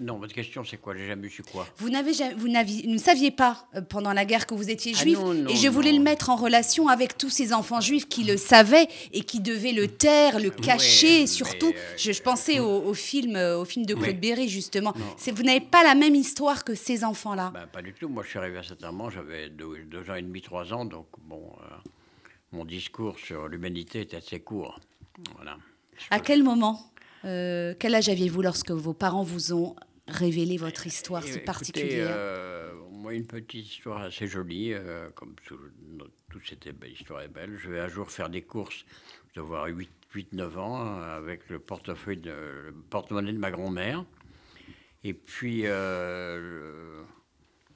Non, 0.00 0.18
votre 0.18 0.34
question, 0.34 0.64
c'est 0.64 0.76
quoi? 0.76 0.94
J'ai 0.94 1.06
jamais 1.06 1.28
su 1.30 1.42
quoi 1.42 1.66
Vous 1.78 1.88
n'avez 1.88 2.12
vous 2.36 2.48
ne 2.48 2.98
saviez 2.98 3.30
pas 3.30 3.68
euh, 3.74 3.80
pendant 3.80 4.12
la 4.12 4.26
guerre 4.26 4.46
que 4.46 4.54
vous 4.54 4.70
étiez 4.70 4.92
ah 4.94 5.00
juif, 5.00 5.18
et 5.48 5.56
je 5.56 5.68
voulais 5.68 5.92
le 5.92 6.02
mettre 6.02 6.28
en 6.28 6.36
relation 6.36 6.88
avec 6.88 7.16
tous 7.16 7.30
ces 7.30 7.54
enfants 7.54 7.80
juifs 7.80 8.06
qui 8.06 8.24
le 8.24 8.36
savaient 8.36 8.86
et 9.12 9.22
qui 9.22 9.40
devaient 9.40 9.72
le 9.72 9.88
taire, 9.88 10.38
le 10.40 10.50
cacher. 10.50 11.26
surtout, 11.26 11.72
euh, 11.74 11.96
je, 11.96 12.20
pensais 12.20 12.60
au, 12.60 12.92
film, 12.92 13.36
euh, 13.36 13.58
au 13.58 13.64
film 13.64 13.86
de 13.86 13.94
Claude 13.94 14.20
Berry 14.20 14.48
justement. 14.48 14.92
Vous 14.92 15.42
n'avez 15.42 15.60
pas 15.60 15.82
la 15.82 15.94
même 15.94 16.14
histoire 16.14 16.62
que 16.64 16.74
ces 16.74 17.02
enfants-là. 17.04 17.50
Ben, 17.54 17.66
pas 17.66 17.82
du 17.82 17.94
tout. 17.94 18.08
Moi, 18.08 18.22
je 18.24 18.30
suis 18.30 18.38
arrivé 18.38 18.58
à 18.58 18.62
cet 18.62 18.82
moment, 18.82 19.10
j'avais 19.10 19.48
deux, 19.48 20.10
ans 20.10 20.14
et 20.14 20.22
demi, 20.22 20.42
trois 20.42 20.72
ans, 20.72 20.84
donc 20.84 21.06
bon, 21.26 21.52
mon 22.52 22.64
discours 22.64 23.18
sur 23.18 23.48
l'humanité 23.48 24.02
était 24.02 24.18
assez 24.18 24.40
court. 24.40 24.80
Voilà. 25.34 25.56
À 26.10 26.20
quel 26.20 26.42
moment? 26.42 26.92
Quel 27.26 27.94
âge 27.94 28.08
aviez-vous 28.08 28.42
lorsque 28.42 28.70
vos 28.70 28.94
parents 28.94 29.22
vous 29.22 29.52
ont 29.52 29.76
révéler 30.08 30.56
votre 30.56 30.86
histoire 30.86 31.22
si 31.22 31.38
particulière 31.40 32.08
euh, 32.10 32.72
Moi, 32.90 33.14
une 33.14 33.26
petite 33.26 33.66
histoire 33.66 34.02
assez 34.02 34.26
jolie, 34.26 34.72
euh, 34.72 35.10
comme 35.10 35.34
toute 36.30 36.46
cette 36.46 36.68
histoire 36.86 37.22
est 37.22 37.28
belle. 37.28 37.56
Je 37.56 37.70
vais 37.70 37.80
un 37.80 37.88
jour 37.88 38.10
faire 38.10 38.28
des 38.28 38.42
courses, 38.42 38.84
je 39.28 39.40
dois 39.40 39.60
avoir 39.60 39.68
8-9 40.14 40.58
ans, 40.58 41.00
avec 41.00 41.48
le 41.48 41.58
portefeuille, 41.58 42.18
de, 42.18 42.30
le 42.66 42.74
porte-monnaie 42.90 43.32
de 43.32 43.38
ma 43.38 43.50
grand-mère. 43.50 44.04
Et 45.02 45.14
puis, 45.14 45.62
euh, 45.64 47.02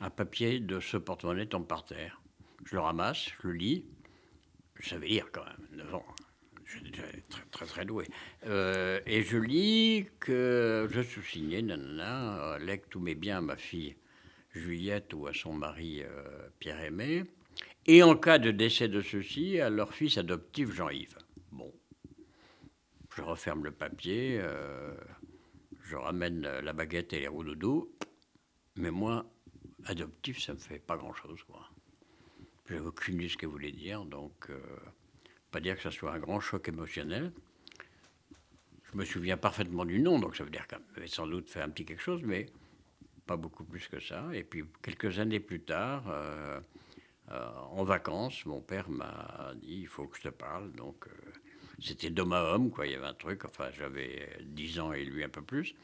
un 0.00 0.10
papier 0.10 0.60
de 0.60 0.80
ce 0.80 0.96
porte-monnaie 0.96 1.46
tombe 1.46 1.66
par 1.66 1.84
terre. 1.84 2.20
Je 2.64 2.74
le 2.74 2.80
ramasse, 2.80 3.30
je 3.42 3.48
le 3.48 3.54
lis. 3.54 3.84
Je 4.76 4.88
savais 4.88 5.08
lire 5.08 5.26
quand 5.32 5.44
même, 5.44 5.84
9 5.84 5.94
ans. 5.96 6.04
Très, 6.92 7.22
très, 7.50 7.66
très 7.66 7.84
doué. 7.84 8.06
Euh, 8.46 9.00
et 9.06 9.22
je 9.22 9.36
lis 9.36 10.06
que 10.20 10.88
je 10.90 11.00
suis 11.00 11.22
signé, 11.22 11.62
nanana, 11.62 12.58
lègue 12.58 12.82
tous 12.88 13.00
mes 13.00 13.14
biens 13.14 13.38
à 13.38 13.40
ma 13.40 13.56
fille 13.56 13.96
Juliette 14.52 15.12
ou 15.14 15.26
à 15.26 15.34
son 15.34 15.52
mari 15.52 16.02
euh, 16.02 16.48
Pierre-Aimé. 16.58 17.24
Et 17.86 18.02
en 18.02 18.16
cas 18.16 18.38
de 18.38 18.50
décès 18.50 18.88
de 18.88 19.00
ceux-ci, 19.00 19.60
à 19.60 19.70
leur 19.70 19.94
fils 19.94 20.18
adoptif 20.18 20.72
Jean-Yves. 20.72 21.18
Bon. 21.50 21.72
Je 23.16 23.22
referme 23.22 23.64
le 23.64 23.72
papier, 23.72 24.38
euh, 24.40 24.94
je 25.82 25.96
ramène 25.96 26.42
la 26.42 26.72
baguette 26.72 27.12
et 27.12 27.20
les 27.20 27.28
roues 27.28 27.44
doudou. 27.44 27.92
Mais 28.76 28.90
moi, 28.90 29.26
adoptif, 29.86 30.40
ça 30.40 30.54
me 30.54 30.58
fait 30.58 30.78
pas 30.78 30.96
grand-chose, 30.96 31.42
quoi. 31.44 31.68
J'avais 32.68 32.80
aucune 32.80 33.16
idée 33.16 33.28
ce 33.28 33.36
qu'elle 33.36 33.48
voulait 33.48 33.72
dire, 33.72 34.04
donc 34.04 34.48
pas 35.50 35.60
dire 35.60 35.76
que 35.76 35.82
ce 35.82 35.90
soit 35.90 36.12
un 36.12 36.18
grand 36.18 36.40
choc 36.40 36.68
émotionnel. 36.68 37.32
Je 38.92 38.98
me 38.98 39.04
souviens 39.04 39.36
parfaitement 39.36 39.84
du 39.84 40.00
nom, 40.00 40.18
donc 40.18 40.36
ça 40.36 40.44
veut 40.44 40.50
dire 40.50 40.66
qu'elle 40.66 40.80
avait 40.96 41.06
sans 41.06 41.26
doute 41.26 41.48
fait 41.48 41.60
un 41.60 41.68
petit 41.68 41.84
quelque 41.84 42.02
chose, 42.02 42.22
mais 42.24 42.46
pas 43.26 43.36
beaucoup 43.36 43.62
plus 43.64 43.86
que 43.86 44.00
ça. 44.00 44.24
Et 44.32 44.42
puis 44.42 44.64
quelques 44.82 45.20
années 45.20 45.38
plus 45.38 45.60
tard, 45.60 46.04
euh, 46.08 46.60
euh, 47.30 47.48
en 47.70 47.84
vacances, 47.84 48.44
mon 48.44 48.60
père 48.60 48.90
m'a 48.90 49.52
dit 49.54 49.82
il 49.82 49.86
faut 49.86 50.06
que 50.08 50.16
je 50.16 50.22
te 50.22 50.28
parle. 50.28 50.72
Donc 50.72 51.06
euh, 51.06 51.30
c'était 51.80 52.10
d'homme 52.10 52.32
à 52.32 52.42
homme, 52.42 52.70
quoi. 52.70 52.86
Il 52.86 52.92
y 52.92 52.96
avait 52.96 53.06
un 53.06 53.14
truc. 53.14 53.44
Enfin, 53.44 53.66
j'avais 53.78 54.28
10 54.42 54.80
ans 54.80 54.92
et 54.92 55.04
lui 55.04 55.22
un 55.22 55.28
peu 55.28 55.42
plus. 55.42 55.74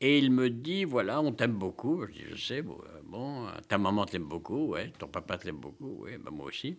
Et 0.00 0.18
il 0.18 0.32
me 0.32 0.48
dit 0.48 0.84
voilà, 0.84 1.20
on 1.20 1.32
t'aime 1.32 1.58
beaucoup. 1.58 2.06
Je 2.06 2.12
dis 2.12 2.24
je 2.30 2.36
sais, 2.36 2.62
bon, 2.62 3.46
ta 3.68 3.76
maman 3.76 4.06
t'aime 4.06 4.24
beaucoup, 4.24 4.68
ouais, 4.68 4.90
ton 4.98 5.08
papa 5.08 5.36
t'aime 5.36 5.58
beaucoup, 5.58 6.04
ouais, 6.04 6.16
ben 6.16 6.30
moi 6.30 6.46
aussi. 6.46 6.78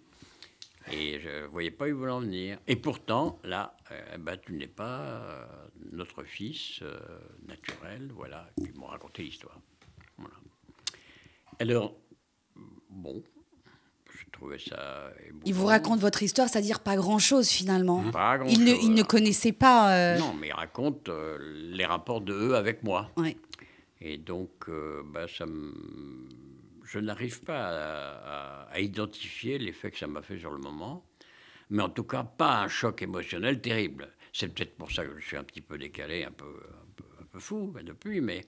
Et 0.92 1.20
je 1.20 1.44
ne 1.44 1.48
voyais 1.48 1.72
pas 1.72 1.88
où 1.88 2.08
en 2.08 2.20
venir. 2.20 2.60
Et 2.68 2.76
pourtant, 2.76 3.40
là, 3.44 3.76
euh, 3.92 4.18
bah, 4.18 4.38
tu 4.38 4.54
n'es 4.54 4.68
pas 4.68 5.00
euh, 5.00 5.46
notre 5.92 6.24
fils 6.24 6.80
euh, 6.82 7.00
naturel. 7.48 8.12
Voilà. 8.14 8.50
Ils 8.58 8.78
m'ont 8.78 8.88
raconté 8.88 9.24
l'histoire. 9.24 9.60
Voilà. 10.18 10.36
Alors, 11.60 11.96
bon, 12.90 13.24
je 14.10 14.26
trouvais 14.32 14.60
ça. 14.60 15.12
Il 15.46 15.54
vous 15.54 15.66
raconte 15.66 16.00
votre 16.00 16.22
histoire, 16.22 16.50
c'est-à-dire 16.50 16.82
pas 16.82 16.96
grand-chose 16.96 17.50
finalement. 17.50 18.04
Pas 18.12 18.38
grand 18.38 18.50
il, 18.50 18.64
ne, 18.64 18.74
il 18.74 18.94
ne 18.94 19.04
connaissait 19.04 19.54
pas. 19.54 20.18
Non, 20.18 20.34
mais 20.34 20.48
il 20.48 20.54
raconte 20.54 21.10
les 21.40 21.86
rapports 21.86 22.22
de 22.22 22.34
eux 22.34 22.56
avec 22.56 22.84
moi. 22.84 23.10
Et 24.02 24.18
donc, 24.18 24.70
bah, 25.14 25.28
ça 25.28 25.46
me 25.46 25.74
je 26.94 27.00
n'arrive 27.00 27.41
pas 27.41 28.68
à, 28.72 28.80
identifier 28.80 29.58
l'effet 29.58 29.89
que 29.89 29.98
ça 29.98 30.06
m'a 30.06 30.22
fait 30.22 30.38
sur 30.38 30.52
le 30.52 30.60
moment, 30.60 31.04
mais 31.72 31.82
en 31.82 31.89
tout 31.89 32.04
cas 32.04 32.24
pas 32.24 32.62
un 32.62 32.68
choc 32.68 33.02
émotionnel 33.02 33.62
terrible. 33.62 34.10
C'est 34.32 34.50
peut-être 34.50 34.78
pour 34.78 34.91
ça 34.91 35.04
que 35.04 35.20
je 35.20 35.26
suis 35.26 35.38
un 35.38 35.44
petit 35.44 35.62
peu 35.62 35.80
décalé, 35.80 36.24
un 36.24 36.32
peu, 36.32 36.54
fou 37.39 37.74
depuis, 37.82 38.22
mais, 38.22 38.46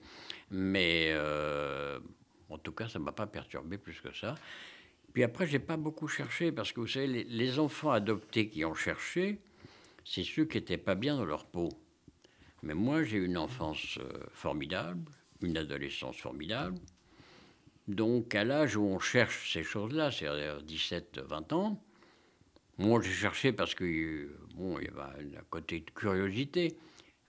euh, 1.10 1.98
en 2.48 2.58
tout 2.58 2.70
cas 2.70 2.88
ça 2.88 3.00
ne 3.00 3.04
m'a 3.04 3.10
pas 3.10 3.26
perturbé 3.26 3.78
plus 3.78 4.00
que 4.00 4.14
ça. 4.14 4.36
Puis 5.12 5.24
après, 5.24 5.48
j'ai 5.48 5.58
pas 5.58 5.76
beaucoup 5.76 6.06
cherché, 6.06 6.52
parce 6.52 6.70
que 6.70 6.78
vous 6.78 6.86
savez, 6.86 7.24
les, 7.24 7.58
enfants 7.58 7.90
adoptés 7.90 8.48
qui 8.48 8.64
ont 8.64 8.74
cherché, 8.74 9.40
c'est 10.04 10.22
ceux 10.22 10.44
qui 10.44 10.58
n'étaient 10.58 10.78
pas 10.78 10.94
bien 10.94 11.16
dans 11.16 11.24
leur 11.24 11.46
peau. 11.46 11.70
Mais 12.62 12.74
moi, 12.74 13.02
j'ai 13.02 13.18
une 13.18 13.38
enfance 13.38 13.98
euh, 13.98 14.22
formidable, 14.30 15.10
une 15.40 15.56
adolescence 15.56 16.18
formidable, 16.18 16.78
donc, 17.88 18.34
à 18.34 18.44
l'âge 18.44 18.76
où 18.76 18.82
on 18.82 18.98
cherche 18.98 19.52
ces 19.52 19.62
choses-là, 19.62 20.10
c'est-à-dire 20.10 20.62
17-20 20.62 21.54
ans, 21.54 21.82
moi 22.78 23.00
j'ai 23.00 23.12
cherché 23.12 23.52
parce 23.52 23.74
que 23.74 24.28
bon, 24.54 24.78
y 24.80 24.88
avait 24.88 25.36
un 25.36 25.44
côté 25.50 25.80
de 25.80 25.90
curiosité, 25.90 26.76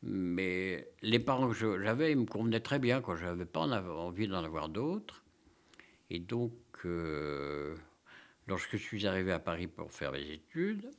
mais 0.01 0.87
les 1.01 1.19
parents 1.19 1.49
que 1.49 1.55
j'avais, 1.55 2.11
ils 2.11 2.17
me 2.17 2.25
convenaient 2.25 2.59
très 2.59 2.79
bien, 2.79 3.01
quand 3.01 3.15
je 3.15 3.25
n'avais 3.25 3.45
pas 3.45 3.61
envie 3.61 4.27
d'en 4.27 4.43
avoir 4.43 4.69
d'autres. 4.69 5.23
Et 6.09 6.19
donc, 6.19 6.53
euh, 6.85 7.75
lorsque 8.47 8.71
je 8.71 8.81
suis 8.81 9.05
arrivé 9.05 9.31
à 9.31 9.39
Paris 9.39 9.67
pour 9.67 9.91
faire 9.91 10.11
mes 10.11 10.31
études, 10.31 10.89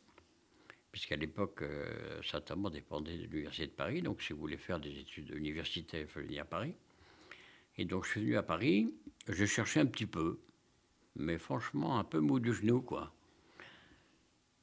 puisqu'à 0.92 1.16
l'époque, 1.16 1.62
euh, 1.62 2.20
Saint-Amand 2.22 2.70
dépendait 2.70 3.16
de 3.16 3.24
l'Université 3.24 3.66
de 3.66 3.72
Paris, 3.72 4.02
donc 4.02 4.22
si 4.22 4.32
vous 4.32 4.40
voulez 4.40 4.56
faire 4.56 4.78
des 4.78 4.98
études 4.98 5.30
universitaires, 5.34 6.02
il 6.02 6.06
fallait 6.06 6.26
venir 6.26 6.42
à 6.42 6.46
Paris. 6.46 6.74
Et 7.78 7.84
donc 7.84 8.04
je 8.04 8.10
suis 8.10 8.20
venu 8.20 8.36
à 8.36 8.42
Paris, 8.42 8.92
je 9.28 9.44
cherchais 9.44 9.80
un 9.80 9.86
petit 9.86 10.06
peu, 10.06 10.40
mais 11.16 11.38
franchement 11.38 11.98
un 11.98 12.04
peu 12.04 12.18
mou 12.18 12.40
du 12.40 12.52
genou, 12.52 12.82
quoi. 12.82 13.14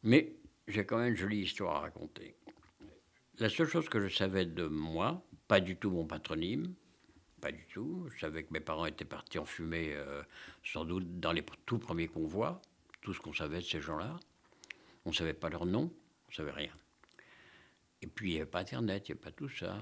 Mais 0.03 0.35
j'ai 0.67 0.85
quand 0.85 0.97
même 0.97 1.11
une 1.11 1.17
jolie 1.17 1.39
histoire 1.39 1.77
à 1.77 1.79
raconter. 1.79 2.35
La 3.39 3.49
seule 3.49 3.67
chose 3.67 3.89
que 3.89 3.99
je 3.99 4.13
savais 4.13 4.45
de 4.45 4.67
moi, 4.67 5.25
pas 5.47 5.59
du 5.59 5.75
tout 5.77 5.89
mon 5.89 6.05
patronyme, 6.05 6.73
pas 7.41 7.51
du 7.51 7.65
tout. 7.67 8.07
Je 8.09 8.19
savais 8.19 8.43
que 8.43 8.53
mes 8.53 8.59
parents 8.59 8.85
étaient 8.85 9.05
partis 9.05 9.39
en 9.39 9.45
fumée, 9.45 9.93
euh, 9.93 10.23
sans 10.63 10.85
doute 10.85 11.19
dans 11.19 11.31
les 11.31 11.43
tout 11.65 11.77
premiers 11.77 12.07
convois. 12.07 12.61
Tout 13.01 13.13
ce 13.13 13.19
qu'on 13.19 13.33
savait 13.33 13.57
de 13.57 13.65
ces 13.65 13.81
gens-là. 13.81 14.19
On 15.05 15.09
ne 15.09 15.15
savait 15.15 15.33
pas 15.33 15.49
leur 15.49 15.65
nom, 15.65 15.91
on 15.91 16.31
ne 16.31 16.33
savait 16.33 16.51
rien. 16.51 16.71
Et 18.01 18.07
puis 18.07 18.29
il 18.29 18.33
n'y 18.33 18.41
avait 18.41 18.49
pas 18.49 18.59
Internet, 18.59 19.07
il 19.07 19.11
n'y 19.11 19.19
avait 19.19 19.29
pas 19.29 19.31
tout 19.31 19.49
ça. 19.49 19.77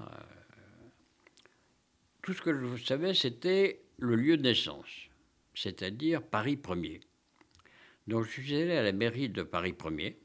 Tout 2.24 2.32
ce 2.32 2.40
que 2.40 2.76
je 2.76 2.82
savais, 2.82 3.12
c'était 3.12 3.82
le 3.98 4.16
lieu 4.16 4.36
de 4.38 4.42
naissance, 4.42 4.88
c'est-à-dire 5.54 6.22
Paris 6.22 6.56
1er. 6.56 7.00
Donc 8.06 8.24
je 8.24 8.30
suis 8.30 8.54
allé 8.54 8.72
à 8.72 8.82
la 8.82 8.92
mairie 8.92 9.28
de 9.28 9.42
Paris 9.42 9.72
1er, 9.72 10.16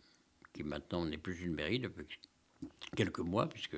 qui 0.53 0.63
maintenant 0.63 1.05
n'est 1.05 1.17
plus 1.17 1.41
une 1.41 1.53
mairie 1.53 1.79
depuis 1.79 2.05
quelques 2.95 3.19
mois, 3.19 3.47
puisque 3.47 3.77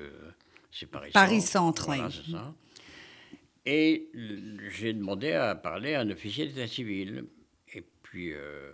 c'est 0.70 0.86
Paris, 0.86 1.10
Paris 1.12 1.40
Centre. 1.40 1.90
oui. 1.90 2.00
Et 3.64 4.10
j'ai 4.70 4.92
demandé 4.92 5.32
à 5.32 5.54
parler 5.54 5.94
à 5.94 6.00
un 6.00 6.10
officier 6.10 6.46
d'état 6.46 6.66
civil. 6.66 7.26
Et 7.74 7.82
puis, 8.02 8.32
euh, 8.32 8.72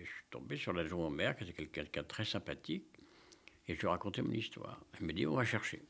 je 0.00 0.08
suis 0.08 0.24
tombé 0.30 0.56
sur 0.56 0.72
l'adjoint 0.72 1.06
au 1.06 1.10
maire, 1.10 1.36
qui 1.36 1.44
était 1.44 1.66
quelqu'un 1.66 2.02
de 2.02 2.06
très 2.06 2.24
sympathique. 2.24 2.86
Et 3.66 3.74
je 3.74 3.80
lui 3.80 3.86
ai 3.86 3.90
raconté 3.90 4.22
mon 4.22 4.32
histoire. 4.32 4.80
Il 5.00 5.06
me 5.06 5.12
dit, 5.12 5.26
on 5.26 5.34
va 5.34 5.44
chercher. 5.44 5.82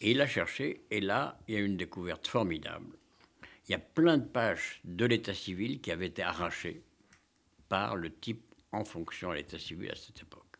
Et 0.00 0.12
il 0.12 0.20
a 0.20 0.26
cherché, 0.26 0.82
et 0.90 1.00
là, 1.00 1.38
il 1.48 1.54
y 1.54 1.56
a 1.56 1.60
une 1.60 1.76
découverte 1.76 2.26
formidable. 2.26 2.96
il 3.66 3.72
y 3.72 3.74
a 3.74 3.78
plein 3.78 4.18
de 4.18 4.26
pages 4.26 4.80
de 4.84 5.04
l'état 5.04 5.34
civil 5.34 5.80
qui 5.80 5.90
avaient 5.90 6.06
été 6.06 6.22
arrachées 6.22 6.82
par 7.68 7.96
le 7.96 8.10
type 8.10 8.54
en 8.72 8.84
fonction 8.84 9.30
à 9.30 9.34
l'état 9.34 9.58
civil 9.58 9.90
à 9.90 9.94
cette 9.94 10.22
époque. 10.22 10.56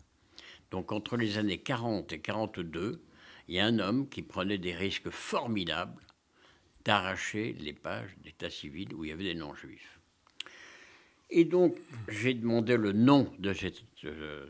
Donc 0.71 0.93
entre 0.93 1.17
les 1.17 1.39
années 1.39 1.59
40 1.59 2.13
et 2.13 2.21
42, 2.21 3.03
il 3.49 3.55
y 3.55 3.61
a 3.61 3.67
un 3.67 3.79
homme 3.79 4.09
qui 4.09 4.23
prenait 4.23 4.59
des 4.59 4.75
risques 4.75 5.11
formidables 5.11 6.03
d'arracher 6.85 7.55
les 7.55 7.73
pages 7.73 8.15
d'état 8.23 8.51
civil 8.51 8.95
où 8.95 9.05
il 9.05 9.09
y 9.09 9.13
avait 9.13 9.25
des 9.25 9.35
non-juifs. 9.35 9.99
Et 11.31 11.45
donc, 11.45 11.77
j'ai 12.09 12.35
demandé 12.35 12.77
le 12.77 12.93
nom 12.93 13.31
de 13.39 13.53
cet 13.53 13.83
euh, 14.05 14.47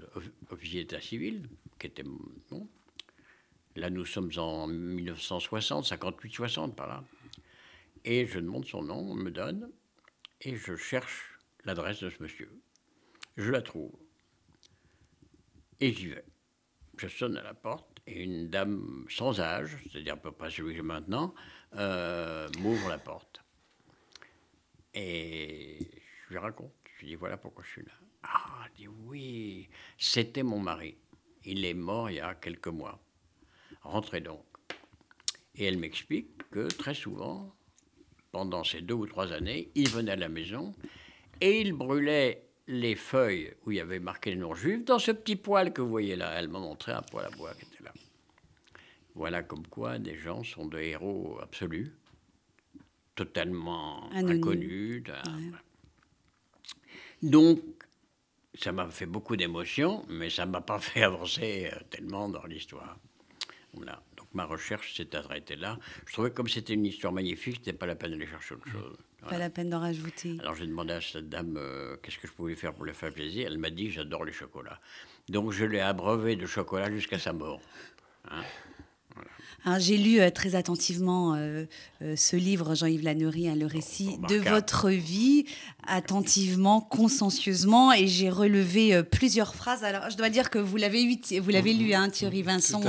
officier 0.51 0.82
d'état 0.82 1.01
civil, 1.01 1.49
qui 1.78 1.89
était 1.89 2.05
mon 2.05 2.20
nom. 2.53 2.68
Là, 3.79 3.91
nous 3.91 4.05
sommes 4.05 4.33
en 4.39 4.66
1960, 4.66 5.85
58, 5.85 6.35
60, 6.35 6.74
par 6.74 6.89
là. 6.89 7.05
Et 8.05 8.26
je 8.26 8.41
demande 8.41 8.64
son 8.64 8.83
nom, 8.83 8.99
on 8.99 9.14
me 9.14 9.31
donne, 9.31 9.70
et 10.41 10.57
je 10.57 10.74
cherche 10.74 11.39
l'adresse 11.64 12.01
de 12.01 12.11
ce 12.11 12.20
monsieur. 12.20 12.51
Je 13.37 13.53
la 13.53 13.62
trouve. 13.62 13.93
Et 15.79 15.93
j'y 15.93 16.09
vais. 16.09 16.24
Je 16.97 17.07
sonne 17.07 17.37
à 17.37 17.43
la 17.45 17.55
porte, 17.55 18.03
et 18.09 18.24
une 18.24 18.51
dame 18.51 19.07
sans 19.09 19.39
âge, 19.39 19.79
c'est-à-dire 19.85 20.14
à 20.14 20.16
peu 20.16 20.33
près 20.33 20.51
celui 20.51 20.70
que 20.70 20.76
j'ai 20.76 20.83
maintenant, 20.83 21.33
euh, 21.76 22.49
m'ouvre 22.59 22.89
la 22.89 22.99
porte. 22.99 23.45
Et 24.93 25.79
je 26.24 26.31
lui 26.31 26.39
raconte. 26.39 26.72
Je 26.97 27.03
lui 27.03 27.07
dis 27.11 27.14
voilà 27.14 27.37
pourquoi 27.37 27.62
je 27.62 27.70
suis 27.70 27.83
là. 27.83 27.93
Ah, 28.24 28.64
elle 28.66 28.72
dit 28.72 28.89
oui, 28.89 29.68
c'était 29.99 30.43
mon 30.43 30.59
mari. 30.59 30.97
Il 31.45 31.64
est 31.64 31.74
mort 31.74 32.11
il 32.11 32.16
y 32.16 32.20
a 32.20 32.35
quelques 32.35 32.66
mois. 32.66 33.01
Rentrez 33.89 34.20
donc. 34.20 34.45
Et 35.57 35.64
elle 35.64 35.78
m'explique 35.78 36.49
que 36.51 36.68
très 36.68 36.95
souvent, 36.95 37.55
pendant 38.32 38.62
ces 38.62 38.82
deux 38.82 38.95
ou 38.95 39.07
trois 39.07 39.32
années, 39.32 39.70
il 39.74 39.89
venait 39.89 40.12
à 40.12 40.16
la 40.16 40.28
maison 40.28 40.74
et 41.41 41.62
il 41.62 41.72
brûlait 41.72 42.47
les 42.66 42.95
feuilles 42.95 43.55
où 43.64 43.72
il 43.72 43.78
y 43.78 43.80
avait 43.80 43.99
marqué 43.99 44.30
le 44.30 44.41
nom 44.41 44.55
juif 44.55 44.84
dans 44.84 44.99
ce 44.99 45.11
petit 45.11 45.36
poêle 45.36 45.72
que 45.72 45.80
vous 45.80 45.89
voyez 45.89 46.16
là. 46.16 46.32
Elle 46.39 46.49
m'a 46.49 46.59
montré 46.59 46.93
un 46.93 47.01
poêle 47.01 47.26
à 47.32 47.36
bois 47.36 47.55
qui 47.55 47.64
était 47.64 47.82
là. 47.82 47.93
Voilà 49.14 49.43
comme 49.43 49.66
quoi 49.66 49.99
des 49.99 50.16
gens 50.16 50.45
sont 50.45 50.66
des 50.66 50.89
héros 50.89 51.39
absolus, 51.43 51.91
totalement 53.14 54.12
inconnus. 54.12 55.03
Donc, 57.22 57.61
ça 58.55 58.70
m'a 58.70 58.89
fait 58.91 59.07
beaucoup 59.07 59.36
d'émotions, 59.36 60.05
mais 60.09 60.28
ça 60.28 60.45
ne 60.45 60.51
m'a 60.51 60.61
pas 60.61 60.78
fait 60.78 61.03
avancer 61.03 61.70
euh, 61.72 61.78
tellement 61.91 62.28
dans 62.28 62.45
l'histoire. 62.45 62.99
Voilà. 63.75 64.03
Donc 64.16 64.27
ma 64.33 64.45
recherche 64.45 64.95
s'est 64.97 65.14
arrêtée 65.14 65.57
là. 65.57 65.79
Je 66.07 66.12
trouvais 66.12 66.31
que 66.31 66.35
comme 66.35 66.49
c'était 66.49 66.75
une 66.75 66.87
histoire 66.87 67.12
magnifique, 67.12 67.57
c'était 67.57 67.73
pas 67.73 67.87
la 67.87 67.95
peine 67.95 68.12
d'aller 68.12 68.27
chercher 68.27 68.55
autre 68.55 68.69
chose. 68.69 68.97
Pas 69.29 69.39
la 69.39 69.51
peine 69.51 69.69
d'en 69.69 69.81
rajouter. 69.81 70.37
Alors 70.41 70.55
j'ai 70.55 70.66
demandé 70.66 70.95
à 70.95 71.01
cette 71.01 71.29
dame 71.29 71.57
euh, 71.57 71.97
qu'est-ce 72.03 72.19
que 72.19 72.29
je 72.29 72.33
pouvais 72.33 72.55
faire 72.55 72.73
pour 72.73 72.85
lui 72.85 72.95
faire 72.95 73.12
plaisir. 73.12 73.49
Elle 73.49 73.59
m'a 73.59 73.71
dit 73.71 73.91
j'adore 73.91 74.25
les 74.25 74.33
chocolats. 74.33 74.81
Donc 75.29 75.53
je 75.53 75.64
l'ai 75.64 75.81
abreuvé 75.81 76.37
de 76.37 76.47
chocolat 76.47 76.91
jusqu'à 76.91 77.19
sa 77.19 77.33
mort. 77.33 77.61
Hein. 78.31 78.43
J'ai 79.79 79.99
lu 79.99 80.21
euh, 80.21 80.31
très 80.31 80.55
attentivement 80.55 81.35
euh, 81.35 81.64
euh, 82.03 82.14
ce 82.16 82.37
livre, 82.37 82.75
Jean-Yves 82.75 83.05
Lannery, 83.05 83.49
hein, 83.49 83.55
le 83.55 83.66
récit 83.66 84.19
de 84.29 84.37
votre 84.37 84.89
vie, 84.89 85.45
attentivement, 85.87 86.81
consciencieusement, 86.81 87.93
et 87.93 88.07
j'ai 88.07 88.31
relevé 88.31 89.03
plusieurs 89.03 89.55
phrases. 89.55 89.85
Alors, 89.85 90.09
je 90.11 90.16
dois 90.16 90.31
dire 90.31 90.51
que 90.51 90.59
vous 90.59 90.77
l'avez 90.77 91.21
vous 91.41 91.51
l'avez 91.51 91.75
lu, 91.75 91.93
hein, 91.93 92.09
Thierry 92.09 92.43
Vincent. 92.43 92.81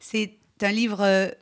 C'est 0.00 0.38
un 0.62 0.72
livre 0.72 1.34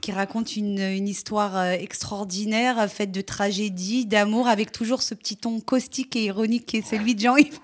qui 0.00 0.12
raconte 0.12 0.54
une, 0.56 0.78
une, 0.78 1.08
histoire 1.08 1.60
extraordinaire, 1.72 2.88
faite 2.88 3.10
de 3.10 3.20
tragédie, 3.20 4.06
d'amour, 4.06 4.46
avec 4.46 4.70
toujours 4.70 5.02
ce 5.02 5.14
petit 5.14 5.36
ton 5.36 5.60
caustique 5.60 6.14
et 6.14 6.26
ironique 6.26 6.66
qui 6.66 6.76
est 6.76 6.88
celui 6.88 7.14
de 7.14 7.20
Jean-Yves 7.20 7.58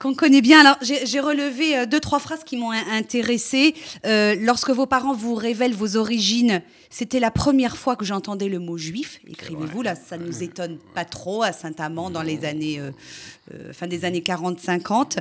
qu'on 0.00 0.14
connaît 0.14 0.40
bien. 0.40 0.60
Alors, 0.60 0.78
j'ai 0.80 1.20
relevé 1.20 1.76
euh, 1.76 1.86
deux, 1.86 2.00
trois 2.00 2.18
phrases 2.18 2.42
qui 2.42 2.56
m'ont 2.56 2.70
intéressée. 2.70 3.74
Euh, 4.06 4.34
lorsque 4.40 4.70
vos 4.70 4.86
parents 4.86 5.12
vous 5.12 5.34
révèlent 5.34 5.74
vos 5.74 5.96
origines, 5.96 6.62
c'était 6.88 7.20
la 7.20 7.30
première 7.30 7.76
fois 7.76 7.96
que 7.96 8.04
j'entendais 8.06 8.48
le 8.48 8.58
mot 8.58 8.78
juif. 8.78 9.20
Écrivez-vous, 9.28 9.82
là, 9.82 9.94
ça 9.94 10.16
ne 10.16 10.26
nous 10.26 10.42
étonne 10.42 10.78
pas 10.94 11.04
trop 11.04 11.42
à 11.42 11.52
Saint-Amand 11.52 12.08
dans 12.10 12.22
les 12.22 12.46
années, 12.46 12.80
euh, 12.80 13.72
fin 13.72 13.86
des 13.86 14.06
années 14.06 14.22
40-50. 14.22 15.18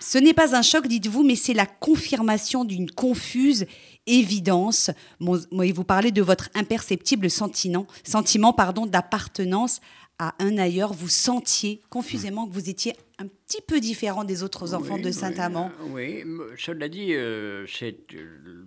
Ce 0.00 0.16
n'est 0.16 0.34
pas 0.34 0.56
un 0.56 0.62
choc, 0.62 0.86
dites-vous, 0.86 1.22
mais 1.22 1.36
c'est 1.36 1.54
la 1.54 1.66
confirmation 1.66 2.64
d'une 2.64 2.90
confuse 2.90 3.66
évidence. 4.06 4.90
Moi, 5.20 5.38
vous 5.72 5.84
parlez 5.84 6.12
de 6.12 6.22
votre 6.22 6.48
imperceptible 6.54 7.30
sentiment, 7.30 7.86
sentiment 8.04 8.54
pardon, 8.54 8.86
d'appartenance 8.86 9.80
à 10.18 10.34
un 10.38 10.58
ailleurs, 10.58 10.92
vous 10.92 11.08
sentiez 11.08 11.80
confusément 11.90 12.46
que 12.46 12.52
vous 12.52 12.70
étiez 12.70 12.94
un 13.18 13.26
petit 13.26 13.60
peu 13.60 13.80
différent 13.80 14.24
des 14.24 14.42
autres 14.42 14.74
enfants 14.74 14.98
de 14.98 15.10
Saint-Amand. 15.10 15.72
Oui, 15.88 16.24
cela 16.56 16.88
dit, 16.88 17.14
euh, 17.14 17.66
c'est, 17.66 17.96
euh, 18.14 18.64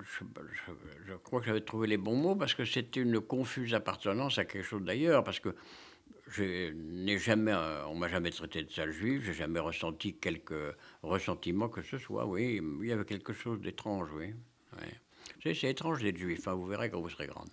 je, 1.08 1.14
crois 1.16 1.40
que 1.40 1.46
j'avais 1.46 1.62
trouvé 1.62 1.88
les 1.88 1.98
bons 1.98 2.16
mots 2.16 2.36
parce 2.36 2.54
que 2.54 2.66
c'était 2.66 3.02
une 3.02 3.22
confuse 3.22 3.74
appartenance 3.74 4.38
à 4.38 4.46
quelque 4.46 4.66
chose 4.66 4.84
d'ailleurs, 4.84 5.24
parce 5.24 5.40
que 5.40 5.56
je 6.30 6.72
n'ai 6.72 7.18
jamais, 7.18 7.54
euh, 7.54 7.88
on 7.88 7.96
m'a 7.96 8.10
jamais 8.10 8.32
traité 8.32 8.64
de 8.64 8.72
sale 8.72 8.92
juif, 8.92 9.24
j'ai 9.26 9.34
jamais 9.34 9.60
ressenti 9.60 10.16
quelque 10.16 10.76
ressentiment 11.02 11.70
que 11.70 11.82
ce 11.82 11.98
soit. 11.98 12.26
Oui, 12.26 12.62
il 12.82 12.88
y 12.88 12.92
avait 12.92 13.06
quelque 13.06 13.34
chose 13.34 13.62
d'étrange, 13.62 14.10
oui. 14.14 14.34
C'est, 15.44 15.64
étrange 15.64 16.04
d'être 16.04 16.18
juif, 16.18 16.48
hein, 16.48 16.54
vous 16.54 16.68
verrez 16.68 16.90
quand 16.90 17.00
vous 17.00 17.10
serez 17.10 17.28
grande. 17.28 17.50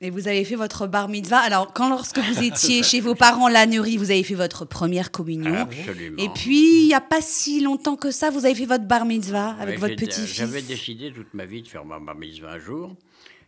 Et 0.00 0.10
vous 0.10 0.28
avez 0.28 0.44
fait 0.44 0.54
votre 0.54 0.86
bar 0.86 1.08
mitzvah. 1.08 1.38
Alors, 1.38 1.72
quand 1.72 1.88
lorsque 1.88 2.18
vous 2.18 2.42
étiez 2.42 2.84
chez 2.84 3.00
vos 3.00 3.16
parents, 3.16 3.48
l'ânerie, 3.48 3.96
vous 3.96 4.12
avez 4.12 4.22
fait 4.22 4.36
votre 4.36 4.64
première 4.64 5.10
communion. 5.10 5.54
Absolument. 5.54 6.22
Et 6.22 6.28
puis, 6.28 6.82
il 6.82 6.86
n'y 6.86 6.94
a 6.94 7.00
pas 7.00 7.20
si 7.20 7.60
longtemps 7.60 7.96
que 7.96 8.12
ça, 8.12 8.30
vous 8.30 8.44
avez 8.44 8.54
fait 8.54 8.66
votre 8.66 8.84
bar 8.84 9.04
mitzvah 9.04 9.56
avec 9.58 9.80
votre 9.80 9.96
petit-fils. 9.96 10.36
J'avais 10.36 10.62
décidé 10.62 11.12
toute 11.12 11.34
ma 11.34 11.46
vie 11.46 11.62
de 11.62 11.68
faire 11.68 11.84
ma 11.84 11.98
bar 11.98 12.14
mitzvah 12.14 12.52
un 12.52 12.58
jour. 12.60 12.96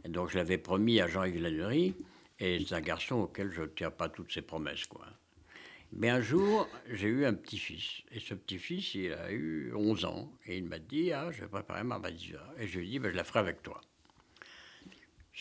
Et 0.04 0.08
donc, 0.08 0.30
je 0.30 0.38
l'avais 0.38 0.58
promis 0.58 1.00
à 1.00 1.06
Jean-Yves 1.06 1.40
Lannery. 1.40 1.94
Et 2.40 2.64
c'est 2.66 2.74
un 2.74 2.80
garçon 2.80 3.16
auquel 3.16 3.52
je 3.52 3.62
ne 3.62 3.66
tiens 3.66 3.90
pas 3.90 4.08
toutes 4.08 4.32
ses 4.32 4.42
promesses, 4.42 4.86
quoi. 4.86 5.06
Mais 5.92 6.08
un 6.08 6.20
jour, 6.20 6.68
j'ai 6.90 7.08
eu 7.08 7.26
un 7.26 7.34
petit-fils. 7.34 8.02
Et 8.12 8.20
ce 8.20 8.34
petit-fils, 8.34 8.94
il 8.94 9.12
a 9.12 9.30
eu 9.30 9.72
11 9.74 10.04
ans. 10.04 10.32
Et 10.46 10.56
il 10.56 10.64
m'a 10.64 10.78
dit, 10.78 11.12
ah, 11.12 11.30
je 11.30 11.42
vais 11.42 11.48
préparer 11.48 11.84
ma 11.84 12.00
bar 12.00 12.10
mitzvah. 12.10 12.54
Et 12.58 12.66
je 12.66 12.78
lui 12.78 12.86
ai 12.86 12.90
dit, 12.90 12.98
ben, 12.98 13.12
je 13.12 13.16
la 13.16 13.24
ferai 13.24 13.38
avec 13.38 13.62
toi. 13.62 13.80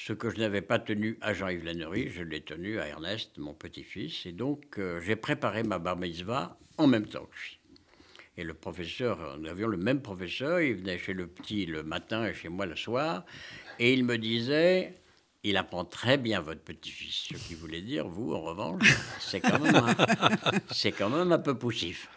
Ce 0.05 0.13
que 0.13 0.29
je 0.29 0.37
n'avais 0.37 0.61
pas 0.61 0.79
tenu 0.79 1.17
à 1.19 1.33
Jean-Yves 1.33 1.65
Lannery, 1.65 2.07
je 2.07 2.23
l'ai 2.23 2.39
tenu 2.39 2.79
à 2.79 2.87
Ernest, 2.87 3.37
mon 3.37 3.53
petit-fils. 3.53 4.25
Et 4.25 4.31
donc, 4.31 4.77
euh, 4.77 5.01
j'ai 5.01 5.17
préparé 5.17 5.63
ma 5.63 5.77
bar 5.77 5.97
mitzvah 5.97 6.57
en 6.77 6.87
même 6.87 7.05
temps 7.05 7.25
que 7.25 7.35
lui. 7.35 7.59
Et 8.37 8.43
le 8.45 8.53
professeur, 8.53 9.37
nous 9.37 9.49
avions 9.49 9.67
le 9.67 9.75
même 9.75 10.01
professeur, 10.01 10.61
il 10.61 10.75
venait 10.75 10.97
chez 10.97 11.11
le 11.11 11.27
petit 11.27 11.65
le 11.65 11.83
matin 11.83 12.25
et 12.25 12.33
chez 12.33 12.47
moi 12.47 12.65
le 12.65 12.77
soir. 12.77 13.25
Et 13.77 13.91
il 13.91 14.05
me 14.05 14.17
disait, 14.17 14.93
il 15.43 15.57
apprend 15.57 15.83
très 15.83 16.17
bien 16.17 16.39
votre 16.39 16.61
petit-fils. 16.61 17.37
Ce 17.37 17.47
qui 17.47 17.55
voulait 17.55 17.81
dire, 17.81 18.07
vous, 18.07 18.33
en 18.33 18.39
revanche, 18.39 18.89
c'est 19.19 19.41
quand, 19.41 19.59
même 19.59 19.75
un, 19.75 20.91
quand 20.97 21.09
même 21.09 21.33
un 21.33 21.39
peu 21.39 21.57
poussif. 21.57 22.09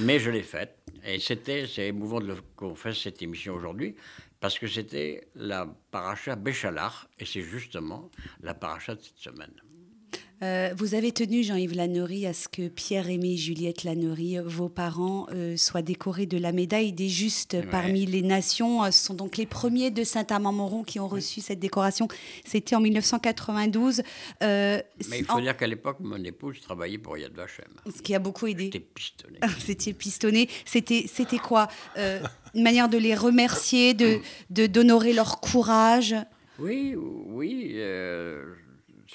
Mais 0.00 0.18
je 0.18 0.30
l'ai 0.30 0.42
faite. 0.42 0.78
Et 1.04 1.20
c'était, 1.20 1.66
c'est 1.66 1.88
émouvant 1.88 2.20
qu'on 2.56 2.74
fasse 2.74 3.00
cette 3.00 3.20
émission 3.20 3.54
aujourd'hui, 3.54 3.96
parce 4.42 4.58
que 4.58 4.66
c'était 4.66 5.28
la 5.36 5.68
paracha 5.92 6.34
Béchalach, 6.34 7.06
et 7.20 7.24
c'est 7.24 7.42
justement 7.42 8.10
la 8.40 8.54
paracha 8.54 8.96
de 8.96 9.00
cette 9.00 9.18
semaine. 9.18 9.54
Euh, 10.42 10.70
vous 10.76 10.94
avez 10.94 11.12
tenu, 11.12 11.44
Jean-Yves 11.44 11.76
Lannery, 11.76 12.26
à 12.26 12.32
ce 12.32 12.48
que 12.48 12.66
Pierre-Aimé 12.68 13.34
et 13.34 13.36
Juliette 13.36 13.84
Lannery, 13.84 14.38
vos 14.44 14.68
parents, 14.68 15.26
euh, 15.32 15.56
soient 15.56 15.82
décorés 15.82 16.26
de 16.26 16.36
la 16.36 16.50
médaille 16.50 16.92
des 16.92 17.08
justes 17.08 17.56
parmi 17.70 18.06
les 18.06 18.22
nations. 18.22 18.82
Euh, 18.82 18.90
ce 18.90 19.04
sont 19.04 19.14
donc 19.14 19.36
les 19.36 19.46
premiers 19.46 19.92
de 19.92 20.02
Saint-Amand-Moron 20.02 20.82
qui 20.82 20.98
ont 20.98 21.06
reçu 21.06 21.40
cette 21.40 21.60
décoration. 21.60 22.08
C'était 22.44 22.74
en 22.74 22.80
1992. 22.80 24.02
Mais 24.40 24.84
il 25.12 25.24
faut 25.24 25.40
dire 25.40 25.56
qu'à 25.56 25.68
l'époque, 25.68 25.98
mon 26.00 26.22
épouse 26.24 26.60
travaillait 26.60 26.98
pour 26.98 27.16
Yad 27.16 27.32
Vashem. 27.34 27.64
Ce 27.94 28.02
qui 28.02 28.14
a 28.14 28.18
beaucoup 28.18 28.48
aidé. 28.48 28.64
C'était 28.64 28.80
pistonné. 28.80 29.38
C'était 29.60 29.92
pistonné. 29.92 30.48
C'était, 30.64 31.04
c'était 31.06 31.38
quoi 31.38 31.68
Une 31.96 32.62
manière 32.62 32.88
de 32.88 32.98
les 32.98 33.14
remercier, 33.14 33.94
de, 33.94 34.20
d'honorer 34.50 35.12
leur 35.12 35.40
courage? 35.40 36.16
Oui, 36.58 36.96
oui. 36.96 37.76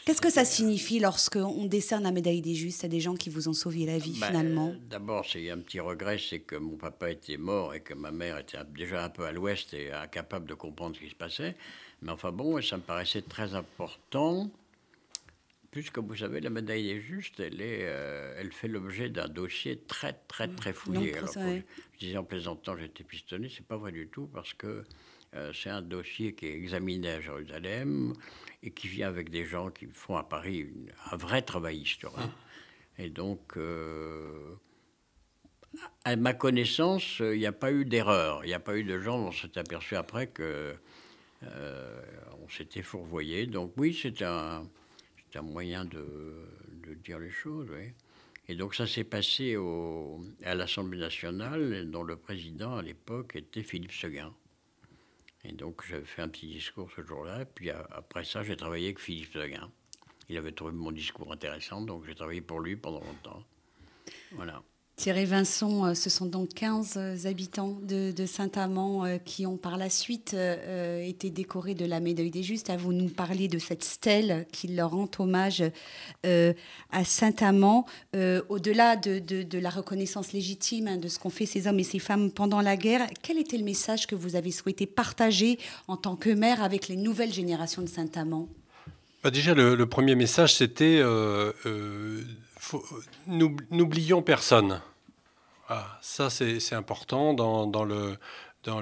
Qu'est-ce 0.07 0.21
que 0.21 0.31
ça 0.31 0.45
signifie 0.45 1.01
lorsqu'on 1.01 1.65
décerne 1.65 2.03
la 2.03 2.13
médaille 2.13 2.41
des 2.41 2.55
justes? 2.55 2.85
À 2.85 2.87
des 2.87 3.01
gens 3.01 3.15
qui 3.15 3.29
vous 3.29 3.49
ont 3.49 3.53
sauvé 3.53 3.85
la 3.85 3.97
vie 3.97 4.17
ben, 4.17 4.27
finalement 4.27 4.73
D'abord, 4.89 5.25
c'est 5.29 5.49
un 5.49 5.57
petit 5.57 5.81
regret, 5.81 6.17
c'est 6.17 6.39
que 6.39 6.55
mon 6.55 6.77
papa 6.77 7.11
était 7.11 7.35
mort 7.35 7.73
et 7.73 7.81
que 7.81 7.93
ma 7.93 8.11
mère 8.11 8.37
était 8.37 8.57
déjà 8.73 9.03
un 9.03 9.09
peu 9.09 9.25
à 9.25 9.33
l'ouest 9.33 9.73
et 9.73 9.91
incapable 9.91 10.47
de 10.47 10.53
comprendre 10.53 10.95
ce 10.95 11.01
qui 11.01 11.09
se 11.09 11.15
passait. 11.15 11.57
Mais 12.01 12.13
enfin 12.13 12.31
bon, 12.31 12.61
ça 12.61 12.77
me 12.77 12.83
paraissait 12.83 13.21
très 13.21 13.53
important, 13.53 14.49
puisque 15.71 15.99
vous 15.99 16.15
savez, 16.15 16.39
la 16.39 16.51
médaille 16.51 16.83
des 16.83 17.01
justes, 17.01 17.41
elle, 17.41 17.59
est, 17.59 17.81
euh, 17.81 18.37
elle 18.39 18.53
fait 18.53 18.69
l'objet 18.69 19.09
d'un 19.09 19.27
dossier 19.27 19.77
très 19.89 20.13
très 20.29 20.47
très 20.47 20.71
fouillé. 20.71 21.15
je 21.35 21.99
disais 21.99 22.15
en 22.15 22.23
plaisantant, 22.23 22.77
j'étais 22.77 23.03
pistonné, 23.03 23.51
c'est 23.53 23.67
pas 23.67 23.75
vrai 23.75 23.91
du 23.91 24.07
tout, 24.07 24.29
parce 24.33 24.53
que 24.53 24.85
euh, 25.35 25.51
c'est 25.53 25.69
un 25.69 25.81
dossier 25.81 26.33
qui 26.33 26.45
est 26.45 26.55
examiné 26.55 27.09
à 27.09 27.19
Jérusalem 27.19 28.13
et 28.67 28.71
qui 28.71 28.89
vient 28.89 29.07
avec 29.07 29.29
des 29.29 29.45
gens 29.45 29.71
qui 29.71 29.87
font 29.87 30.17
à 30.17 30.23
Paris 30.23 30.67
un 31.09 31.15
vrai 31.15 31.41
travail 31.41 31.77
historique. 31.77 32.19
Et 32.97 33.09
donc, 33.09 33.55
euh, 33.55 34.55
à 36.03 36.17
ma 36.17 36.33
connaissance, 36.33 37.19
il 37.19 37.37
n'y 37.37 37.45
a 37.45 37.53
pas 37.53 37.71
eu 37.71 37.85
d'erreur. 37.85 38.43
Il 38.43 38.47
n'y 38.47 38.53
a 38.53 38.59
pas 38.59 38.77
eu 38.77 38.83
de 38.83 38.99
gens, 38.99 39.19
on 39.19 39.31
s'est 39.31 39.57
aperçu 39.57 39.95
après 39.95 40.27
que 40.27 40.75
euh, 41.43 42.01
on 42.43 42.49
s'était 42.49 42.81
fourvoyé. 42.81 43.45
Donc 43.45 43.71
oui, 43.77 43.97
c'est 43.99 44.21
un, 44.21 44.67
un, 45.33 45.41
moyen 45.41 45.85
de, 45.85 46.05
de, 46.85 46.93
dire 46.95 47.19
les 47.19 47.31
choses. 47.31 47.69
Oui. 47.71 47.93
Et 48.49 48.55
donc 48.55 48.75
ça 48.75 48.85
s'est 48.85 49.05
passé 49.05 49.55
au, 49.55 50.19
à 50.43 50.55
l'Assemblée 50.55 50.99
nationale, 50.99 51.89
dont 51.89 52.03
le 52.03 52.17
président 52.17 52.75
à 52.75 52.81
l'époque 52.81 53.37
était 53.37 53.63
Philippe 53.63 53.93
Seguin. 53.93 54.33
Et 55.47 55.53
donc 55.53 55.83
j'avais 55.87 56.05
fait 56.05 56.21
un 56.21 56.27
petit 56.27 56.47
discours 56.47 56.91
ce 56.95 57.01
jour-là. 57.01 57.45
Puis 57.45 57.71
après 57.71 58.25
ça, 58.25 58.43
j'ai 58.43 58.57
travaillé 58.57 58.87
avec 58.87 58.99
Philippe 58.99 59.31
Seguin. 59.31 59.71
Il 60.29 60.37
avait 60.37 60.51
trouvé 60.51 60.73
mon 60.73 60.91
discours 60.91 61.31
intéressant, 61.31 61.81
donc 61.81 62.05
j'ai 62.05 62.13
travaillé 62.13 62.41
pour 62.41 62.59
lui 62.59 62.75
pendant 62.75 62.99
longtemps. 62.99 63.43
Voilà. 64.33 64.61
Thierry 64.97 65.25
Vincent, 65.25 65.85
euh, 65.85 65.93
ce 65.93 66.09
sont 66.09 66.25
donc 66.25 66.55
15 66.55 66.93
euh, 66.97 67.15
habitants 67.25 67.77
de, 67.83 68.25
Saint-Amand 68.25 69.05
euh, 69.05 69.17
qui 69.19 69.45
ont 69.45 69.55
par 69.55 69.77
la 69.77 69.91
suite 69.91 70.35
été 70.35 71.29
décorés 71.29 71.75
de 71.75 71.85
la 71.85 71.99
médaille 71.99 72.31
des 72.31 72.41
Justes. 72.41 72.71
À 72.71 72.77
vous 72.77 72.93
nous 72.93 73.07
parler 73.07 73.47
de 73.47 73.59
cette 73.59 73.83
stèle 73.83 74.47
qui 74.51 74.67
leur 74.69 74.91
rend 74.91 75.09
hommage 75.19 75.63
à 76.23 77.03
Saint-Amand. 77.03 77.85
Au-delà 78.49 78.95
de, 78.95 79.57
la 79.59 79.69
reconnaissance 79.69 80.33
légitime 80.33 80.87
hein, 80.87 80.97
de 80.97 81.07
ce 81.07 81.19
qu'ont 81.19 81.29
fait 81.29 81.45
ces 81.45 81.67
hommes 81.67 81.79
et 81.79 81.83
ces 81.83 81.99
femmes 81.99 82.31
pendant 82.31 82.61
la 82.61 82.75
guerre, 82.75 83.07
quel 83.21 83.37
était 83.37 83.57
le 83.57 83.63
message 83.63 84.07
que 84.07 84.15
vous 84.15 84.35
avez 84.35 84.51
souhaité 84.51 84.87
partager 84.87 85.59
en 85.87 85.97
tant 85.97 86.15
que 86.15 86.29
maire 86.29 86.63
avec 86.63 86.87
les 86.87 86.97
nouvelles 86.97 87.33
générations 87.33 87.83
de 87.83 87.89
Saint-Amand? 87.89 88.49
Bah, 89.23 89.29
Déjà, 89.29 89.53
le, 89.53 89.85
premier 89.85 90.15
message, 90.15 90.55
c'était 90.55 91.01
n'oublions 93.27 94.21
personne. 94.21 94.81
Ah, 95.69 95.99
ça, 96.01 96.29
c'est 96.29 96.73
important 96.73 97.33
dans, 97.33 97.67
dans 97.67 97.83
le 97.83 98.17
dans 98.63 98.81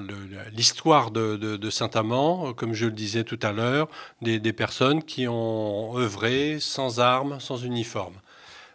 l'histoire 0.51 1.11
de, 1.11 1.35
de, 1.35 1.69
Saint-Amand, 1.69 2.53
comme 2.53 2.73
je 2.73 2.85
le 2.85 2.91
disais 2.91 3.23
tout 3.23 3.37
à 3.43 3.51
l'heure, 3.51 3.87
des, 4.23 4.39
des, 4.39 4.53
personnes 4.53 5.03
qui 5.03 5.27
ont 5.27 5.95
œuvré 5.95 6.57
sans 6.59 6.99
armes, 6.99 7.39
sans 7.39 7.63
uniforme. 7.63 8.15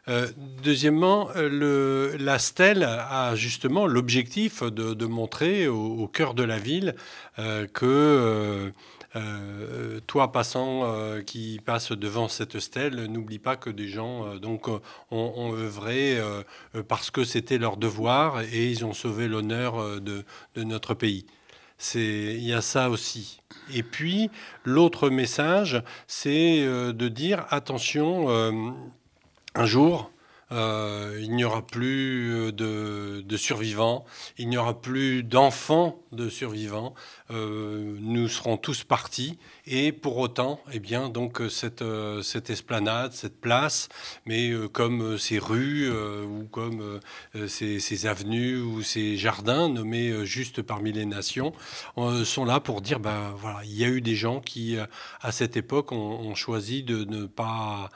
Euh, 0.09 0.29
deuxièmement, 0.63 1.29
le, 1.35 2.17
la 2.19 2.39
stèle 2.39 2.85
a 2.85 3.35
justement 3.35 3.87
l'objectif 3.87 4.63
de, 4.63 4.95
de, 4.95 5.07
montrer 5.07 5.69
au, 5.69 6.07
cœur 6.07 6.35
de 6.35 6.43
la 6.43 6.59
ville 6.59 6.95
euh, 7.39 7.67
que 7.67 7.87
euh, 7.87 8.71
euh, 8.71 8.71
toi, 10.07 10.31
passant, 10.33 10.83
euh, 10.85 11.23
qui 11.23 11.61
passe 11.65 11.93
devant 11.93 12.29
cette 12.29 12.61
stèle, 12.61 13.07
n'oublie 13.07 13.39
pas 13.39 13.57
que 13.57 13.71
des 13.71 13.89
gens 13.89 14.27
euh, 14.27 14.39
donc, 14.39 14.69
ont, 15.11 15.55
œuvré 15.55 16.19
parce 16.89 17.11
que 17.11 17.25
c'était 17.25 17.59
leur 17.59 17.77
devoir 17.77 18.41
et 18.41 18.71
ils 18.71 18.85
ont 18.85 18.93
sauvé 18.93 19.27
l'honneur 19.27 20.01
de, 20.01 20.25
notre 20.57 20.95
pays. 20.95 21.27
Il 21.95 22.45
y 22.45 22.53
a 22.53 22.61
ça 22.61 22.91
aussi. 22.91 23.41
Et 23.73 23.83
puis, 23.83 24.31
l'autre 24.65 25.11
message, 25.11 25.83
c'est 26.07 26.65
de 26.65 27.09
dire 27.09 27.47
attention, 27.51 28.29
un 28.29 29.65
jour, 29.65 30.13
euh, 30.53 31.19
il 31.21 31.35
n'y 31.37 31.45
aura 31.45 31.63
plus 31.63 32.33
euh, 32.33 33.23
de, 33.23 33.37
survivants, 33.37 34.05
il 34.37 34.49
n'y 34.49 34.57
aura 34.57 34.81
plus 34.81 35.23
d'enfants 35.23 36.03
de 36.13 36.29
survivants. 36.29 36.95
Euh, 37.31 37.97
nous 38.01 38.29
serons 38.29 38.57
tous 38.57 38.83
partis 38.83 39.39
et 39.67 39.93
pour 39.93 40.19
autant, 40.19 40.61
eh 40.73 40.81
bien, 40.81 41.09
donc 41.09 41.41
cette, 41.49 41.85
cette 42.23 42.51
esplanade, 42.51 43.13
cette 43.13 43.41
place, 43.41 43.89
mais 44.27 44.51
comme 44.73 45.17
ces 45.17 45.39
rues 45.39 45.89
ou 45.91 46.45
comme 46.51 46.99
ces, 47.47 48.07
avenues 48.07 48.61
ou 48.61 48.83
ces 48.83 49.17
jardins 49.17 49.69
nommés 49.69 50.27
juste 50.27 50.63
parmi 50.63 50.91
les 50.93 51.07
nations, 51.07 51.53
sont 52.25 52.45
là 52.45 52.59
pour 52.59 52.81
dire, 52.81 52.99
ben 52.99 53.33
voilà, 53.37 53.61
il 53.65 53.79
y 53.79 53.85
a 53.85 53.89
eu 53.89 54.01
des 54.01 54.17
gens 54.17 54.41
qui, 54.41 54.77
à 55.21 55.31
cette 55.31 55.57
époque, 55.57 55.93
ont 55.93 56.35
choisi 56.35 56.83
de 56.83 57.05
ne 57.05 57.27
pas 57.27 57.91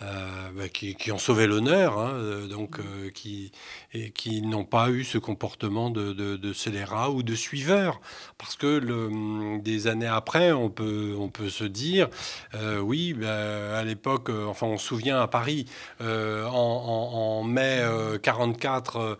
euh, 0.00 0.50
bah, 0.56 0.68
qui, 0.68 1.10
ont 1.10 1.18
sauvé 1.18 1.48
l'honneur, 1.48 1.98
hein, 1.98 2.12
euh, 2.14 2.46
donc 2.46 2.78
euh, 2.78 3.10
qui, 3.10 3.50
et 3.92 4.10
qui 4.10 4.42
n'ont 4.42 4.64
pas 4.64 4.90
eu 4.90 5.02
ce 5.02 5.18
comportement 5.18 5.90
de, 5.90 6.12
de, 6.12 6.52
scélérat 6.52 7.10
ou 7.10 7.24
de 7.24 7.34
suiveur. 7.34 8.00
Parce 8.38 8.54
que 8.54 8.66
le, 8.66 9.58
des 9.60 9.88
années 9.88 10.06
après, 10.06 10.52
on 10.52 10.70
peut, 10.70 11.16
on 11.18 11.28
peut 11.28 11.48
se 11.48 11.64
dire, 11.64 12.08
oui, 12.80 13.12
bah, 13.12 13.76
à 13.76 13.82
l'époque, 13.82 14.30
enfin 14.30 14.66
on 14.66 14.78
se 14.78 14.86
souvient 14.86 15.20
à 15.20 15.26
Paris, 15.26 15.66
en, 16.00 17.42
mai 17.44 17.82
44, 18.22 19.18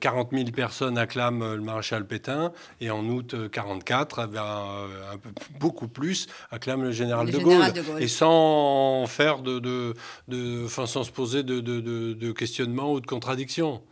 40 0.00 0.30
000 0.32 0.44
personnes 0.50 0.98
acclament 0.98 1.54
le 1.54 1.62
maréchal 1.62 2.06
Pétain, 2.06 2.52
et 2.80 2.90
en 2.90 3.04
août 3.06 3.34
44, 3.50 4.24
eh 4.24 4.32
ben, 4.34 4.66
un 5.12 5.16
peu, 5.16 5.30
beaucoup 5.58 5.88
plus 5.88 6.26
acclament 6.50 6.82
le 6.82 6.92
général, 6.92 7.30
de, 7.30 7.38
Gaulle, 7.38 7.64
Et 7.98 8.08
sans 8.08 9.06
faire 9.06 9.38
de 9.38 9.54
de, 9.58 9.93
sans 10.68 11.04
se 11.04 11.10
poser 11.10 11.42
de, 11.42 11.60
de, 11.60 12.32
questionnements 12.32 12.92
ou 12.92 13.00
de 13.00 13.06
contradictions. 13.06 13.82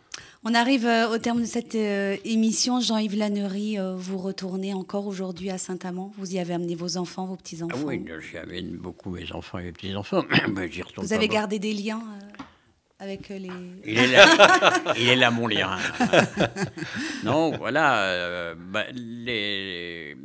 On 0.45 0.55
arrive 0.55 0.87
euh, 0.87 1.09
au 1.09 1.19
terme 1.19 1.41
de 1.41 1.47
cette 1.47 1.77
euh, 1.77 2.17
émission. 2.25 2.81
Jean-Yves 2.81 3.17
Lannery, 3.17 3.79
euh, 3.79 3.95
vous 3.97 4.19
retournez 4.19 4.75
encore 4.75 5.07
aujourd'hui 5.07 5.51
à 5.51 5.57
Saint-Amand. 5.57 6.13
Vous 6.19 6.35
y 6.35 6.39
avez 6.41 6.55
amené 6.55 6.75
vos 6.75 6.97
enfants, 6.97 7.27
vos 7.27 7.37
petits-enfants 7.37 7.79
ah 7.81 7.85
Oui, 7.87 8.05
j'y 8.31 8.39
amène 8.39 8.77
beaucoup 8.77 9.11
mes 9.11 9.31
enfants 9.33 9.59
et 9.59 9.65
mes 9.65 9.73
petits-enfants. 9.73 10.25
vous 10.97 11.13
avez 11.13 11.29
gardé 11.29 11.59
des 11.61 11.73
liens 11.73 12.03
avec 12.99 13.29
les... 13.29 13.51
Il 13.85 13.99
est 13.99 14.09
là, 14.09 14.73
il 14.99 15.09
est 15.09 15.17
là 15.17 15.31
mon 15.31 15.47
lien. 15.47 15.79
non, 17.25 17.57
voilà. 17.57 18.55
Bah, 18.55 18.85
les, 18.93 20.17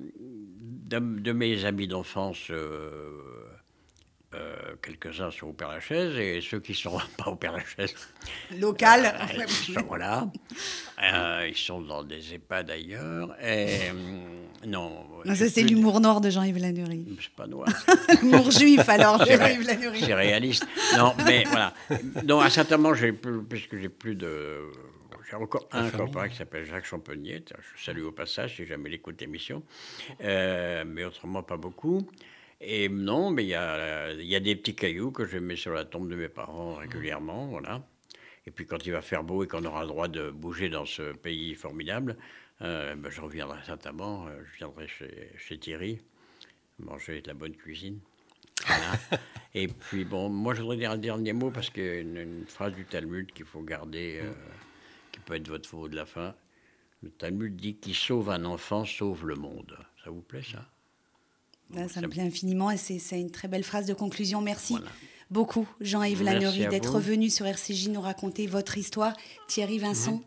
de, 0.88 1.32
mes 1.32 1.66
amis 1.66 1.88
d'enfance 1.88 2.48
euh, 2.50 3.27
quelques-uns 4.82 5.32
sont 5.32 5.48
au 5.48 5.54
Père-Lachaise 5.54 6.18
et 6.18 6.42
ceux 6.42 6.60
qui 6.60 6.72
ne 6.72 6.78
sont 6.78 7.00
pas 7.18 7.30
au 7.30 7.36
Père-Lachaise. 7.36 7.94
Local 8.60 9.06
euh, 9.06 9.82
Voilà. 9.88 10.30
Euh, 11.02 11.48
ils 11.48 11.58
sont 11.58 11.82
dans 11.82 12.04
des 12.04 12.34
EHPAD 12.34 12.68
d'ailleurs. 12.68 13.36
Et, 13.42 13.92
non. 14.66 15.06
ça, 15.26 15.50
c'est 15.50 15.64
l'humour 15.64 16.00
noir 16.00 16.22
de 16.22 16.30
Jean-Yves 16.30 16.58
Lannery. 16.58 17.06
C'est 17.22 17.34
pas 17.34 17.48
noir. 17.48 17.68
l'humour 18.22 18.52
juif, 18.52 18.88
alors, 18.90 19.24
Jean-Yves 19.26 19.68
Lannery. 19.68 20.02
C'est 20.02 20.14
réaliste. 20.14 20.68
Non, 20.98 21.14
mais 21.26 21.44
voilà. 21.46 21.74
Donc, 22.24 22.44
à 22.44 22.50
certains 22.50 22.78
moments, 22.78 22.98
puisque 23.50 23.78
j'ai 23.78 23.90
plus 23.90 24.16
de. 24.16 24.60
J'ai 25.30 25.36
encore 25.36 25.68
un 25.74 25.90
copain 25.90 26.30
qui 26.30 26.38
s'appelle 26.38 26.66
Jacques 26.66 26.86
Champenier. 26.86 27.44
Je 27.76 27.84
salue 27.84 28.04
au 28.04 28.14
passage 28.14 28.56
si 28.56 28.66
jamais 28.66 28.90
l'écoute 28.90 29.20
l'émission. 29.20 29.62
mais 30.22 31.04
autrement, 31.04 31.44
pas 31.44 31.58
beaucoup. 31.58 32.08
Et 32.60 32.90
non, 32.90 33.30
mais 33.30 33.44
il 33.44 33.50
y 33.50 33.56
a, 33.56 34.14
y 34.14 34.36
a, 34.36 34.40
des 34.40 34.56
petits 34.56 34.76
cailloux 34.76 35.12
que 35.12 35.26
je 35.26 35.38
mets 35.38 35.56
sur 35.56 35.74
la 35.74 35.86
tombe 35.86 36.10
de 36.10 36.16
mes 36.16 36.30
parents 36.30 36.76
régulièrement, 36.76 37.48
voilà. 37.48 37.84
Et 38.48 38.52
puis 38.52 38.66
quand 38.66 38.86
il 38.86 38.94
va 38.94 39.02
faire 39.02 39.24
beau 39.24 39.44
et 39.44 39.48
qu'on 39.48 39.64
aura 39.66 39.82
le 39.82 39.88
droit 39.88 40.08
de 40.08 40.32
bouger 40.32 40.70
dans 40.70 40.86
ce 40.86 41.12
pays 41.14 41.54
formidable, 41.54 42.18
euh, 42.62 42.96
ben, 42.96 43.12
je 43.12 43.22
reviendrai 43.22 43.60
certainement, 43.66 44.26
euh, 44.28 44.42
je 44.46 44.58
viendrai 44.58 44.88
chez, 44.88 45.32
chez, 45.38 45.60
Thierry, 45.60 46.00
manger 46.80 47.22
de 47.22 47.28
la 47.28 47.34
bonne 47.36 47.56
cuisine. 47.56 48.00
Voilà. 48.66 48.94
et 49.54 49.68
puis 49.68 50.06
bon, 50.06 50.30
moi 50.30 50.56
je 50.56 50.62
voudrais 50.62 50.78
dire 50.78 50.92
un 50.92 50.98
dernier 50.98 51.34
mot 51.34 51.52
parce 51.52 51.70
qu'il 51.70 51.84
y 51.84 51.90
a 51.90 52.00
une, 52.00 52.46
phrase 52.48 52.74
du 52.74 52.86
Talmud 52.86 53.32
qu'il 53.34 53.46
faut 53.46 53.62
garder, 53.62 54.22
euh, 54.24 54.32
qui 55.12 55.20
peut 55.20 55.36
être 55.36 55.48
votre 55.48 55.70
faux 55.70 55.88
de 55.88 55.96
la 55.96 56.06
fin. 56.06 56.34
Le 57.04 57.12
Talmud 57.12 57.56
dit 57.56 57.76
qui 57.76 57.94
sauve 57.94 58.32
un 58.32 58.46
enfant 58.46 58.86
sauve 58.86 59.28
le 59.28 59.36
monde. 59.36 59.78
Ça 60.04 60.10
vous 60.10 60.22
plaît 60.22 60.42
ça? 60.42 60.66
Ça 61.88 62.02
me 62.02 62.08
plaît 62.08 62.24
infiniment 62.24 62.72
et 62.72 62.78
c'est 62.78 63.20
une 63.20 63.32
très 63.32 63.48
belle 63.48 63.64
phrase 63.64 63.86
de 63.86 63.94
conclusion. 63.94 64.42
Merci. 64.42 64.78
beaucoup, 65.30 65.68
Jean-Yves 65.82 66.24
Lannery, 66.24 66.68
d'être 66.68 67.00
venu 67.00 67.30
sur 67.30 67.46
RCJ 67.46 67.90
nous 67.90 68.02
raconter 68.02 68.48
votre 68.48 68.78
histoire. 68.78 69.14
Thierry 69.48 69.78
Vincent, 69.78 70.14
mhm. 70.14 70.22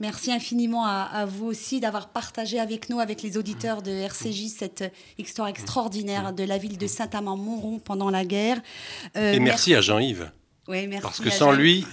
merci 0.00 0.32
infiniment 0.32 0.86
à, 0.86 1.26
vous 1.26 1.46
aussi 1.46 1.80
d'avoir 1.80 2.08
partagé 2.08 2.58
avec 2.58 2.88
nous, 2.88 3.00
avec 3.00 3.22
les 3.22 3.36
auditeurs 3.36 3.82
de 3.82 3.90
RCJ, 3.90 4.48
cette 4.48 4.84
histoire 5.18 5.48
extraordinaire 5.48 6.32
de 6.32 6.44
la 6.44 6.58
ville 6.58 6.78
de 6.78 6.86
Saint-Amand-Montrond 6.86 7.80
pendant 7.80 8.10
la 8.10 8.24
guerre. 8.24 8.60
Euh, 9.16 9.34
et 9.34 9.40
merci, 9.40 9.74
à 9.74 9.80
Jean-Yves. 9.80 10.30
Oui, 10.66 10.86
merci. 10.86 11.02
Parce 11.02 11.20
que 11.20 11.30
sans 11.30 11.52
lui, 11.52 11.86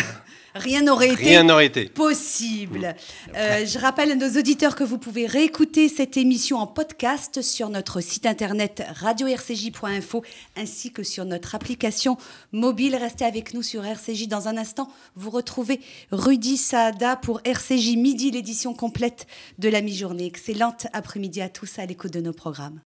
Rien 0.58 0.82
n'aurait 0.82 1.66
été, 1.66 1.86
possible. 1.86 2.94
Euh, 3.34 3.64
je 3.64 3.78
rappelle 3.78 4.10
à 4.10 4.14
nos 4.14 4.38
auditeurs 4.38 4.74
que 4.74 4.84
vous 4.84 4.98
pouvez 4.98 5.26
réécouter 5.26 5.88
cette 5.88 6.16
émission 6.16 6.58
en 6.58 6.66
podcast 6.66 7.42
sur 7.42 7.68
notre 7.68 8.00
site 8.00 8.26
internet 8.26 8.82
radio-rcj.info 8.94 10.24
ainsi 10.56 10.92
que 10.92 11.02
sur 11.02 11.24
notre 11.24 11.54
application 11.54 12.16
mobile. 12.52 12.96
Restez 12.96 13.24
avec 13.24 13.54
nous 13.54 13.62
sur 13.62 13.84
RCJ. 13.84 14.28
Dans 14.28 14.48
un 14.48 14.56
instant, 14.56 14.90
vous 15.14 15.30
retrouvez 15.30 15.80
Rudy 16.10 16.56
Saada 16.56 17.16
pour 17.16 17.40
RCJ 17.44 17.96
Midi, 17.96 18.30
l'édition 18.30 18.74
complète 18.74 19.26
de 19.58 19.68
la 19.68 19.80
mi-journée. 19.80 20.26
Excellente 20.26 20.86
après-midi 20.92 21.40
à 21.40 21.48
tous 21.48 21.78
à 21.78 21.86
l'écoute 21.86 22.12
de 22.12 22.20
nos 22.20 22.32
programmes. 22.32 22.74